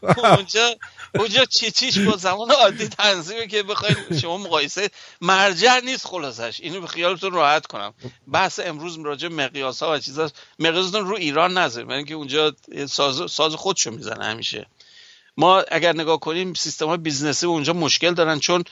[0.35, 0.75] اونجا
[1.15, 4.89] اونجا چی چیش با زمان عادی تنظیمه که بخواید شما مقایسه.
[5.21, 6.59] مرجع نیست خلاصش.
[6.59, 7.93] اینو به خیالتون راحت کنم.
[8.27, 11.87] بحث امروز راجع مقیاس ها و چیزا مقیاستون رو ایران نذارید.
[11.87, 12.55] برای اینکه اونجا
[12.89, 14.67] ساز ساز خودشو می‌زنه همیشه.
[15.39, 18.63] ما اگر نگاه کنیم سیستم های business ی اونجا مشکل دارن چون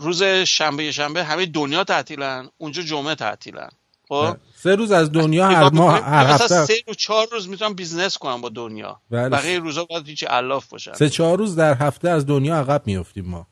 [0.00, 3.68] روز شنبه شنبه همه دنیا تعطیلن اونجا جمعه تعطیلن.
[4.08, 6.64] خب؟ سه روز از دنیا هر ماه هر هفته.
[6.64, 9.00] سه رو چهار روز می‌تونن business کنن با دنیا.
[9.10, 9.28] بله.
[9.28, 10.92] بقیه روزا باید هیچ علاف باشن.
[10.92, 13.46] سه چهار روز در هفته از دنیا عقب میافتیم ما.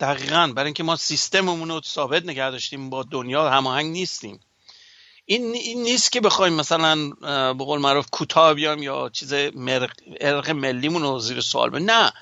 [0.00, 0.52] دقیقا.
[0.56, 4.40] برای اینکه ما سیستممون رو ثابت نگه داشتیم با دنیا هماهنگ نیستیم.
[5.30, 7.10] این, این نیست که بخوایم مثلا
[7.54, 9.32] به قول معروف کوتاه بیام یا چیز
[10.20, 11.90] عرق ملیمون رو زیر سوال ببریم.
[11.90, 12.12] نه.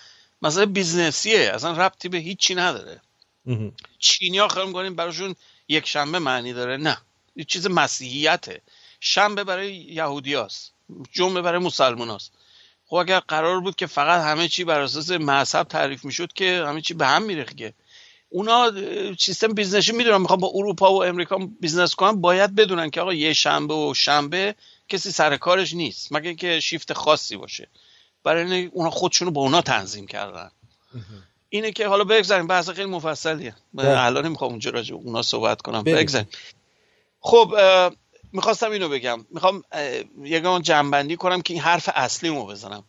[0.42, 1.50] مثلا business یه.
[1.54, 3.00] اصلا ربطی به هیچی نداره.
[3.98, 5.34] چینی ها خیلی می‌کنیم براشون
[5.68, 6.76] یک شنبه معنی داره.
[6.76, 6.98] نه.
[7.36, 8.60] یه چیز مسیحیته.
[9.00, 10.72] شنبه برای یهودی هاست.
[11.12, 12.32] جمعه برای مسلمان هاست.
[12.86, 16.80] خب اگر قرار بود که فقط همه چی بر اساس مذهب تعریف می‌شد که همه
[16.80, 17.74] چی به هم میریخت که.
[18.28, 18.72] اونا
[19.18, 23.14] سیستم business ی می‌دونن می‌خوام با اروپا و امریکا business کنن باید بدونن که آقا
[23.14, 24.54] یه شنبه و شنبه
[24.88, 27.68] کسی سر کارش نیست مگه که شیفت خاصی باشه.
[28.24, 30.50] برای اینه اونا خودشونو با اونا تنظیم کردن.
[31.48, 33.54] اینه که حالا بگذاریم بحث خیلی مفصلیه.
[33.74, 34.04] بله.
[34.04, 35.82] الان نمی‌خوام اونجا راجع اونا صحبت کنم.
[35.82, 36.28] بگذاریم.
[37.20, 37.54] خب
[38.32, 39.26] می‌خواستم اینو بگم.
[39.30, 39.62] می‌خوام
[40.22, 42.84] یکم جنبندی کنم که این حرف اصلی رو بزنم.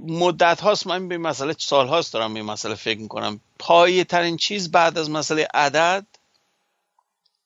[0.00, 3.40] مدت هاست من به مسئله سال هاست دارم به مسئله فکر می‌کنم.
[3.58, 6.06] پایه ترین چیز بعد از مسئله عدد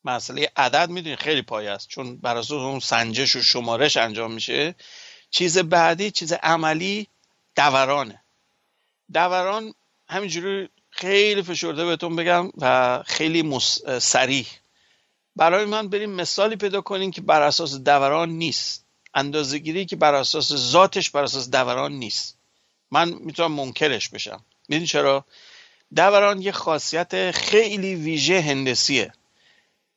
[0.04, 1.88] مسئله عدد می‌دونی خیلی پایه است.
[1.88, 4.74] چون بر اساس اون سنجش و شمارش انجام میشه.
[5.30, 7.06] چیز بعدی چیز عملی
[7.56, 8.22] دورانه.
[9.12, 9.74] دوران
[10.08, 13.78] همینجوری خیلی فشرده بهتون بگم و خیلی مس...
[13.98, 14.46] سریح.
[15.36, 18.87] برای من بریم مثالی پیدا کنیم که بر اساس دوران نیست.
[19.18, 22.36] اندازه‌گیری که بر اساس ذاتش بر اساس دوران نیست.
[22.90, 24.40] من می‌تونم منکرش بشم.
[24.68, 25.24] می‌دونی چرا؟
[25.96, 29.12] دوران یه خاصیت خیلی ویژه هندسیه.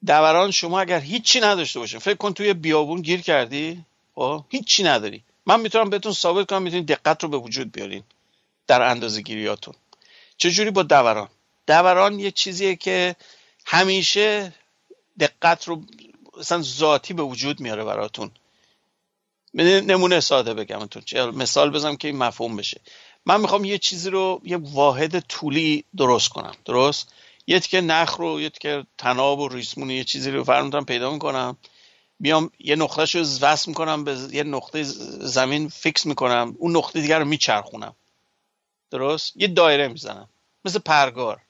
[0.06, 3.85] دوران شما اگر هیچی نداشته باشه فکر کن توی بیابون گیر کردی
[4.15, 5.23] خب؟ هیچی نداری.
[5.45, 8.03] من می‌تونم بهتون ثابت کنم می‌تونید دقت رو به وجود بیارین
[8.68, 9.73] در اندازه گیریاتون
[10.38, 11.27] چجوری با دوران؟
[11.68, 13.15] دوران یه چیزیه که
[13.65, 14.53] همیشه
[15.19, 15.84] دقت رو
[16.38, 18.31] مثلا ذاتی به وجود میاره براتون.
[19.53, 20.90] نمونه ساده بگم
[21.32, 22.82] مثال بزنم که این مفهوم بشه.
[23.26, 26.56] من می‌خوام یه چیزی رو یه واحد طولی درست کنم.
[26.65, 27.14] درست؟
[27.48, 31.57] یه که نخ رو یه که تناب و ریسمون یه چیزی رو فرمودم پیدا می‌کنم.
[32.19, 36.56] بیام یه نقطهش رو وصل می‌کنم به یه نقطه زمین فیکس می‌کنم.
[36.60, 37.95] اون نقطه دیگر رو میچرخونم.
[38.91, 40.30] درست؟ یه دایره می‌زنم.
[40.65, 41.41] مثل پرگار.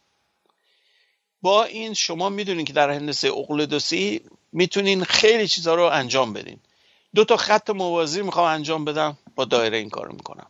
[1.41, 4.21] با این شما می‌دونین که در هندسه اقلیدوسی
[4.51, 6.59] می‌تونین خیلی چیزها رو انجام بدین.
[7.15, 10.47] دو تا خط موازی می‌خوام انجام بدم با دایره این کارو می‌کنم.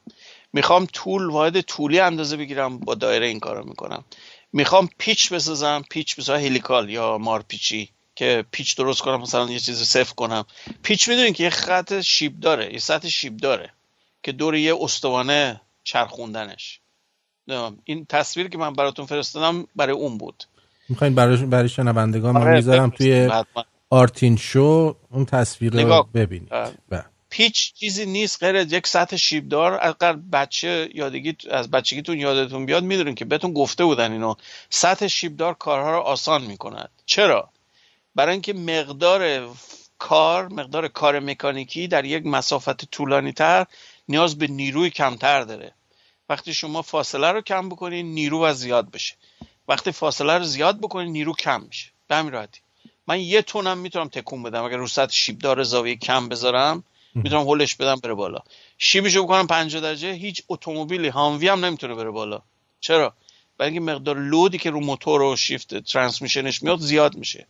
[0.53, 4.03] می‌خوام طول واحد طولی اندازه بگیرم با دایره این کارو می‌کنم.
[4.53, 9.85] می‌خوام پیچ بسازم پیچ بسازم هلیکال یا مارپیچی که پیچ درست کنم مثلا یه چیزی
[9.85, 10.45] صفر کنم.
[10.83, 13.73] پیچ می‌دونین که یه خط شیب داره یه سطح شیب داره
[14.23, 16.79] که دور یه استوانه چرخوندنش.
[17.83, 20.43] این تصویری که من براتون فرستادم برای اون بود.
[20.89, 23.29] می‌خواین برای برای شنوندگان من آره، می‌ذارم توی
[23.91, 26.49] آرتین شو اون تصویر رو ببینید.
[26.89, 27.05] بله.
[27.30, 33.15] پیچ چیزی نیست غیر یک سطح شیبدار اگر بچه یادگی از بچگیتون یادتون بیاد می‌دونین
[33.15, 34.35] که بهتون گفته بودن اینو
[34.69, 36.89] سطح شیبدار کارها رو آسان می‌کند.
[37.05, 37.49] چرا؟
[38.15, 39.49] برای اینکه مقدار
[39.99, 43.65] کار مقدار کار مکانیکی در یک مسافت طولانی تر
[44.07, 45.73] نیاز به نیروی کمتر داره.
[46.30, 49.15] وقتی شما فاصله رو کم بکنین نیرو و زیاد بشه.
[49.68, 51.91] وقتی فاصله رو زیاد بکنین نیرو کم میشه.
[52.07, 52.61] به همین راحتی.
[53.07, 54.64] من یه تونم می‌تونم تکون بدم.
[54.64, 56.84] اگر رو سطح شیبدار زاویه کم بذارم
[57.14, 58.40] می‌تونم هولش بدم بره بالا.
[58.78, 62.41] شیبشو بکنم 50 درجه هیچ اتومبیلی هانوی هم نمی‌تونه بره بالا.
[62.80, 63.14] چرا؟
[63.57, 67.48] برای اینکه مقدار لودی که رو موتور و شیفت ترانسمیشنش میاد زیاد میشه.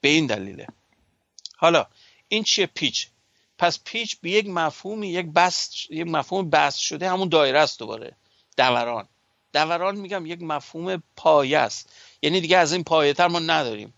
[0.00, 0.66] به این دلیله.
[1.56, 1.86] حالا
[2.28, 3.08] این چیه پیچ؟
[3.58, 8.16] پس پیچ به یک مفهومی یک بست یک مفهوم بست شده همون دایره است دوباره.
[8.56, 9.08] دوران.
[9.52, 11.92] دوران میگم یک مفهوم پایه است.
[12.22, 13.94] یعنی دیگه از این پایه تر ما نداریم.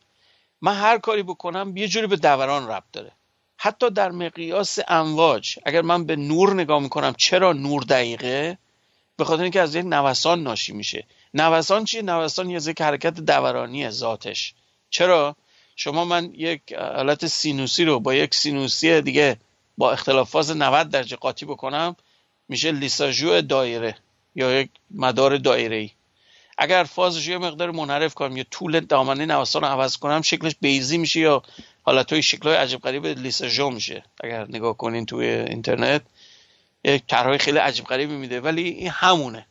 [0.64, 3.12] من هر کاری بکنم یه جوری به دوران ربط داره.
[3.56, 8.58] حتی در مقیاس امواج اگر من به نور نگاه می‌کنم چرا نور دقیقه؟
[9.16, 11.04] به خاطر اینکه از یک نوسان ناشی میشه.
[11.34, 14.54] نوسان چیه؟ نوسان یه ذکر حرکت دورانی ذاتش.
[14.90, 15.36] چرا؟
[15.76, 19.36] شما من یک حالت سینوسی رو با یک سینوسی دیگه
[19.78, 21.96] با اختلاف فاز 90 درجه قاطی بکنم
[22.48, 23.96] میشه لیساژو دایره
[24.34, 25.90] یا یک مدار دایره ای
[26.58, 30.98] اگر فازش یه مقدار منحرف کنم یا طول دامنه نوسان رو عوض کنم شکلش بیزی
[30.98, 31.42] میشه یا
[31.82, 34.04] حالت شکل های عجیب غریب لیساژو میشه.
[34.20, 36.02] اگر نگاه کنین توی اینترنت
[36.84, 39.46] یک طرحهای خیلی عجیب غریبی میده ولی این همونه.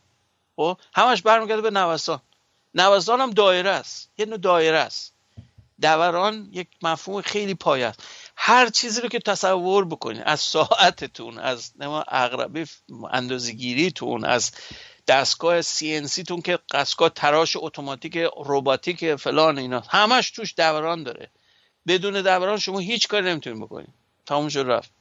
[0.55, 2.21] خب؟ همش برمیگرده به نوسان.
[2.73, 4.09] نوسان هم دایره است.
[4.17, 5.13] یه نوع دایره است.
[5.81, 8.03] دوران یک مفهوم خیلی پایه است.
[8.35, 11.71] هر چیزی رو که تصور بکنید از ساعتتون از
[12.07, 12.65] اقربی
[13.11, 14.51] اندازگیریتون از
[15.07, 19.79] دستگاه سی تون که دستگاه تراش اتوماتیک رباتیک فلان اینا.
[19.89, 21.29] همش توش دوران داره.
[21.87, 23.93] بدون دوران شما هیچ کاری نمی‌تونید بکنید.
[24.25, 24.91] تموم شد رفت.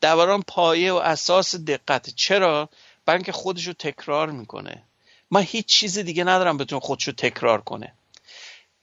[0.00, 2.10] دوران پایه و اساس دقت.
[2.10, 2.68] چرا؟
[3.08, 4.82] اینکه خودش رو تکرار می‌کنه.
[5.30, 7.92] من هیچ چیز دیگه ندارم بتونه خودش رو تکرار کنه.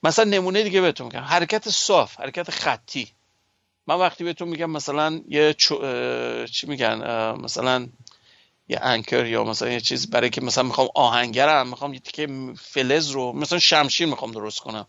[0.02, 1.20] مثلا نمونه دیگه بهتون میگم.
[1.20, 3.08] حرکت صاف حرکت خطی.
[3.86, 5.54] من وقتی بهتون میگم مثلا یه
[6.52, 6.94] چی میگن؟
[7.32, 7.88] مثلا
[8.68, 12.28] یه انکر یا مثلا یه چیز برای که مثلا می‌خوام آهنگرم می‌خوام یه تیکه
[12.60, 14.86] فلز رو مثلا شمشیر می‌خوام درست کنم.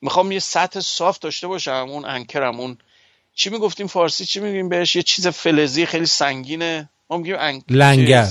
[0.00, 2.78] می‌خوام یه سطح صاف داشته باشم اون انکرم اون
[3.34, 6.90] چی می‌گفتیم فارسی؟ چی میگیم بهش؟ یه چیز فلزی خیلی سنگینه.
[7.10, 7.64] ما میگیم انک...
[7.68, 8.28] لنگر.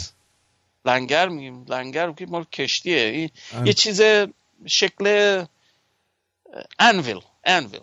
[0.85, 1.65] لنگر میگیم.
[1.67, 3.31] لنگر که مال کشتیه.
[3.65, 4.01] یه چیز
[4.67, 5.45] شکل
[6.79, 7.19] انویل.
[7.43, 7.81] انویل.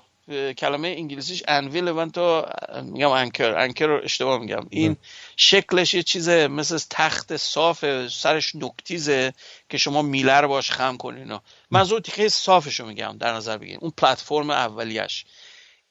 [0.59, 2.47] کلمه انگلیسیش انویل من تو
[2.83, 4.67] میگم انکر انکر رو اشتباه میگم.
[4.71, 4.97] این
[5.37, 9.33] شکلش یه چیزه مثل تخت صاف سرش نکتیزه
[9.69, 11.39] که شما میلر باش خم کنین
[11.71, 15.25] منظور تیکه صافش رو میگم در نظر بگیریم اون پلتفرم اولیش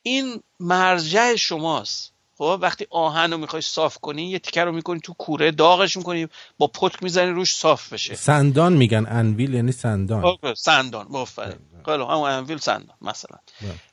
[0.02, 2.15] این مرجع شماست.
[2.38, 6.28] خب وقتی آهن رو می‌خوای صاف کنی یه تیکه رو می‌کنی تو کوره داغش می‌کنی
[6.58, 8.16] با پتک می‌زنی روش صاف بشه.
[8.16, 10.22] سندان میگن انویل یعنی سندان.
[10.22, 11.60] خب، سندان مفرد.
[11.86, 13.38] خیلی همون انویل سندان مثلا.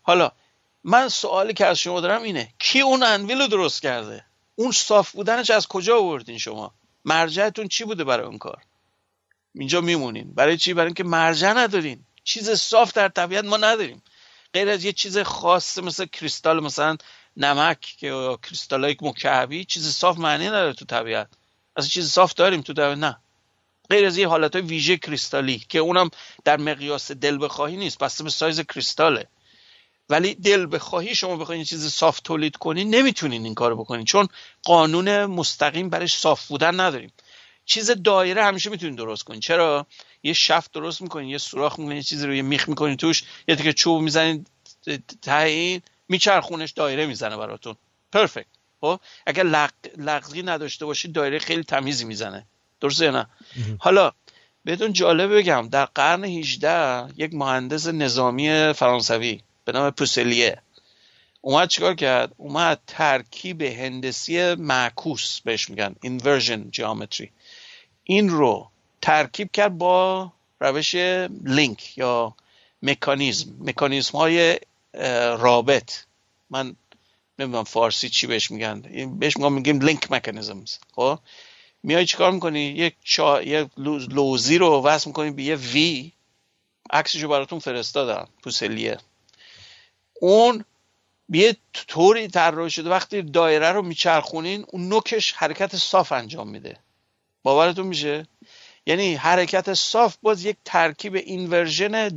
[0.02, 0.31] حالا
[0.85, 4.24] من سوالی که از شما دارم اینه کی اون انویل رو درست کرده؟
[4.55, 6.74] اون صاف بودنش از کجا آوردین شما؟
[7.05, 8.62] مرجعتون چی بوده برای اون کار؟
[9.55, 10.35] اینجا میمونین.
[10.35, 12.05] برای چی؟ برای اینکه مرجع ندارین.
[12.24, 14.02] چیز صاف در طبیعت ما نداریم.
[14.55, 16.97] غیر از یه چیز خاص مثل کریستال مثلا
[17.36, 21.28] نمک یا کریستال های مکعبی چیز صاف معنی نداره تو طبیعت.
[21.76, 23.16] از چیز صاف داریم تو طبیعت نه.
[23.90, 26.10] غیر از یه حالت های ویژه کریستالی که اونم
[26.44, 29.26] در مقیاس دل بخواهی نیست بسته به سایز کریستاله.
[30.09, 34.28] ولی دل بخواهی شما بخواید چیز صاف تولید کنین نمی‌تونین این کارو بکنین چون
[34.64, 37.12] قانون مستقیم برش صاف بودن نداریم.
[37.64, 39.40] چیز دایره همیشه می‌تونین درست کنین.
[39.40, 39.86] چرا؟
[40.22, 43.56] یه شفت درست می‌کنین یه سوراخ می‌کنین یه چیزی رو یه میخ می‌کنین توش یه
[43.56, 44.46] که چوب می‌زنین
[45.22, 45.82] ته این
[46.12, 47.76] میچرخونش دایره می‌زنه براتون.
[48.12, 48.47] perfect
[48.80, 49.70] خب؟ اگر لغ...
[49.97, 52.47] لغزی نداشته باشید دایره خیلی تمیزی می‌زنه.
[52.80, 53.26] درسته نه؟
[53.78, 54.12] حالا
[54.64, 60.59] بهتون جالب بگم در قرن 18 یک مهندس نظامی فرانسوی به نام Peaucellier
[61.40, 67.31] اومد چیکار کرد؟ اومد ترکیب هندسی معکوس بهش میگن inversion geometry
[68.05, 68.70] این رو
[69.02, 70.94] ترکیب کرد با روش
[71.44, 72.34] لینک یا
[72.82, 73.51] مکانیزم.
[73.60, 74.59] مکانیزم های
[75.39, 75.93] رابط.
[76.51, 76.77] من
[77.39, 78.81] نمی‌دونم فارسی چی بهش میگن.
[79.19, 81.19] بهش میگم میگیم link mechanisms خب؟
[81.82, 83.43] میای چیکار می‌کنی؟ یک چا...
[83.43, 86.12] یک لوزی رو وصل می‌کنی به یه V
[86.90, 88.28] عکسشو براتون فرستادم.
[88.43, 88.98] Peaucellier.
[90.20, 90.64] اون
[91.28, 92.90] یه طوری طراحی شده.
[92.90, 96.77] وقتی دایره رو میچرخونین اون نوکش حرکت صاف انجام میده.
[97.43, 98.27] باورتون میشه؟
[98.86, 102.09] یعنی حرکت صاف باز یک ترکیب inversion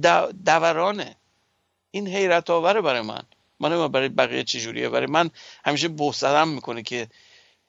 [0.46, 1.16] دورانه.
[1.96, 3.24] این حیرت آوره برای من.
[3.60, 5.30] من برای بقیه چجوریه برای من
[5.66, 7.08] همیشه بحثدم می‌کنه که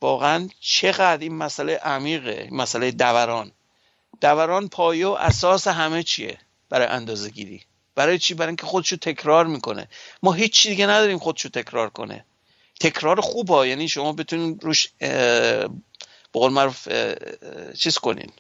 [0.01, 3.53] واقعا چقدر این مسئله عمیقه این مسئله دوران.
[4.21, 6.39] دوران پایه و اساس همه چیه
[6.69, 7.63] برای اندازه گیری
[7.95, 9.89] برای چی؟ برای اینکه خودشو تکرار می‌کنه.
[10.23, 12.25] ما هیچ دیگه نداریم خودشو تکرار کنه.
[12.81, 15.69] تکرار خوبه یعنی شما بتونین روش به
[16.33, 16.89] قول معروف
[17.79, 18.31] چیز کنین.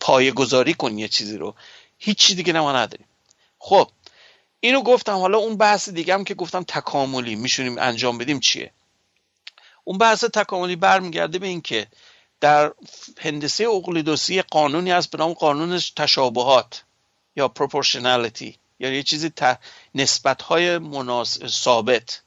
[0.00, 1.54] پایه گذاری کنین یه چیزی رو.
[1.98, 3.06] هیچ دیگه ما نداریم.
[3.58, 3.90] خب
[4.64, 8.70] اینو گفتم حالا اون بحث دیگه هم که گفتم تکاملی میشونیم انجام بدیم چیه؟
[9.84, 11.86] اون بحث تکاملی برمیگرده به اینکه
[12.40, 12.72] در
[13.18, 16.84] هندسه اقلیدوسی قانونی هست به نام قانون تشابهات
[17.36, 19.30] یا پروپورشنالیتی یا یه چیزی
[19.94, 22.22] نسبت های مناسب ثابت.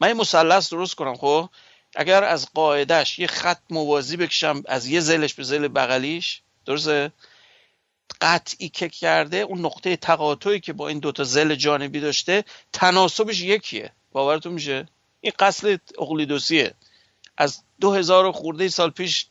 [0.00, 1.48] من یه مثلث درست کنم خب؟
[1.94, 7.12] اگر از قاعدش یه خط موازی بکشم از یه زلش به زل بغلیش درسته؟
[8.20, 13.92] قطعی که کرده اون نقطه تقاطعی که با این دوتا زل جانبی داشته تناسبش یکیه.
[14.12, 14.88] باورتون میشه؟
[15.20, 16.74] این قصل اقلیدوسیه.
[17.36, 19.26] از دو هزار خورده سال پیش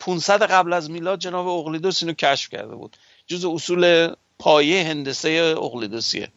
[0.00, 2.96] 500 قبل از میلاد جناب اقلیدوس اینو کشف کرده بود.
[3.26, 6.28] جز اصول پایه هندسه اقلیدوسیه.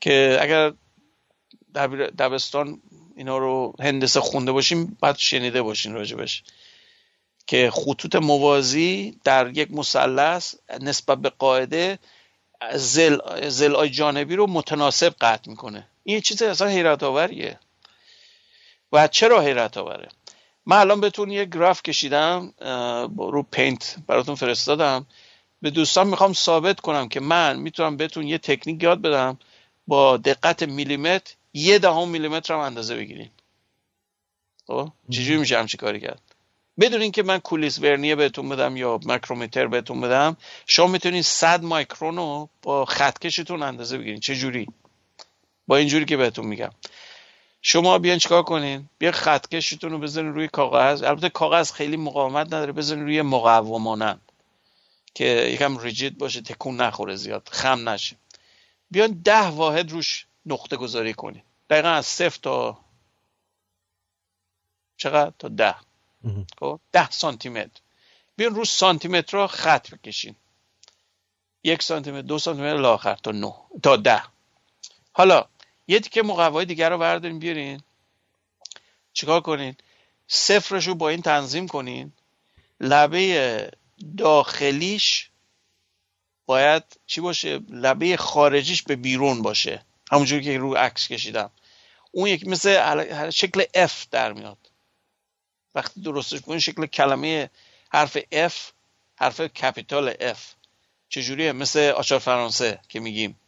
[0.00, 0.72] که اگر
[2.18, 2.82] دبستان
[3.16, 6.42] اینا رو هندسه خونده باشیم بعد شنیده باشین راجبش.
[7.46, 11.98] که خطوط موازی در یک مثلث نسبت به قاعده
[12.74, 15.86] زل, زل جانبی رو متناسب قطع می‌کنه.
[16.04, 17.58] این چیز اصلا حیرت آوریه
[18.92, 20.08] و چرا حیرت آوره
[20.66, 22.52] من الان بهتون یه گراف کشیدم
[23.16, 25.06] رو پینت براتون فرستادم.
[25.62, 29.38] به دوستان می‌خوام ثابت کنم که من می‌تونم بهتون یه تکنیک یاد بدم
[29.86, 33.30] با دقت میلیمتر یه دهم میلیمتر هم اندازه بگیریم.
[34.66, 36.31] خب؟ چجوری میشه همچی کاری کرد؟
[36.80, 40.36] بدون اینکه من کولیس ورنیه بهتون بدم یا مکرومتر بهتون بدم
[40.66, 44.20] شما می‌تونید 100 مایکرون رو با خطکشتون اندازه بگیرید.
[44.20, 44.66] چه جوری؟
[45.66, 46.70] با اینجوری که بهتون میگم.
[47.62, 51.02] شما بیان چیکار کنین؟ بیا خطکشتون رو بزنین روی کاغذ.
[51.02, 54.20] البته کاغذ خیلی مقاومت نداره بزنین روی مقومانن.
[55.14, 58.16] که یکم ریجید باشه تکون نخوره زیاد خم نشه.
[58.90, 61.42] بیان ده واحد روش نقطه گذاری کنین.
[61.70, 62.78] دقیقا از صفر تا
[64.96, 65.74] چقدر؟ تا ده.
[66.58, 67.80] خب ده سانتی متر
[68.36, 70.36] بیان رو سانتی متر رو خط بکشین.
[71.64, 74.22] یک سانتی متر دو سانتی متر لاخر تا نه تا ده.
[75.12, 75.44] حالا
[75.88, 77.80] یه تیکه مقوای دیگر رو بردارین بیارین.
[79.12, 79.76] چیکار کنین؟
[80.28, 82.12] صفرش رو با این تنظیم کنین.
[82.80, 83.70] لبه
[84.18, 85.30] داخلیش
[86.46, 89.84] باید چی باشه؟ لبه خارجیش به بیرون باشه.
[90.12, 91.50] همونجوری که رو عکس کشیدم.
[92.10, 94.61] اون یک مثل شکل F در میاد.
[95.74, 97.50] وقتی درستش کنین شکل کلمه
[97.88, 98.52] حرف F
[99.16, 100.38] حرف کپیتال F.
[101.08, 103.38] چجوریه؟ مثل آچار فرانسه که میگیم.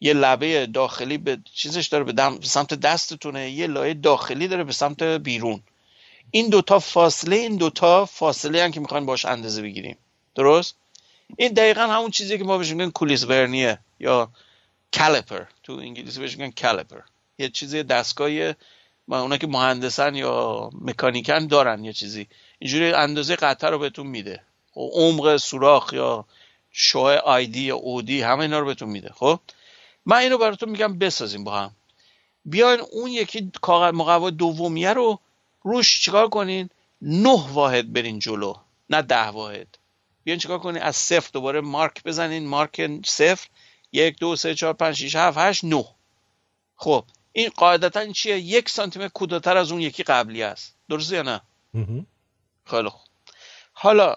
[0.00, 5.02] یه لبه داخلی به چیزش داره به, سمت دستتونه یه لایه داخلی داره به سمت
[5.02, 5.62] بیرون.
[6.30, 9.96] این دوتا فاصله این دوتا فاصله هم که می‌خوایم باش اندازه بگیریم.
[10.34, 10.76] درست؟
[11.36, 14.30] این دقیقا همون چیزی که ما بهش میگن کولیس ورنیه یا
[14.98, 15.44] کالیپر.
[15.62, 17.00] تو انگلیسی بهش میگن کالیپر.
[17.38, 17.82] یه چیزی
[19.08, 22.26] اونا که مهندسن یا مکانیکن دارن یه چیزی.
[22.58, 24.40] اینجوری اندازه قطع رو بهتون میده.
[24.72, 26.24] خب عمق سوراخ یا
[26.70, 29.12] شوه آیدی یا اودی همه اینا رو بهتون میده.
[29.14, 29.40] خب؟
[30.06, 31.70] من اینو براتون میگم بسازیم با هم.
[32.44, 35.20] بیاین اون یکی مقوا دومیه رو
[35.62, 36.70] روش چیکار کنین؟
[37.02, 38.54] نه واحد برین جلو
[38.90, 39.78] نه ده واحد.
[40.24, 43.48] بیاین چیکار کنین؟ از صفر دوباره مارک بزنین مارک صفر.
[43.92, 45.84] یک دو سه چهار پنج شیش هفت هشت نه.
[46.76, 47.04] خب
[47.36, 50.74] این قاعدتا چیه؟ یک سانتی متر از اون یکی قبلی است.
[50.88, 51.40] درسته یا نه؟
[52.64, 53.00] خیلی خوب.
[53.72, 54.16] حالا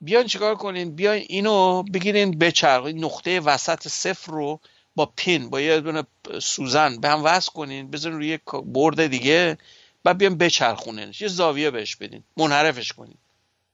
[0.00, 4.60] بیاین چیکار کنین؟ بیاین اینو بگیرین بچرخین نقطه وسط صفر رو
[4.94, 6.02] با پین با یه دونه
[6.42, 9.58] سوزن به هم وصل کنین بزنین روی برد دیگه
[10.04, 11.20] بعد بیان بچرخونینش.
[11.20, 12.24] یه زاویه بهش بدین.
[12.36, 13.18] منحرفش کنین.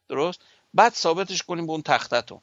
[0.08, 0.40] درست؟
[0.74, 2.40] بعد ثابتش کنین به اون تختتون.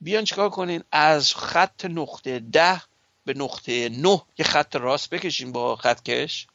[0.00, 2.82] بیان چیکار کنین؟ از خط نقطه ده
[3.24, 6.46] به نقطه نه یه خط راست بکشین با خط کش.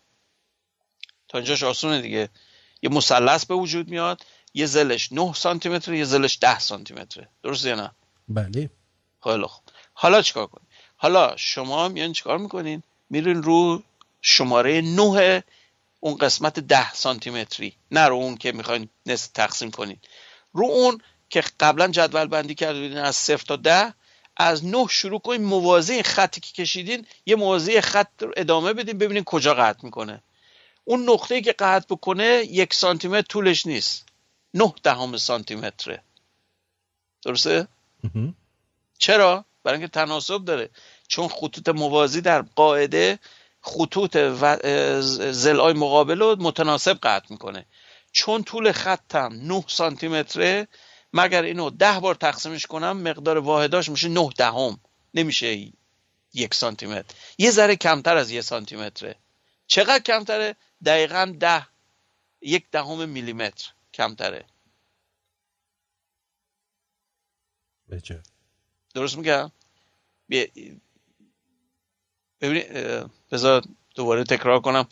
[1.28, 2.30] تا اینجاش آسونه دیگه.
[2.82, 4.26] یه مثلث به وجود میاد.
[4.54, 7.92] یه زلش 9 سانتی متر یه زلش 10 سانتی متره درست یا نه؟
[8.28, 8.70] بله.
[9.24, 9.64] خیلی خوب.
[9.94, 13.84] حالا چیکار کنین حالا شما میان چیکار می‌کنین؟ میرین رو
[14.22, 15.44] شماره 9
[16.00, 19.98] اون قسمت 10 سانتی متری نه رو اون که می‌خواین نصف تقسیم کنین.
[20.54, 23.94] رو اون که قبلا جدول بندی کرده از صفر تا ده
[24.38, 28.98] از نه شروع کنین موازی این خطی که کشیدین یه موازی خط رو ادامه بدین
[28.98, 30.22] ببینین کجا قطع می‌کنه.
[30.84, 34.06] اون نقطه که قطع بکنه یک سانتی متر طولش نیست.
[34.54, 36.02] نه دهم سانتی متره
[37.22, 37.68] درسته؟
[38.98, 40.70] چرا؟ برای اینکه تناسب داره.
[41.08, 43.20] چون خطوط موازی در قاعده
[43.62, 44.58] خطوط و
[45.32, 47.66] زلای مقابل رو متناسب قطع می‌کنه.
[48.12, 50.68] چون طول خطم 9 سانتی متره
[51.18, 54.80] مگر اینو ده بار تقسیمش کنم مقدار واحداش میشه 9 دهم.
[55.14, 55.72] نمیشه
[56.34, 59.16] یک سانتی متر یه ذره کمتر از یک سانتی متره
[59.68, 60.56] چقدر کمتره؟
[60.86, 61.68] دقیقا ده
[62.42, 64.46] یک دهم میلیمتر کمتره.
[67.90, 68.24] بچه.
[68.94, 69.52] درست میگم؟
[72.42, 72.74] ببینید
[73.32, 73.64] بذار
[73.96, 74.88] دوباره تکرار کنم.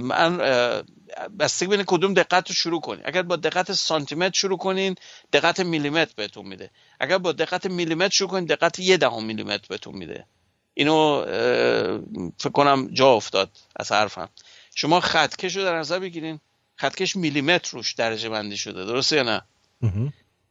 [0.00, 0.40] من
[1.38, 4.94] بستگی بین کدوم دقت رو شروع کنید اگر با دقت سانتیمتر شروع کنین
[5.32, 6.70] دقت میلیمتر بهتون میده.
[7.00, 10.26] اگر با دقت میلیمتر شروع کنین دقت یه دهم میلیمتر بهتون میده.
[10.74, 11.24] اینو
[12.38, 14.28] فکر کنم جا افتاد از حرفم.
[14.74, 16.40] شما خطکش رو در نظر بگیرین.
[16.76, 18.84] خطکش میلیمتر روش درجه بندی شده.
[18.84, 19.42] درسته یا نه؟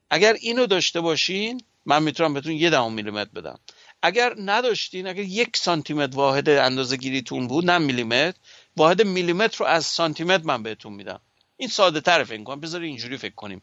[0.10, 3.60] اگر اینو داشته باشین من می‌تونم بهتون یه دهم میلیمتر بدم.
[4.02, 8.38] اگر نداشتین اگر یک سانتیمتر واحد اندازه گیریتون بود نه میلیمتر.
[8.78, 11.20] واحد میلیمتر رو از سانتیمتر من بهتون میدم.
[11.58, 12.60] این ساده تر فکر کنم.
[12.60, 13.62] بذار اینجوری فکر کنیم.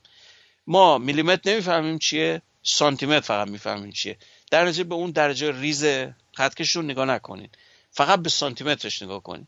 [0.66, 4.19] ما میلیمتر نمی‌فهمیم چیه سانتیمتر فقط می‌فهمیم چیه.
[4.51, 5.85] درجه به اون درجه ریز
[6.35, 7.49] خطکش رو نگاه نکنین
[7.91, 9.47] فقط به سانتیمترش نگاه کنین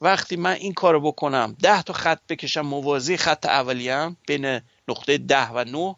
[0.00, 5.48] وقتی من این کارو بکنم ده تا خط بکشم موازی خط اولیه بین نقطه ده
[5.48, 5.96] و نه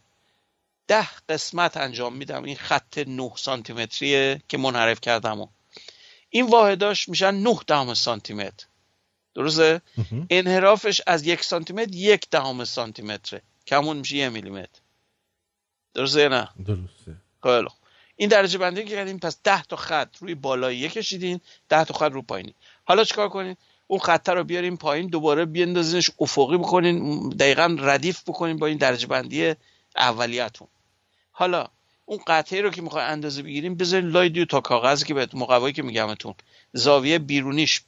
[0.87, 2.45] ده قسمت انجام میدم.
[2.45, 5.41] این خط 9 سانتی متریه که منحرف کردم.
[5.41, 5.49] و.
[6.31, 8.67] این واحداش میشن 9 دهم سانتی متر
[9.35, 9.83] درسته؟
[10.31, 14.81] انحرافش از یک سانتی متر یک دهم سانتی متره کمون میشه یه میلیمتر.
[15.95, 17.17] درسته نه؟ درسته.
[17.43, 17.69] خیلی
[18.17, 22.13] این درجه بندی که کردیم پس 10 تا خط روی بالایی کشیدین 10 تا خط
[22.13, 22.55] رو پایینی.
[22.85, 23.57] حالا چیکار کنین
[23.87, 29.07] اون خط رو بیاریم پایین دوباره بیندازینش افقی بکنین دقیقا ردیف بکنین با این درجه
[29.07, 29.55] بندی
[29.97, 30.69] اولیتون
[31.31, 31.69] حالا
[32.05, 35.73] اون قطعه رو که می‌خوای اندازه بگیریم بذارین لای دیو تا کاغذی که به مقوایی
[35.73, 36.35] که میگمتون
[36.75, 37.83] زاویه بیرونیش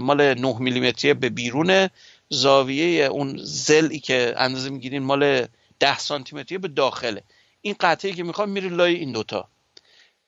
[0.00, 1.90] مال 9 میلیمتری به بیرونه.
[2.28, 5.46] زاویه اون زلی که اندازه می‌گیرین مال
[5.80, 7.22] 10 سانتی به داخله.
[7.60, 9.48] این قطعه که می‌خوام میره لای این دوتا.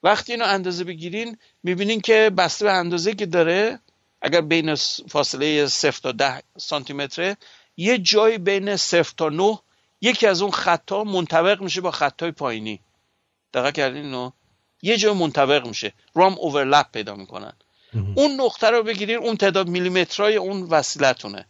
[0.02, 3.78] وقتی اینو اندازه بگیرین می‌بینین که بسته به اندازه که داره
[4.22, 4.74] اگر بین
[5.09, 7.36] فاصله 0 تا 10 سانتی متره
[7.76, 9.59] یه جایی بین 0 تا 9
[10.01, 12.80] یکی از اون خطا منطبق میشه با خطای پایینی.
[13.55, 14.30] دقیق کردین اینو؟
[14.82, 15.93] یه جای منطبق میشه.
[16.14, 17.52] رو هم اوورلپ پیدا می‌کنن.
[17.94, 21.47] اون نقطه رو بگیرین اون تعداد میلیمترای اون وسیلتونه.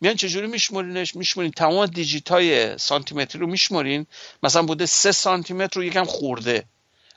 [0.00, 4.06] میان چجوری میشمرینش میشمرین تمام دیجیت های سانتیمتری رو میشمرین
[4.42, 6.64] مثلا بوده سه سانتیمتر رو یکم خورده.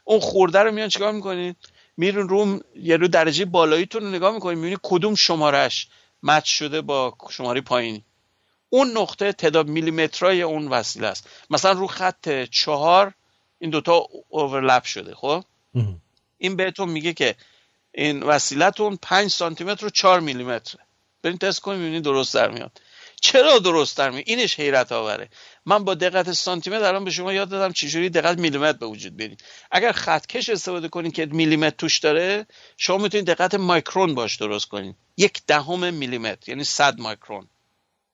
[0.04, 1.56] اون خورده رو میان چیکار می‌کنین؟
[1.98, 5.88] میرون رو یه رو درجه بالاییتون رو نگاه می‌کنین می‌بینی کدوم شمارش
[6.24, 8.04] مچ شده با شماره پایینی.
[8.70, 11.30] اون نقطه تعداد میلیمترای اون وسیله است.
[11.50, 13.14] مثلا رو خط چهار
[13.60, 15.44] این دوتا اوورلپ شده خب؟
[16.38, 17.36] این بهتون میگه که
[17.96, 20.82] این وسیلتون 5 سانتی متر و 4 میلیمتره.
[21.24, 22.82] برین تست کنیم می‌بینید درست در میاد.
[23.22, 25.30] چرا درست در میاد؟ اینش حیرت آوره.
[25.66, 29.18] من با دقت سانتی متر الان به شما یاد دادم چجوری دقت میلیمتر به وجود
[29.18, 32.46] بیارید اگر خطکش استفاده کنید که میلیمتر توش داره
[32.78, 37.48] شما می‌تونید دقت مایکرون باش درست کنید یک دهم میلیمتر یعنی 100 مایکرون.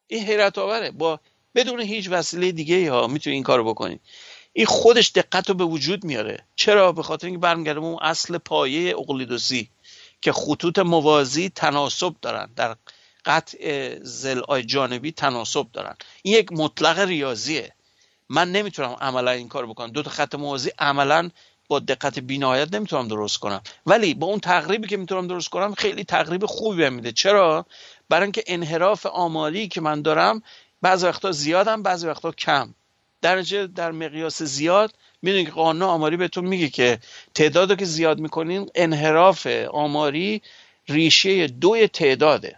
[0.08, 0.92] این حیرت آوره.
[0.92, 1.20] با
[1.56, 4.02] بدون هیچ وسیله دیگه ها می‌تونید این کارو بکنید
[4.54, 6.46] این خودش دقت رو به وجود میاره.
[6.56, 9.70] چرا؟ به خاطر اینکه برمیگردم اون اصل پایه اقلیدوسی
[10.22, 12.50] که خطوط موازی تناسب دارن.
[12.56, 12.76] در
[13.26, 15.96] قطع زلای جانبی تناسب دارن.
[16.24, 17.74] این یک مطلق ریاضیه.
[18.30, 19.92] من نمی‌تونم عملا این کار بکنم.
[19.92, 21.30] دو تا خط موازی عملا
[21.68, 23.62] با دقت بینهایت نمی‌تونم درست کنم.
[23.86, 27.12] ولی با اون تقریبی که می‌تونم درست کنم خیلی تقریب خوبی بهم میده.
[27.12, 27.66] چرا؟
[28.10, 30.44] برای اینکه انحراف آماری که من دارم
[30.82, 32.74] بعضی وقتا زیادم بعضی وقتا کم.
[33.22, 37.00] درجه در مقیاس زیاد می‌دونید که قانون آماری بهتون میگه که
[37.34, 40.42] تعداد که زیاد می‌کنین انحراف آماری
[40.90, 42.58] ریشه دوی تعداده.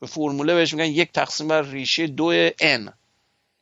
[0.00, 2.90] به فرموله بهش میگن یک تقسیم بر ریشه دو n.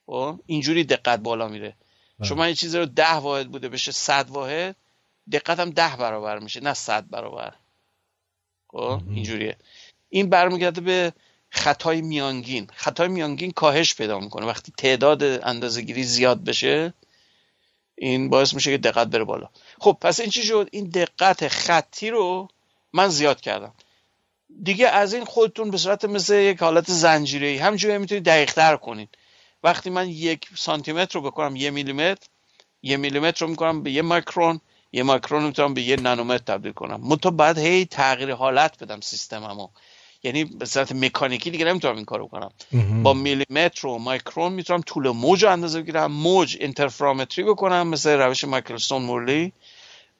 [0.06, 1.74] خب؟ اینجوری دقت بالا میره.
[2.22, 4.76] شما این چیزی رو ده واحد بوده بشه صد واحد
[5.32, 7.54] دقت هم ده برابر میشه نه صد برابر.
[8.68, 9.56] خب اینجوریه.
[10.08, 11.12] این برمیگرده به
[11.50, 12.66] خطای میانگین.
[12.74, 14.46] خطای میانگین کاهش پیدا می‌کنه.
[14.46, 16.94] وقتی تعداد اندازه گیری زیاد بشه
[17.94, 19.48] این باعث میشه که دقت بره بالا.
[19.80, 22.48] خب پس این چی شد؟ این دقت خطی رو
[22.92, 23.74] من زیاد کردم.
[24.62, 28.76] دیگه از این خودتون به صورت مثل یک حالت زنجیره ای همجوری می‌تونید دقیق تر
[28.76, 29.08] کنید.
[29.62, 32.26] وقتی من یک سانتی متر رو بکنم یه میلیمتر
[32.82, 34.60] یه میلیمتر رو می‌کنم به یه مایکرون
[34.92, 37.00] یه مایکرون می‌تونم به یه نانومتر تبدیل کنم.
[37.00, 39.68] منتها بعد هی تغییر حالت بدم سیستممو.
[40.22, 42.50] یعنی به صورت مکانیکی دیگه نمی‌تونم این کارو کنم.
[43.02, 49.02] با میلیمتر و مایکرون می‌تونم طول موج اندازه بگیرم موج اینترفرامتری بکنم مثل روش مایکلستون
[49.02, 49.52] مورلی.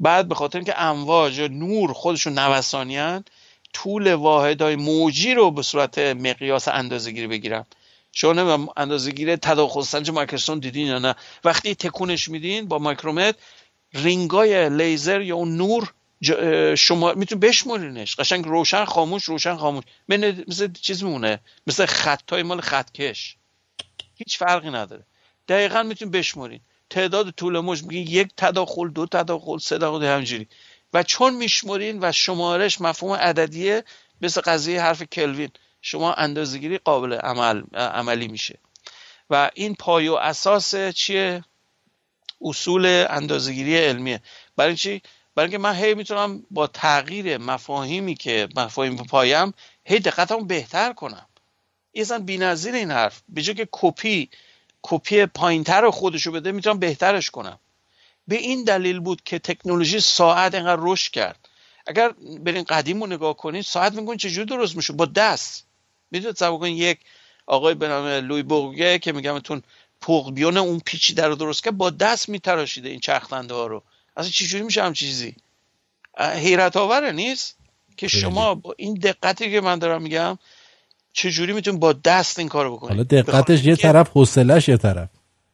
[0.01, 3.25] بعد به خاطر اینکه امواج نور خودشون نوسانیان
[3.73, 7.67] طول واحدهای موجی رو به صورت مقیاس اندازه گیری بگیرم.
[8.13, 11.15] شما نمی‌دونم اندازه گیره تداخل سنج مایکروسون دیدین یا نه.
[11.45, 13.39] وقتی تکونش میدین با مایکرومتر
[13.95, 15.93] رینگای لیزر یا اون نور
[16.77, 18.17] شما می‌تونید بشمرینش.
[18.17, 19.85] قشنگ روشن خاموش روشن خاموش.
[20.09, 23.37] مثل چیز میمونه؟ مثل خطای مال خطکش.
[24.15, 25.03] هیچ فرقی نداره.
[25.49, 26.61] دقیقا می‌تونید بشمرین.
[26.91, 30.49] تعداد طول موج میگه یک تداخل دو تداخل سه تداخل همجوری
[30.93, 33.85] و چون میشمرین و شمارش مفهوم عددیه
[34.21, 35.51] مثل قضیه حرف کلوین.
[35.83, 38.59] شما اندازگیری قابل عمل عملی میشه.
[39.31, 41.45] و این پای و اساس چیه؟
[42.43, 44.23] اصول اندازگیری علمیه.
[44.57, 45.03] برای چی؟
[45.41, 49.55] برای اینکه من هی می‌تونم با تغییر مفاهیمی که مفاهیم پایم
[49.85, 51.27] هی دقتمو بهتر کنم.
[51.95, 53.23] اصلا بی‌نظیر این حرف.
[53.29, 54.29] به که کپی
[54.83, 57.59] کپی پایینتر خودشو بده می‌تونم بهترش کنم.
[58.29, 61.49] به این دلیل بود که تکنولوژی ساعت اینقدر رشد کرد.
[61.87, 65.67] اگر برین قدیم رو نگاه کنید ساعت میگن چجور درست میشه؟ با دست.
[66.11, 66.99] می‌دونید تصور یک
[67.47, 69.62] آقای به نام لوی بوگه که میگم تون
[70.01, 73.83] پوغبیون اون پیچی در رو درست کرد با دست میتراشیده این چرخنده ها رو.
[74.21, 75.35] اصلا چجوری میشه هم چیزی؟
[76.19, 77.57] حیرت آوره نیست؟
[77.97, 80.39] که شما با این دقتی که من دارم میگم
[81.13, 85.09] چجوری میتون با دست این کارو بکنید حالا دقتش یه طرف حوصلش یه طرف.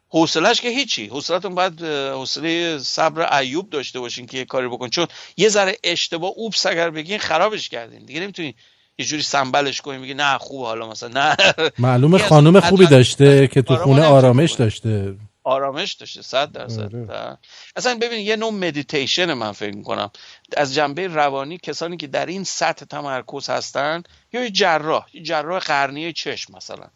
[0.09, 1.07] حوصلش که هیچی.
[1.07, 5.07] حوصلتون باید حوصله صبر ایوب داشته باشین که یه کاری بکن چون
[5.37, 8.05] یه ذره اشتباه اوپس اگر بگین خرابش کردین.
[8.05, 8.55] دیگه نمی‌تونین
[8.99, 11.37] یه جوری سنبلش کنیم میگه نه خوب حالا مثلا نه.
[11.79, 15.15] معلومه خانم خوبی داشته که تو خونه آرامش داشته.
[15.47, 16.95] آرامش داشته صد درصد.
[16.95, 17.39] آره.
[17.77, 20.11] اصلا ببین یه نوع مدیتیشن من فکر می‌کنم.
[20.57, 24.03] از جنبه روانی کسانی که در این سطح تمرکز هستن
[24.33, 26.87] یا یه جراح یه جراح قرنیه چشم مثلا.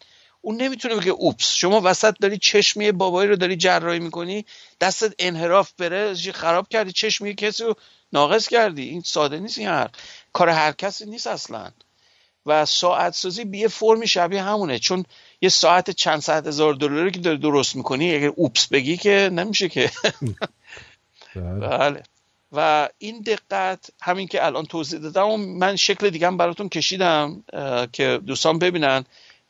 [0.41, 4.45] اون نمی‌تونه بگه اوپس شما وسط داری چشمی بابایی رو داری جراحی می‌کنی
[4.81, 7.75] دستت انحراف بره خراب کردی چشمی کسی رو
[8.13, 8.89] ناقص کردی.
[8.89, 9.89] این ساده نیست این هر
[10.33, 11.71] کار هر کسی نیست اصلا.
[12.45, 14.79] و ساعت سازی به یه فرمی شبیه همونه.
[14.79, 15.05] چون
[15.41, 19.69] یه ساعت چند ساعت هزار دلاری که داری درست می‌کنی اگه اوپس بگی که نمیشه
[19.69, 19.91] که.
[21.35, 21.67] بله.
[21.67, 22.03] بله.
[22.51, 27.43] و این دقت همین که الان توضیح دادم و من شکل دیگه هم براتون کشیدم
[27.93, 29.05] که دوستان ببینن.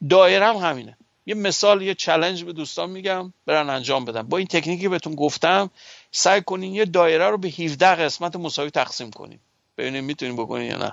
[0.09, 0.97] دایره هم همینه.
[1.25, 5.69] یه مثال یه چلنج به دوستان میگم برن انجام بدم با این تکنیکی بهتون گفتم
[6.11, 9.39] سعی کنین یه دایره رو به 17 قسمت مساوی تقسیم کنین.
[9.77, 10.91] ببینین می‌تونین بکنین یا نه.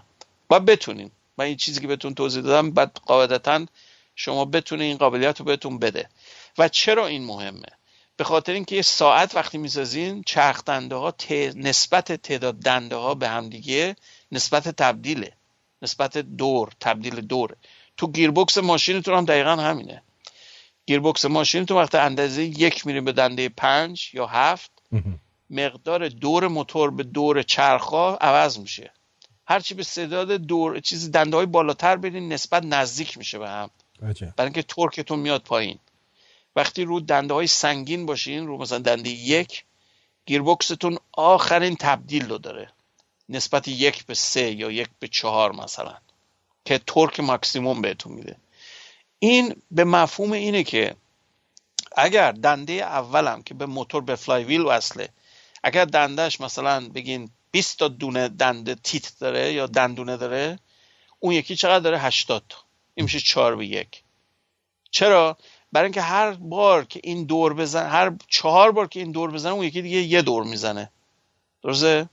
[0.51, 1.11] و بتونین.
[1.39, 3.67] من این چیزی که بهتون توضیح دادم بعد قاعدتا
[4.21, 6.09] شما بتونه این قابلیت رو بهتون بده.
[6.59, 7.69] و چرا این مهمه؟
[8.17, 11.15] به خاطر اینکه یه ساعت وقتی می‌سازین چرخ دنده ها
[11.55, 13.97] نسبت تعداد دنده ها به هم دیگه
[14.33, 15.33] نسبت تبدیله.
[15.83, 17.57] نسبت دور تبدیل دوره.
[17.97, 20.03] تو گیربکس ماشینتون هم دقیقا همینه.
[20.87, 24.71] گیربکس ماشینتون وقتی اندازه یک میریم به دنده پنج یا هفت
[25.51, 28.93] مقدار دور موتور به دور چرخا عوض میشه.
[29.47, 33.71] هرچی به صداد دور چیزی دنده های بالاتر برین نسبت نزدیک میشه به هم.
[34.01, 35.79] برای اینکه ترکتون میاد پایین.
[36.57, 39.65] وقتی رو دنده های سنگین باشین رو مثلا دنده یک
[40.27, 42.73] گیربکستون آخرین تبدیل رو داره.
[43.29, 45.97] نسبت یک به سه یا یک به چهار مثلا
[46.65, 48.37] که ترک ماکسیموم بهتون میده.
[49.19, 50.97] این به مفهوم اینه که
[51.97, 55.09] اگر دنده اولم که به موتور به فلای ویل وصله
[55.63, 60.59] اگر دندهش مثلا بگین 20 تا دونه دنده تیت داره یا دندونه داره
[61.21, 62.68] اون یکی چقدر داره؟ 80 تا.
[62.99, 64.03] این میشه 4 به یک.
[64.91, 65.37] چرا؟
[65.73, 69.53] برای اینکه هر بار که این دور بزن هر چهار بار که این دور بزنه
[69.53, 70.91] اون یکی دیگه یه دور می‌زنه.
[71.63, 72.09] درسته؟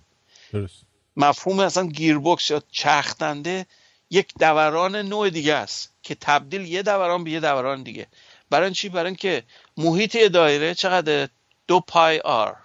[0.53, 0.82] درست.
[1.18, 3.66] مفهوم اصلا گیربکس یا چرخدنده
[4.10, 8.07] یک دوران نوع دیگه است که تبدیل یه دوران به یه دوران دیگه.
[8.49, 9.44] برای چی؟ برای اینکه
[9.78, 11.30] محیط دایره چقدر
[11.68, 12.57] دو پای آر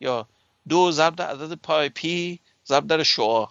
[0.00, 0.28] یا
[0.68, 3.46] دو ضرب در عدد پای پی ضرب در شعا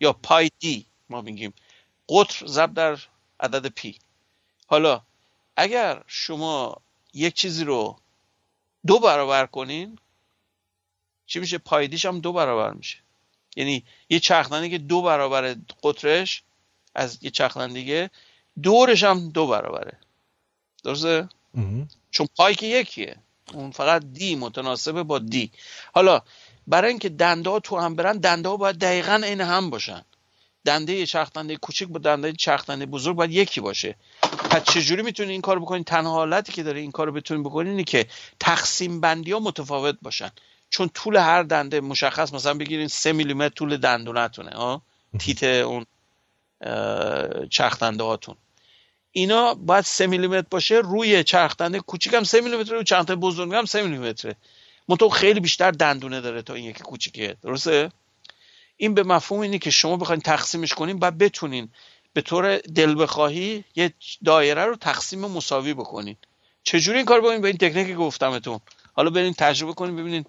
[0.00, 1.52] یا پای دی ما میگیم.
[2.08, 2.98] قطر ضرب در
[3.40, 3.98] عدد پی.
[4.66, 5.02] حالا
[5.56, 6.76] اگر شما
[7.14, 7.96] یک چیزی رو
[8.86, 9.98] دو برابر کنین
[11.26, 12.98] چی میشه؟ پایدیش هم دو برابر میشه.
[13.56, 16.42] یعنی یه چرخدنده که دو برابر قطرش
[16.94, 18.10] از یه چرخدنده
[18.62, 19.98] دورش هم دو برابره.
[20.84, 21.28] درسته؟
[22.10, 23.16] چون پای که یکیه.
[23.52, 25.52] اون فقط دی متناسبه با دی.
[25.94, 26.22] حالا
[26.66, 30.04] برای اینکه دنده ها تو هم برن دنده ها باید دقیقا این هم باشن.
[30.66, 33.96] دنده چرخدنده کوچک با دنده چرخدنده بزرگ باید یکی باشه.
[34.50, 37.84] پس چجوری می‌تونی این کار بکنین تنها حالتی که داره این کار بتونین بکنین اینه
[37.84, 38.06] که
[38.40, 40.30] تقسیم بندی ها متفاوت باشن.
[40.70, 44.82] چون طول هر دنده مشخص مثلا بگیرین سه میلیمتر طول دندونتونه ها؟
[45.18, 45.86] تیت اون
[47.50, 48.36] چرخدنده هاتون
[49.12, 53.64] اینا باید سه میلیمتر باشه روی چرخدنده کوچیک هم سه میلیمتر روی چرخدنده بزرگ هم
[53.64, 54.36] سه میلیمتره.
[54.88, 57.36] منطقه خیلی بیشتر دندونه داره تا این یکی کوچیکه.
[57.42, 57.90] درسته؟
[58.76, 61.68] این به مفهوم اینه که شما بخواین تقسیمش کنین باید بتونین
[62.12, 63.94] به طور دل بخواهی یه
[64.24, 66.16] دایره رو تقسیم مساوی بکنین.
[66.62, 68.60] چجوری این کار بکنین به این تکنیکی گفتمتون.
[68.92, 70.24] حالا برین تجربه کنین ببینین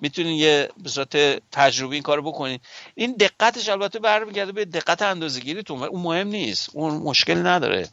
[0.00, 1.16] می‌تونین یه به صورت
[1.52, 2.58] تجربی این کارو بکنین.
[2.94, 6.70] این دقتش البته برمیگرده به دقت اندازه‌گیریتون و اون مهم نیست.
[6.72, 7.88] اون مشکل نداره.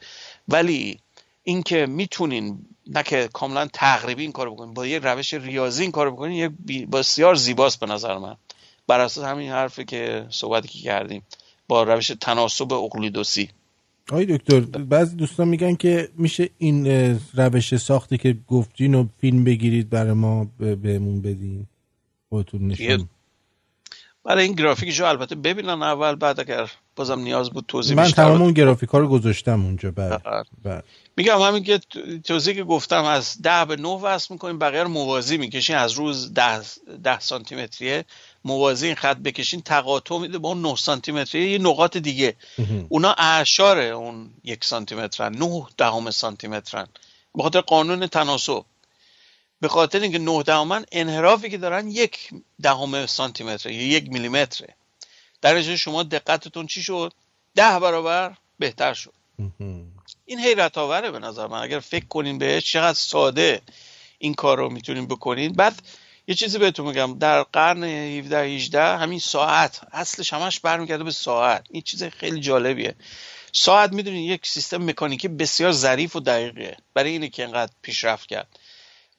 [0.48, 1.00] ولی
[1.44, 6.12] اینکه می‌تونین نه که کاملا تقریبی این کارو بکنین با یه روش ریاضی این کارو
[6.12, 6.50] بکنین یه
[6.86, 8.36] بسیار زیباست به نظر من.
[8.88, 11.24] بر اساس همین حرفی که صحبتی که کردیم
[11.68, 13.50] با روش تناسب اقلیدوسی.
[14.10, 16.88] آقای دکتر بعضی دوستان میگن که میشه این
[17.34, 21.66] روش ساختی که گفتین و فیلم بگیرید برای ما بهمون بدین
[22.30, 23.10] خودتون نشون.
[24.24, 28.42] برای این گرافیک جو البته ببینن اول بعد اگر بازم نیاز بود توضیح من تمام
[28.42, 30.22] اون گرافیک ها رو گذاشتم اونجا بعد,
[30.64, 30.84] بعد.
[31.18, 31.80] میگم همین که
[32.24, 36.34] توضیح که گفتم از ده به نه وصل می‌کنیم بقیه رو موازی می‌کشین از روز
[36.34, 36.62] ده,
[37.04, 38.06] ده سانتی متریه
[38.46, 42.36] موازی این خط بکشین تقاطع میده با اون 9 سانتی متریه یه نقاط دیگه.
[42.90, 46.88] اونا اعشار اون یک سانتی مترن 9 دهم سانتی مترن
[47.36, 48.66] به خاطر قانون تناسب.
[49.62, 52.30] به خاطر اینکه 9 دهمن انحرافی که دارن یک
[52.62, 54.76] دهم سانتی متر یا یک میلیمتره.
[55.42, 57.14] درجه شما دقتتون چی شد؟
[57.56, 59.14] ده برابر بهتر شد.
[60.26, 61.62] این حیرت آوره به نظر من.
[61.62, 63.62] اگر فکر کنین بهش چقدر ساده
[64.18, 65.82] این کار رو می‌تونین بکنین بعد
[66.28, 71.66] یه چیزی بهتون میگم در قرن 17 18 همین ساعت اصلش همش برمیگرده به ساعت.
[71.72, 72.96] این چیز خیلی جالبیه.
[73.52, 78.48] ساعت می‌دونین یک سیستم مکانیکی بسیار ظریف و دقیقه برای اینه که اینقدر پیشرفت کرد.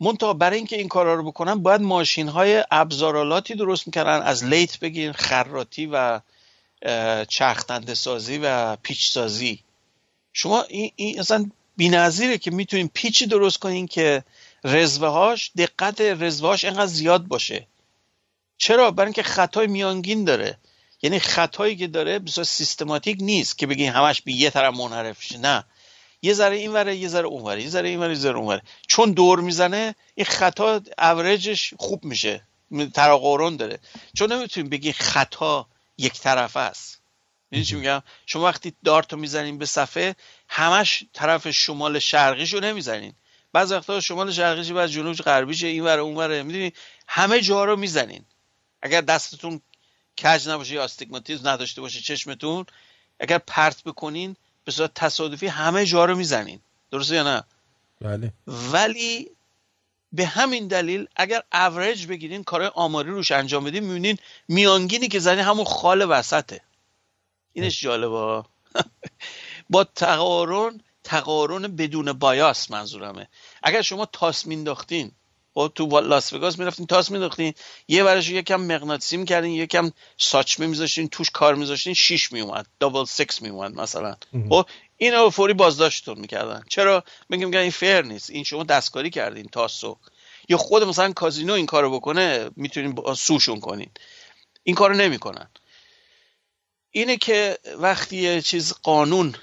[0.00, 4.22] منتها برای اینکه این کارا رو بکنن باید ماشین های ابزارالاتی درست می‌کردن.
[4.22, 6.20] از لیت بگیرین خراتی و
[7.28, 9.62] چرخدنده سازی و پیچ سازی
[10.32, 14.24] شما این, این اصلا بی‌نظیره که می‌تونین پیچی درست کنین که
[14.64, 17.66] رزوه هاش دقت رزوه هاش اینقدر زیاد باشه.
[18.58, 20.58] چرا؟ برای اینکه خطای میانگین داره.
[21.02, 25.64] یعنی خطایی که داره بسیار سیستماتیک نیست که بگین همش به یه طرف منحرف نه.
[26.22, 28.46] یه ذره این وره یه ذره اون وره یه ذره این وره یه ذره اون
[28.46, 32.42] وره چون دور می‌زنه این خطا اوریجش خوب میشه.
[32.94, 33.78] تراقورون داره.
[34.14, 35.66] چون نمی‌تونیم بگی خطا
[35.98, 37.00] یک طرف است.
[37.50, 40.16] می‌دونی چی میگم؟ شما وقتی دارتو می‌زنین به صفحه
[40.48, 43.12] همش طرف شمال شرقیشو نمی‌زنین.
[43.56, 46.72] بعض وقتا شمال شرقیش بعد جنوب غربیش این ور اون ور می‌دونی؟
[47.08, 48.24] همه جا رو می‌زنین.
[48.82, 49.60] اگر دستتون
[50.22, 52.66] کج نباشه یا آستیگماتیزم نداشته باشه چشمتون
[53.20, 56.60] اگر پرت بکنین به صورت تصادفی همه جا رو می‌زنین.
[56.90, 57.42] درسته یا نه؟
[58.00, 58.32] بله.
[58.46, 59.30] ولی
[60.12, 64.18] به همین دلیل اگر اوریج بگیرین کارهای آماری روش انجام بدین می‌بینین
[64.48, 66.60] میانگینی که زنی همون خال وسطه.
[67.52, 68.44] اینش جالبه.
[69.70, 73.28] با تقارن تقارن بدون بایاس منظورمه.
[73.62, 75.12] اگر شما تاس مینداختین
[75.54, 77.54] خب تو لاس وگاس می‌رفتین تاس مینداختین
[77.88, 83.42] یه ورش یکم مغناطیسی می‌کردین یکم ساچمه میذاشتین توش کار میذاشتین شیش میومد دابل سکس
[83.42, 84.16] میومد مثلا.
[84.50, 84.66] خب
[84.96, 86.62] اینو فوری بازداشتتون می‌کردن.
[86.68, 88.30] چرا؟ میگم این فیر نیست.
[88.30, 89.96] این شما دستکاری کردین تاسو.
[90.48, 93.90] یا خود مثلا کازینو این کارو بکنه می‌تونین سوشون کنین.
[94.62, 95.48] این کارو نمی‌کنن.
[96.96, 99.34] اینه که وقتی یه چیز قانون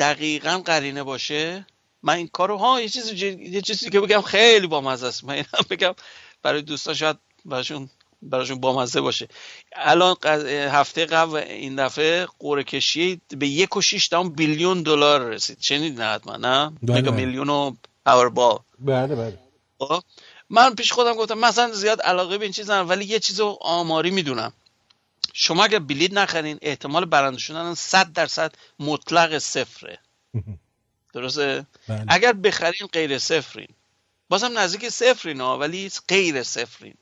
[0.00, 1.66] دقیقا قرینه باشه
[2.02, 5.24] من این کارو ها یه چیزی یه چیزی که بگم خیلی بامزه است.
[5.24, 5.94] من اینم بگم
[6.42, 7.90] برای دوستان شاید براشون
[8.22, 9.28] براشون بامزه باشه.
[9.76, 10.16] الان
[10.70, 15.58] هفته قبل این دفعه قوره کشی به یک و شیش بیلیون دلار رسید.
[15.60, 17.10] شنید نه حتما نه؟ بله.
[17.10, 17.74] میلیون و
[18.04, 18.58] پاور بال.
[18.78, 19.38] بله بله.
[19.78, 20.02] خب؟
[20.50, 24.52] من پیش خودم گفتم مثلا زیاد علاقه به این چیز ولی یه چیز آماری می‌دونم.
[25.38, 29.98] شما اگر بلیت نخرین احتمال برنده شدن 100 درصد مطلق صفره.
[31.14, 32.04] درسته؟ بله.
[32.08, 33.68] اگر بخرین غیر صفرین.
[34.28, 36.94] بازم نزدیک صفرین ها ولی غیر صفرین.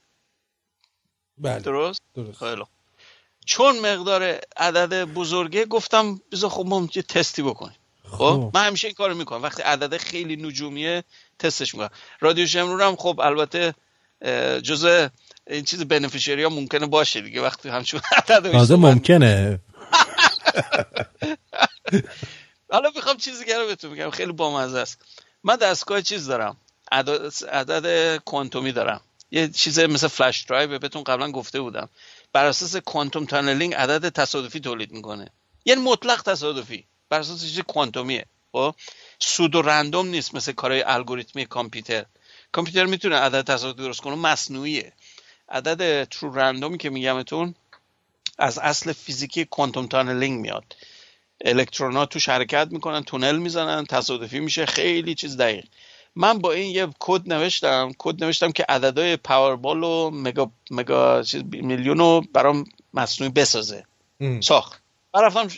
[1.38, 1.58] بله.
[1.58, 2.38] درست؟ درست.
[2.38, 2.62] خیلی
[3.46, 7.76] چون مقدار عدد بزرگه گفتم بذار خب ما یه تستی بکنیم.
[8.04, 8.50] خب؟ خب.
[8.54, 9.42] من همیشه این کارو می‌کنم.
[9.42, 11.04] وقتی عدد خیلی نجومیه
[11.38, 11.90] تستش می‌کنم.
[12.20, 13.74] رادیو شمرون هم خب البته
[14.62, 15.08] جزء
[15.46, 19.60] این چیز بنفیشری ها ممکنه باشه دیگه وقتی همچون عدد تازه ممکنه.
[22.70, 24.98] حالا می‌خوام چیزی دیگه رو بهتون میگم خیلی بامزه است.
[25.44, 26.56] من دستگاه چیز دارم
[26.92, 29.00] عدد, عدد کوانتومی دارم.
[29.30, 31.88] یه چیز مثل flash drive بهتون قبلا گفته بودم.
[32.32, 35.28] بر اساس quantum tunneling عدد تصادفی تولید می‌کنه.
[35.64, 36.84] یعنی مطلق تصادفی.
[37.08, 38.26] بر اساس چیز کوانتومیه.
[38.52, 38.74] خب؟
[39.18, 42.04] pseudo random نیست مثل کارهای الگوریتمی کامپیوتر.
[42.52, 44.92] کامپیوتر می‌تونه عدد تصادفی درست کنه مصنوعیه.
[45.48, 47.54] عدد true random ی که میگمتون
[48.38, 50.76] از اصل فیزیکی quantum tunneling میاد.
[51.44, 55.64] الکترونا توش حرکت می‌کنن تونل می‌زنن تصادفی میشه خیلی چیز دقیق.
[56.16, 61.98] من با این یه کد نوشتم کد نوشتم که عددهای پاوربال و مگا مگا میلیون
[61.98, 62.64] رو برام
[62.94, 63.84] مصنوعی بسازه.
[64.40, 64.83] ساخت.
[65.22, 65.48] رفتم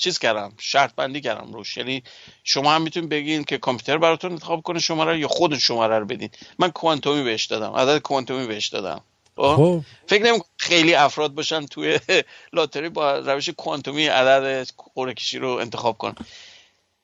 [0.00, 1.76] چیز کردم شرط بندی کردم روش.
[1.76, 2.02] یعنی
[2.44, 6.30] شما هم می‌تونید بگین که کامپیوتر براتون انتخاب کنه شماره یا خود شماره رو بدین.
[6.58, 9.00] من کوانتومی بهش دادم عدد کوانتومی بهش دادم.
[9.36, 9.80] خب, خب.
[10.06, 12.00] فکر نمی خیلی افراد باشن توی
[12.52, 16.14] لاتری با روش کوانتومی عدد قرعه کشی رو انتخاب کنن.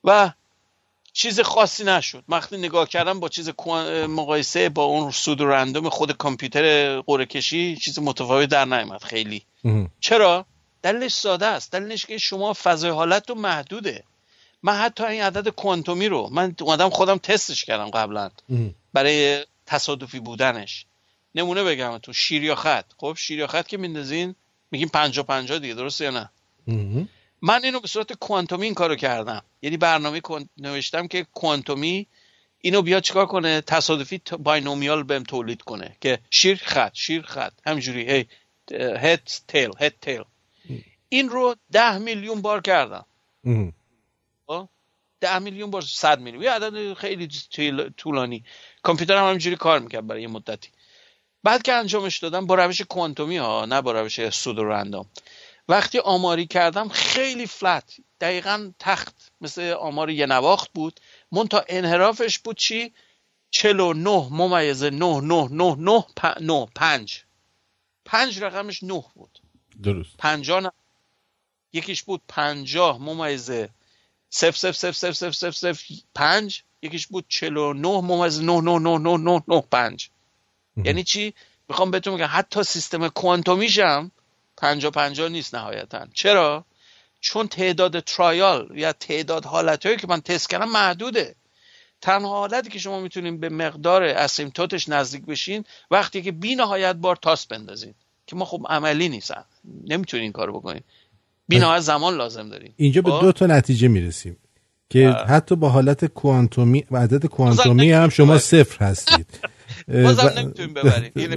[0.03, 0.31] و
[1.13, 2.23] چیز خاصی نشد.
[2.29, 3.49] وقتی نگاه کردم با چیز
[4.09, 9.43] مقایسه با اون سود رندوم خود کامپیوتر قرعه کشی چیز متفاوت در نیامد خیلی.
[9.99, 10.45] چرا؟
[10.85, 11.71] دلیلش ساده است.
[11.71, 14.03] دلیلش که شما فضای حالت رو محدوده.
[14.63, 18.31] من حتی این عدد کوانتومی رو من اومدم خودم تستش کردم قبلا.
[18.93, 20.85] برای تصادفی بودنش.
[21.35, 22.85] نمونه بگم تو شیر یا خط.
[22.97, 24.35] خب شیر یا خط که میندازین
[24.71, 26.29] میگیم پنجا پنجا دیگه درسته یا نه؟
[27.41, 29.41] من اینو به صورت کوانتومی این کارو کردم.
[29.61, 30.21] یعنی برنامه
[30.57, 32.07] نوشتم که کوانتومی
[32.61, 35.95] اینو بیا چیکار کنه؟ تصادفی باینومیال بهم تولید کنه.
[36.01, 36.91] که شیر خط.
[36.93, 37.53] شیر خط.
[37.65, 38.11] همجوری.
[38.11, 38.25] هی
[38.97, 40.23] هت تیل هت تیل
[41.15, 43.05] این رو ده میلیون بار کردم.
[44.47, 44.69] خب؟
[45.19, 46.43] ده میلیون بار صد میلیون.
[46.43, 47.29] یه عدد خیلی
[47.97, 48.43] طولانی.
[48.83, 50.69] کامپیوتر هم همینجوری کار می‌کرد برای یه مدتی.
[51.43, 55.09] بعد که انجامش دادم با روش کوانتومی ها نه با روش سود و رندام.
[55.67, 60.99] وقتی آماری کردم خیلی فلت دقیقا تخت مثل آمار یه نواخت بود.
[61.49, 62.93] تا انحرافش بود چی؟
[63.51, 66.05] 49 ممیز 9 9 9 9
[66.41, 67.25] 9 5
[68.05, 69.39] 5 رقمش 9 بود.
[69.83, 70.17] درست.
[70.17, 70.71] 50
[71.75, 73.69] یکیش بود 50 ممیز 0
[74.31, 75.77] 0 0 0 0 0 0 0
[76.15, 80.09] 5 یکیش بود 49 ممیز 9 9 9 9 9 9 5
[80.83, 81.33] یعنی چی؟
[81.69, 84.11] می‌خوام بهتون بگم حتی سیستم کوانتومیش هم
[84.57, 86.07] 50 50 نیست نهایتا.
[86.13, 86.65] چرا؟
[87.19, 91.35] چون تعداد ترایال یا تعداد حالتهایی که من تست کردم محدوده.
[92.01, 97.15] تنها حالتی که شما می‌تونین به مقدار اسیمتوتش نزدیک بشین وقتی که بی نهایت بار
[97.15, 97.93] تاس بندازین
[98.27, 99.45] که ما خب عملی نیستن.
[99.87, 100.81] نمی‌تونین این کارو بکنین.
[101.47, 102.73] بی نهایت زمان لازم داریم.
[102.77, 104.37] اینجا به خب؟ دو تا نتیجه می‌رسیم
[104.89, 109.25] که حتی با حالت کوانتومی و عدد کوانتومی هم شما صفر هستید.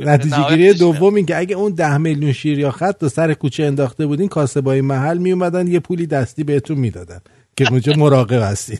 [0.00, 3.64] نتیجه گیری دوم این که اگه اون ده میلیون شیر یا خط رو سر کوچه
[3.64, 7.20] انداخته بودین کاسبای محل می اومدن یه پولی دستی بهتون می‌دادن
[7.56, 8.78] که اونجا مراقب هستین.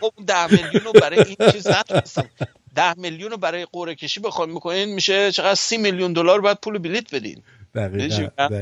[0.00, 2.24] خب ده میلیون رو برای این چیز نتونستم
[2.74, 6.78] ده میلیون رو برای قوره کشی بخوایم می‌کنین میشه چقدر سی میلیون دلار باید پول
[6.78, 7.42] بلیت بدین.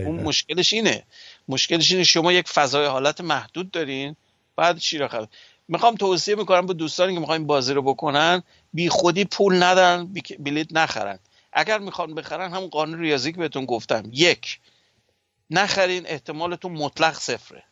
[0.07, 1.05] اون مشکلش اینه.
[1.49, 4.16] مشکلش اینه شما یک فضای حالت محدود دارین.
[4.57, 5.28] بعد شیر خط
[5.69, 8.43] می‌خوام توصیه می‌کنم به دوستانی که می‌خوایم بازی رو بکنن
[8.73, 11.19] بی خودی پول ندن بلیت نخرن.
[11.53, 14.03] اگر می‌خوان بخرن همون قانون ریاضی که بهتون گفتم.
[14.12, 14.61] یک
[15.51, 17.62] نخرین احتمالتون مطلق صفره.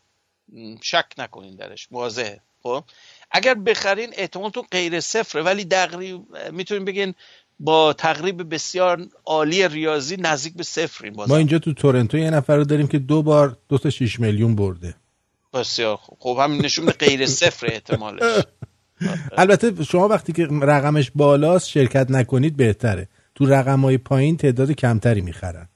[0.83, 1.89] شک نکنین درش.
[1.91, 2.41] واضحه.
[2.63, 2.85] خب؟
[3.31, 6.21] اگر بخرین احتمالتون غیر صفره ولی دقیق
[6.51, 7.15] می‌تونین بگین
[7.61, 12.65] با تقریب بسیار عالی ریاضی نزدیک به صفرین ما اینجا تو تورنتو یه نفر رو
[12.65, 14.95] داریم که دو بار دو تا 6 میلیون برده.
[15.55, 16.19] بسیار خوب.
[16.21, 18.23] خب همین نشون غیر صفر احتمالش.
[19.39, 23.09] البته شما وقتی که رقمش بالاست شرکت نکنید بهتره.
[23.35, 25.69] تو رقم های پایین تعداد کمتری می‌خرن.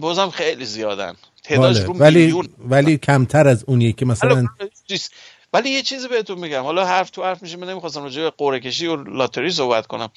[0.00, 1.14] بازم خیلی زیادن.
[1.44, 2.48] تعدادش رو ولی میلیون.
[2.58, 4.46] ولی کمتر از اونیه که مثلا
[5.54, 6.62] ولی یه چیزی بهتون میگم.
[6.62, 10.10] حالا حرف تو حرف میشه من نمی‌خواستم راجع به قرعه کشی و lottery صحبت کنم.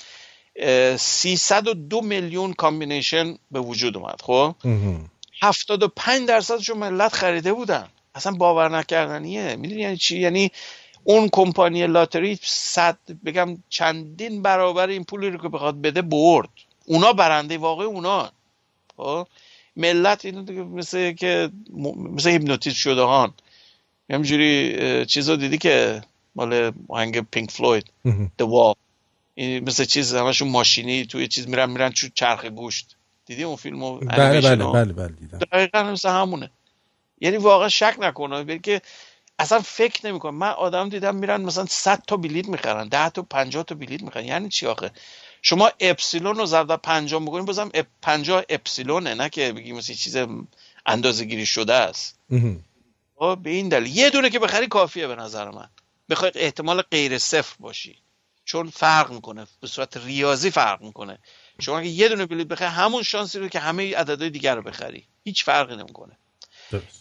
[0.97, 4.55] 302 میلیون combination به وجود اومد خب؟
[5.41, 7.87] 75 درصدشو ملت خریده بودن.
[8.15, 9.55] اصلا باور نکردنیه.
[9.55, 10.51] می‌دونی یعنی چی؟ یعنی
[11.03, 16.49] اون کمپانی لاتری صد بگم چندین برابر این پولی رو که بخواد بده برد.
[16.85, 18.31] اونا برنده واقعی اونا.
[18.97, 19.27] خب؟
[19.75, 21.49] ملت اینو مثل که
[22.15, 23.33] مثل هیپنوتیزم شده هان.
[24.09, 26.01] همینجوری چیزا دیدی که
[26.35, 27.85] مال آهنگ پینک فلوید
[28.41, 28.77] The Wall.
[29.37, 32.95] مثل چیز همشون ماشینی توی چیز میرن میرن چون چرخ گوشت.
[33.25, 35.37] دیدی اون فیلمو؟ بله بله بله بله دیدم.
[35.37, 36.51] دقیقا مثل همونه.
[37.21, 38.81] یعنی واقعا شک نکنه که
[39.39, 43.63] اصلا فکر نمی‌کنه من آدم دیدم میرن مثلا 100 تا بلیت می‌خرن 10 تا 50
[43.63, 44.25] تا بلیت می‌خرن.
[44.25, 44.91] یعنی چی آخه؟
[45.41, 47.71] شما اپسیلون رو ضرب 50 بکنید بازم
[48.01, 50.17] 50 اپسیلونه نه که بگیم مثل چیز
[50.85, 52.19] اندازه گیری شده است.
[53.35, 53.97] به این دلیل.
[53.97, 55.69] یه دونه که بخری کافیه به نظر من.
[56.09, 58.01] بخوای احتمال غیر صفر باشی.
[58.45, 61.19] چون فرق می‌کنه به صورت ریاضی فرق می‌کنه.
[61.59, 65.07] شما اگه یه دونه بلیت بخری همون شانسی رو که همه عددهای دیگر رو بخری.
[65.23, 66.17] هیچ فرقی نمی‌کنه.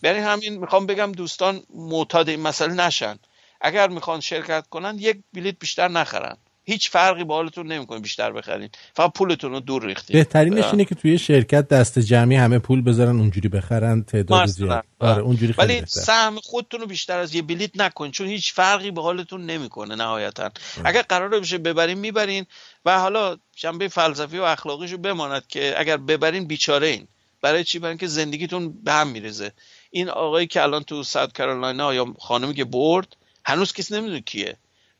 [0.03, 3.19] برای همین می‌خوام بگم دوستان معتاد این مسئله نشن.
[3.61, 6.37] اگر می‌خوان شرکت کنن یک بلیت بیشتر نخرن.
[6.69, 8.69] هیچ فرقی با حالتون نمی‌کنه بیشتر بخرین.
[8.95, 10.17] فقط پولتون رو دور ریختین.
[10.17, 14.85] بهترینش اینه که توی شرکت دست جمعی همه پول بذارن اونجوری بخرن تعداد زیاد.
[14.99, 18.91] آره اونجوری خیلی ولی سهم خودتون رو بیشتر از یه بلیت نکنین چون هیچ فرقی
[18.91, 20.51] به حالتون نمی‌کنه نهایتا.
[20.85, 22.47] اگر قرار بشه ببرین می‌برین
[22.85, 27.09] و حالا جنبه فلسفی و اخلاقیشو بماند که اگر ببرین بیچاره این.
[27.43, 29.53] برای چی؟ برای که زندگیتون به هم میرزه
[29.91, 34.57] این آقایی که الان تو ساوت کارولاینا یا خانمی که برد هنوز کسی نمی‌دونه کیه.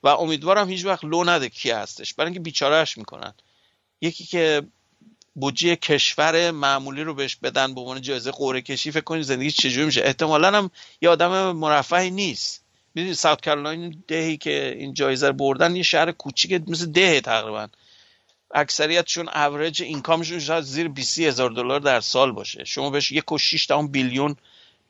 [0.07, 2.15] و امیدوارم هیچ وقت لو نده کی هستش.
[2.15, 3.35] برای اینکه بیچارهش می‌کنن.
[4.01, 4.63] یکی که
[5.35, 9.87] بودجه کشور معمولی رو بهش بدن به عنوان جایزه قوره کشی فکر کنید زندگی چجوری
[9.87, 10.03] میشه.
[10.05, 10.71] احتمالا هم
[11.03, 12.65] یه آدم مرفهی نیست.
[12.95, 17.69] می‌دونید South Carolina دهی که این جایزه رو بردن یه شهر کوچیک مثل ده تقریبا.
[18.55, 22.65] اکثریتشون average income شون شاید زیر 20 هزار دلار در سال باشه.
[22.65, 24.37] شما بهش یک و 6 billion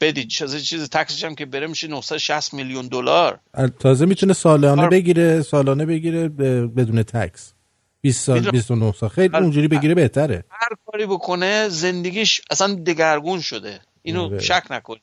[0.01, 0.29] بدید.
[0.29, 3.41] چیز چیز tax ش هم که بره میشه 960 میلیون دلار.
[3.79, 4.89] تازه می‌تونه سالانه آر...
[4.89, 6.29] بگیره سالانه بگیره
[6.69, 7.53] بدون tax.
[8.01, 9.09] 20 سال 29 سال.
[9.09, 9.43] خیلی هر...
[9.43, 10.45] اونجوری بگیره بهتره.
[10.51, 13.81] هر کاری بکنه زندگیش اصلا دگرگون شده.
[14.03, 14.39] اینو آره.
[14.39, 15.03] شک نکنید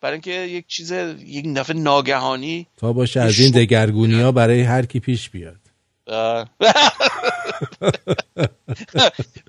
[0.00, 0.92] برای اینکه یک چیز
[1.26, 5.63] یک دفعه ناگهانی تا باشه از این دگرگونی ها برای هر کی پیش بیاد.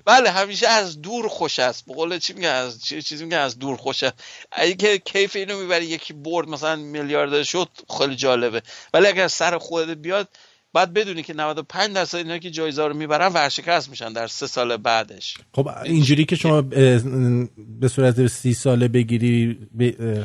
[0.06, 1.86] بله همیشه از دور خوش است.
[1.86, 4.12] بقول چی میگه از چیزی میگه از دور خوشه
[4.52, 7.68] اگه که کیف اینو می‌بری یکی برد مثلا میلیارد شد
[7.98, 8.62] خیلی جالبه.
[8.94, 10.28] ولی اگر سر خودت بیاد
[10.72, 14.76] بعد بدونی که 95 درصد اینا که جایزه رو می‌برن ورشکست میشن در سه سال
[14.76, 15.38] بعدش.
[15.54, 19.58] خب اینجوری که شما به صورت سی ساله بگیری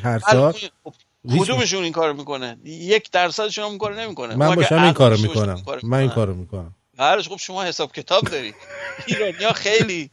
[0.04, 0.52] هر سال؟
[0.84, 0.94] خب
[1.30, 4.36] کدومشون این کارو می‌کنه؟ یک درصدشون هم کارو نمی‌کنه.
[4.36, 5.64] من باشم این کارو می‌کنم.
[5.84, 6.76] من این کارو می‌کنم.
[7.00, 8.54] هرش خب شما حساب کتاب داری.
[9.08, 10.10] ایرانیا خیلی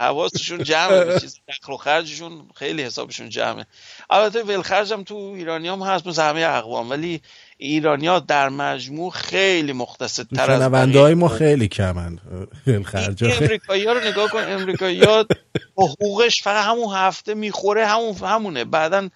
[0.00, 1.40] حواسشون جمعه چیز.
[1.48, 3.66] دخل و خرجشون خیلی حسابشون جمعه.
[4.10, 4.62] البته ول
[4.92, 6.90] هم تو ایرانی هم هست مثل همه اقوام.
[6.90, 7.20] ولی
[7.56, 12.18] ایرانیا در مجموع خیلی مختصر تر از های ما خیلی کمن
[12.66, 14.44] ول خرج امریکایی ها رو نگاه کن.
[14.48, 15.26] امریکایی ها
[15.78, 18.64] حقوقش فقط همون هفته می‌خوره همون همونه.
[18.64, 19.08] بعدا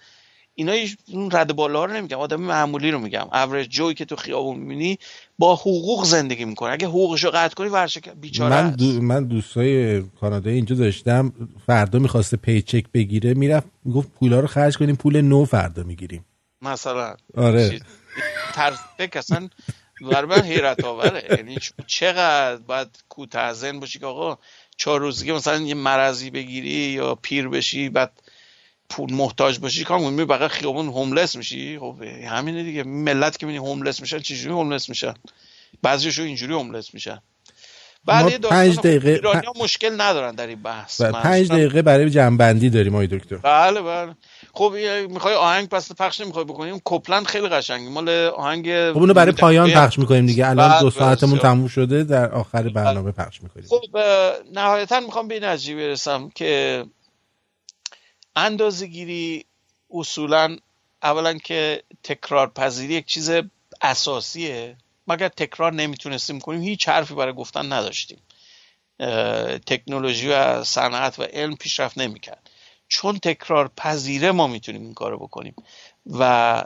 [0.55, 0.73] اینا
[1.07, 3.27] اون رد بالا رو نمیگم آدم معمولی رو میگم.
[3.31, 4.99] اوریج جوی که تو خیابون می‌بینی
[5.39, 6.71] با حقوق زندگی می‌کنه.
[6.71, 11.33] اگه حقوقش رو قطع کنی ورشه بیچاره من دو من دوستای کانادایی اینجا داشتم.
[11.67, 16.25] فردا می‌خواسته پیچک بگیره می‌رفت می‌گفت پولا رو خرج کنیم پول نو فردا می‌گیریم.
[16.61, 17.15] مثلا.
[17.37, 17.79] آره.
[18.53, 18.77] طرز
[19.13, 19.49] اصلا
[20.01, 21.23] بر من حیرت آوره.
[21.37, 21.57] یعنی
[21.87, 24.37] چقدر باید کوتاه باشی که آقا
[24.77, 28.21] چهار روزی مثلا یه مرضی بگیری یا پیر بشی بعد
[28.89, 31.95] پول محتاج باشی کام می بغل خیابون هوملس میشی؟ خب
[32.27, 32.83] همینه دیگه.
[32.83, 35.13] ملت که می‌بینی هوملس میشن چجوری هوملس میشن؟
[35.81, 37.21] بعضیشو اینجوری هوملس میشن.
[38.05, 41.01] بعد پنج دقیقه ایرانی مشکل ندارن در این بحث.
[41.01, 43.37] پنج دقیقه برای جنبندی داریم آقای دکتر.
[43.37, 44.15] بله بله.
[44.53, 44.73] خب
[45.09, 47.89] می‌خوای آهنگ پس پخش نمی‌خوای بکنیم؟ کپلند خیلی قشنگه.
[47.89, 50.49] مال آهنگ خب اونو برای پایان پخش می‌کنیم دیگه.
[50.49, 52.03] الان دو بله، ساعتمون تموم شده.
[52.03, 53.65] در آخر برنامه پخش می‌کنیم.
[53.69, 53.97] خب
[54.53, 56.83] نهایتا می‌خوام به این برسم که
[58.35, 59.45] اندازه گیری
[59.91, 60.57] اصولا
[61.03, 63.31] اولا که تکرار پذیری یک چیز
[63.81, 64.77] اساسیه.
[65.07, 68.17] مگر تکرار نمی‌تونستیم کنیم هیچ حرفی برای گفتن نداشتیم.
[69.65, 72.49] تکنولوژی و صنعت و علم پیشرفت نمی‌کرد.
[72.87, 75.55] چون تکرار پذیره ما می‌تونیم این کارو بکنیم.
[76.11, 76.63] و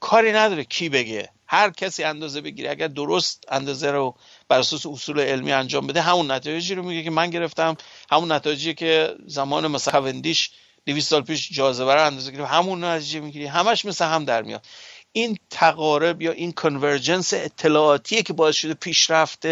[0.00, 1.28] کاری نداره کی بگه.
[1.46, 2.70] هر کسی اندازه بگیره.
[2.70, 4.14] اگر درست اندازه رو
[4.48, 7.76] بر اساس اصول علمی انجام بده همون نتایجی رو میگه که من گرفتم.
[8.10, 10.50] همون نتایجی که زمان مثلا خوندیش
[10.86, 12.50] 200 سال پیش جاذبه رو اندازه گرفت.
[12.50, 13.46] همون نتیجه می‌گیری.
[13.46, 14.66] همش مثل هم در میاد.
[15.12, 19.46] این تقارب یا این کنورجنس اطلاعاتیه که باعث شده پیشرفت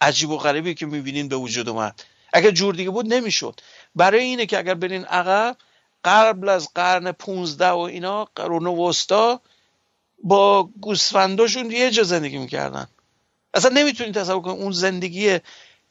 [0.00, 2.04] عجیب و غریبی که می‌بینین به وجود اومد.
[2.32, 3.60] اگر جور دیگه بود نمی‌شد.
[3.94, 5.56] برای اینه که اگر برین عقب
[6.04, 9.40] قبل از قرن 15 و اینا قرون وسطا
[10.24, 12.86] با گوسفنداشون یه جا زندگی می‌کردن.
[13.54, 15.38] اصلا نمی‌تونید تصور کنید اون زندگی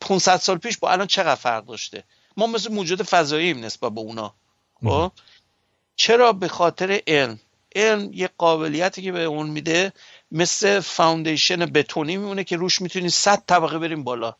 [0.01, 2.03] 500 سال پیش با الان چقدر فرق داشته.
[2.37, 4.35] ما مثل موجود فضاییم نسبت به اونا.
[4.83, 5.11] خب؟
[5.95, 7.39] چرا به خاطر علم؟
[7.75, 9.93] علم یه قابلیتی که به اون میده
[10.31, 14.35] مثل فاوندیشن بتونی میمونه که روش می‌تونی صد طبقه بریم بالا.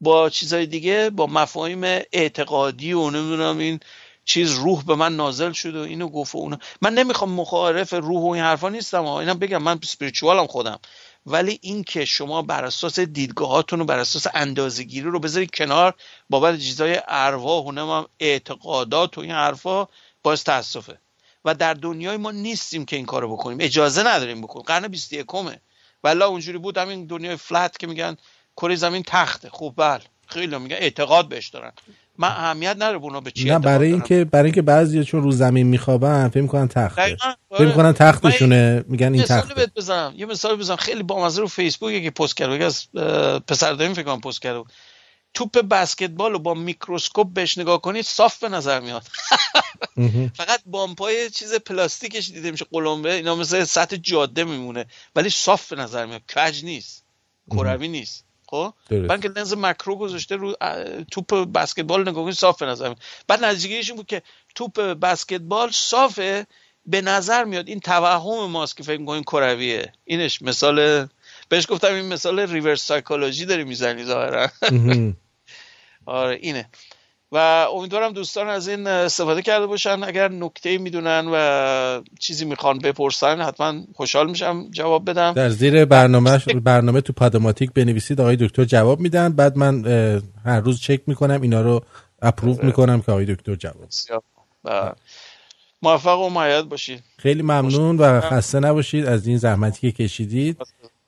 [0.00, 3.80] با چیزای دیگه با مفاهیم اعتقادی و نمی‌دونم این
[4.24, 8.22] چیز روح به من نازل شد و اینو گفت و اونو من نمی‌خوام مخالف روح
[8.22, 10.78] و این حرفا نیستم اینا بگم من سپریچوالم خودم.
[11.26, 15.94] ولی اینکه شما بر اساس دیدگاهاتون رو بر اساس اندازه‌گیری رو بذارید کنار
[16.30, 19.86] بابت چیزای ارواح و هم اعتقادات و این حرفا
[20.22, 20.98] باز تاسفه.
[21.44, 23.58] و در دنیای ما نیستیم که این کارو بکنیم.
[23.60, 24.64] اجازه نداریم بکنیم.
[24.64, 25.26] قرن 21
[26.04, 26.78] ولی اونجوری بود.
[26.78, 28.16] همین دنیای فلت که میگن
[28.56, 29.50] کره زمین تخته.
[29.50, 30.02] خوب بله.
[30.26, 30.76] خیلی میگن.
[30.76, 31.72] اعتقاد بهش دارن.
[32.20, 33.92] من اهمیت نداره اونا به چی نه برای.
[33.92, 37.16] اینکه برای اینکه بعضی چون رو زمین میخوابن فکر می‌کنن تخته.
[37.50, 39.54] فکر می‌کنن تختشونه میگن این تخته.
[39.54, 40.14] بهت بزنم.
[40.16, 40.76] یه مثال بزنم.
[40.76, 42.62] خیلی بامزه رو فیسبوک یکی پست کرد.
[42.62, 42.86] از
[43.48, 44.62] پسر داریم فکر کنم پست کرد
[45.34, 49.06] توپ بسکتبال رو با میکروسکوپ بهش نگاه کنید صاف به نظر میاد.
[50.38, 54.86] فقط bump ای چیز پلاستیکش دیده میشه قلمبه اینا مثل سطح جاده میمونه.
[55.16, 56.22] ولی صاف به نظر میاد.
[56.36, 57.04] کج نیست.
[57.50, 58.24] کروی نیست.
[58.50, 58.74] خب.
[58.90, 60.54] بعد که لنز مکرو گذاشته رو
[61.10, 62.84] توپ بسکتبال نگاه کنید صاف به نظر.
[62.84, 62.98] میاد
[63.28, 64.22] بعد نتیجهش این بود که
[64.54, 66.46] توپ بسکتبال صافه
[66.86, 69.92] به نظر میاد این توهم ماست که فکر می‌کنین کرویه.
[70.04, 71.06] اینش مثال
[71.48, 74.48] بهش گفتم این مثال ریورس سایکولوژی داری می‌زنی ظاهرا.
[76.06, 76.68] آره اینه.
[77.32, 77.36] و
[77.74, 80.04] امیدوارم دوستان از این استفاده کرده باشن.
[80.04, 85.32] اگر نکته می‌دونن و چیزی می‌خوان بپرسن حتما خوشحال میشم جواب بدم.
[85.32, 88.20] در زیر برنامه برنامه تو پادماتیک بنویسید.
[88.20, 89.32] آقای دکتر جواب میدن.
[89.32, 89.84] بعد من
[90.44, 91.42] هر روز چک می‌کنم.
[91.42, 91.80] اینا رو
[92.22, 93.88] اپروو می‌کنم که آقای دکتر جواب
[95.82, 97.02] موفق و معید باشید.
[97.18, 100.56] خیلی ممنون و خسته نباشید از این زحمتی که کشیدید.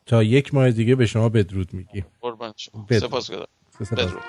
[0.06, 2.06] تا یک ماه دیگه به شما بدرود میگیم.
[2.20, 2.86] قربان شما.
[2.90, 3.10] بدرود.
[3.10, 3.92] سپاس گذارم سپاس.
[3.92, 4.22] بدرود.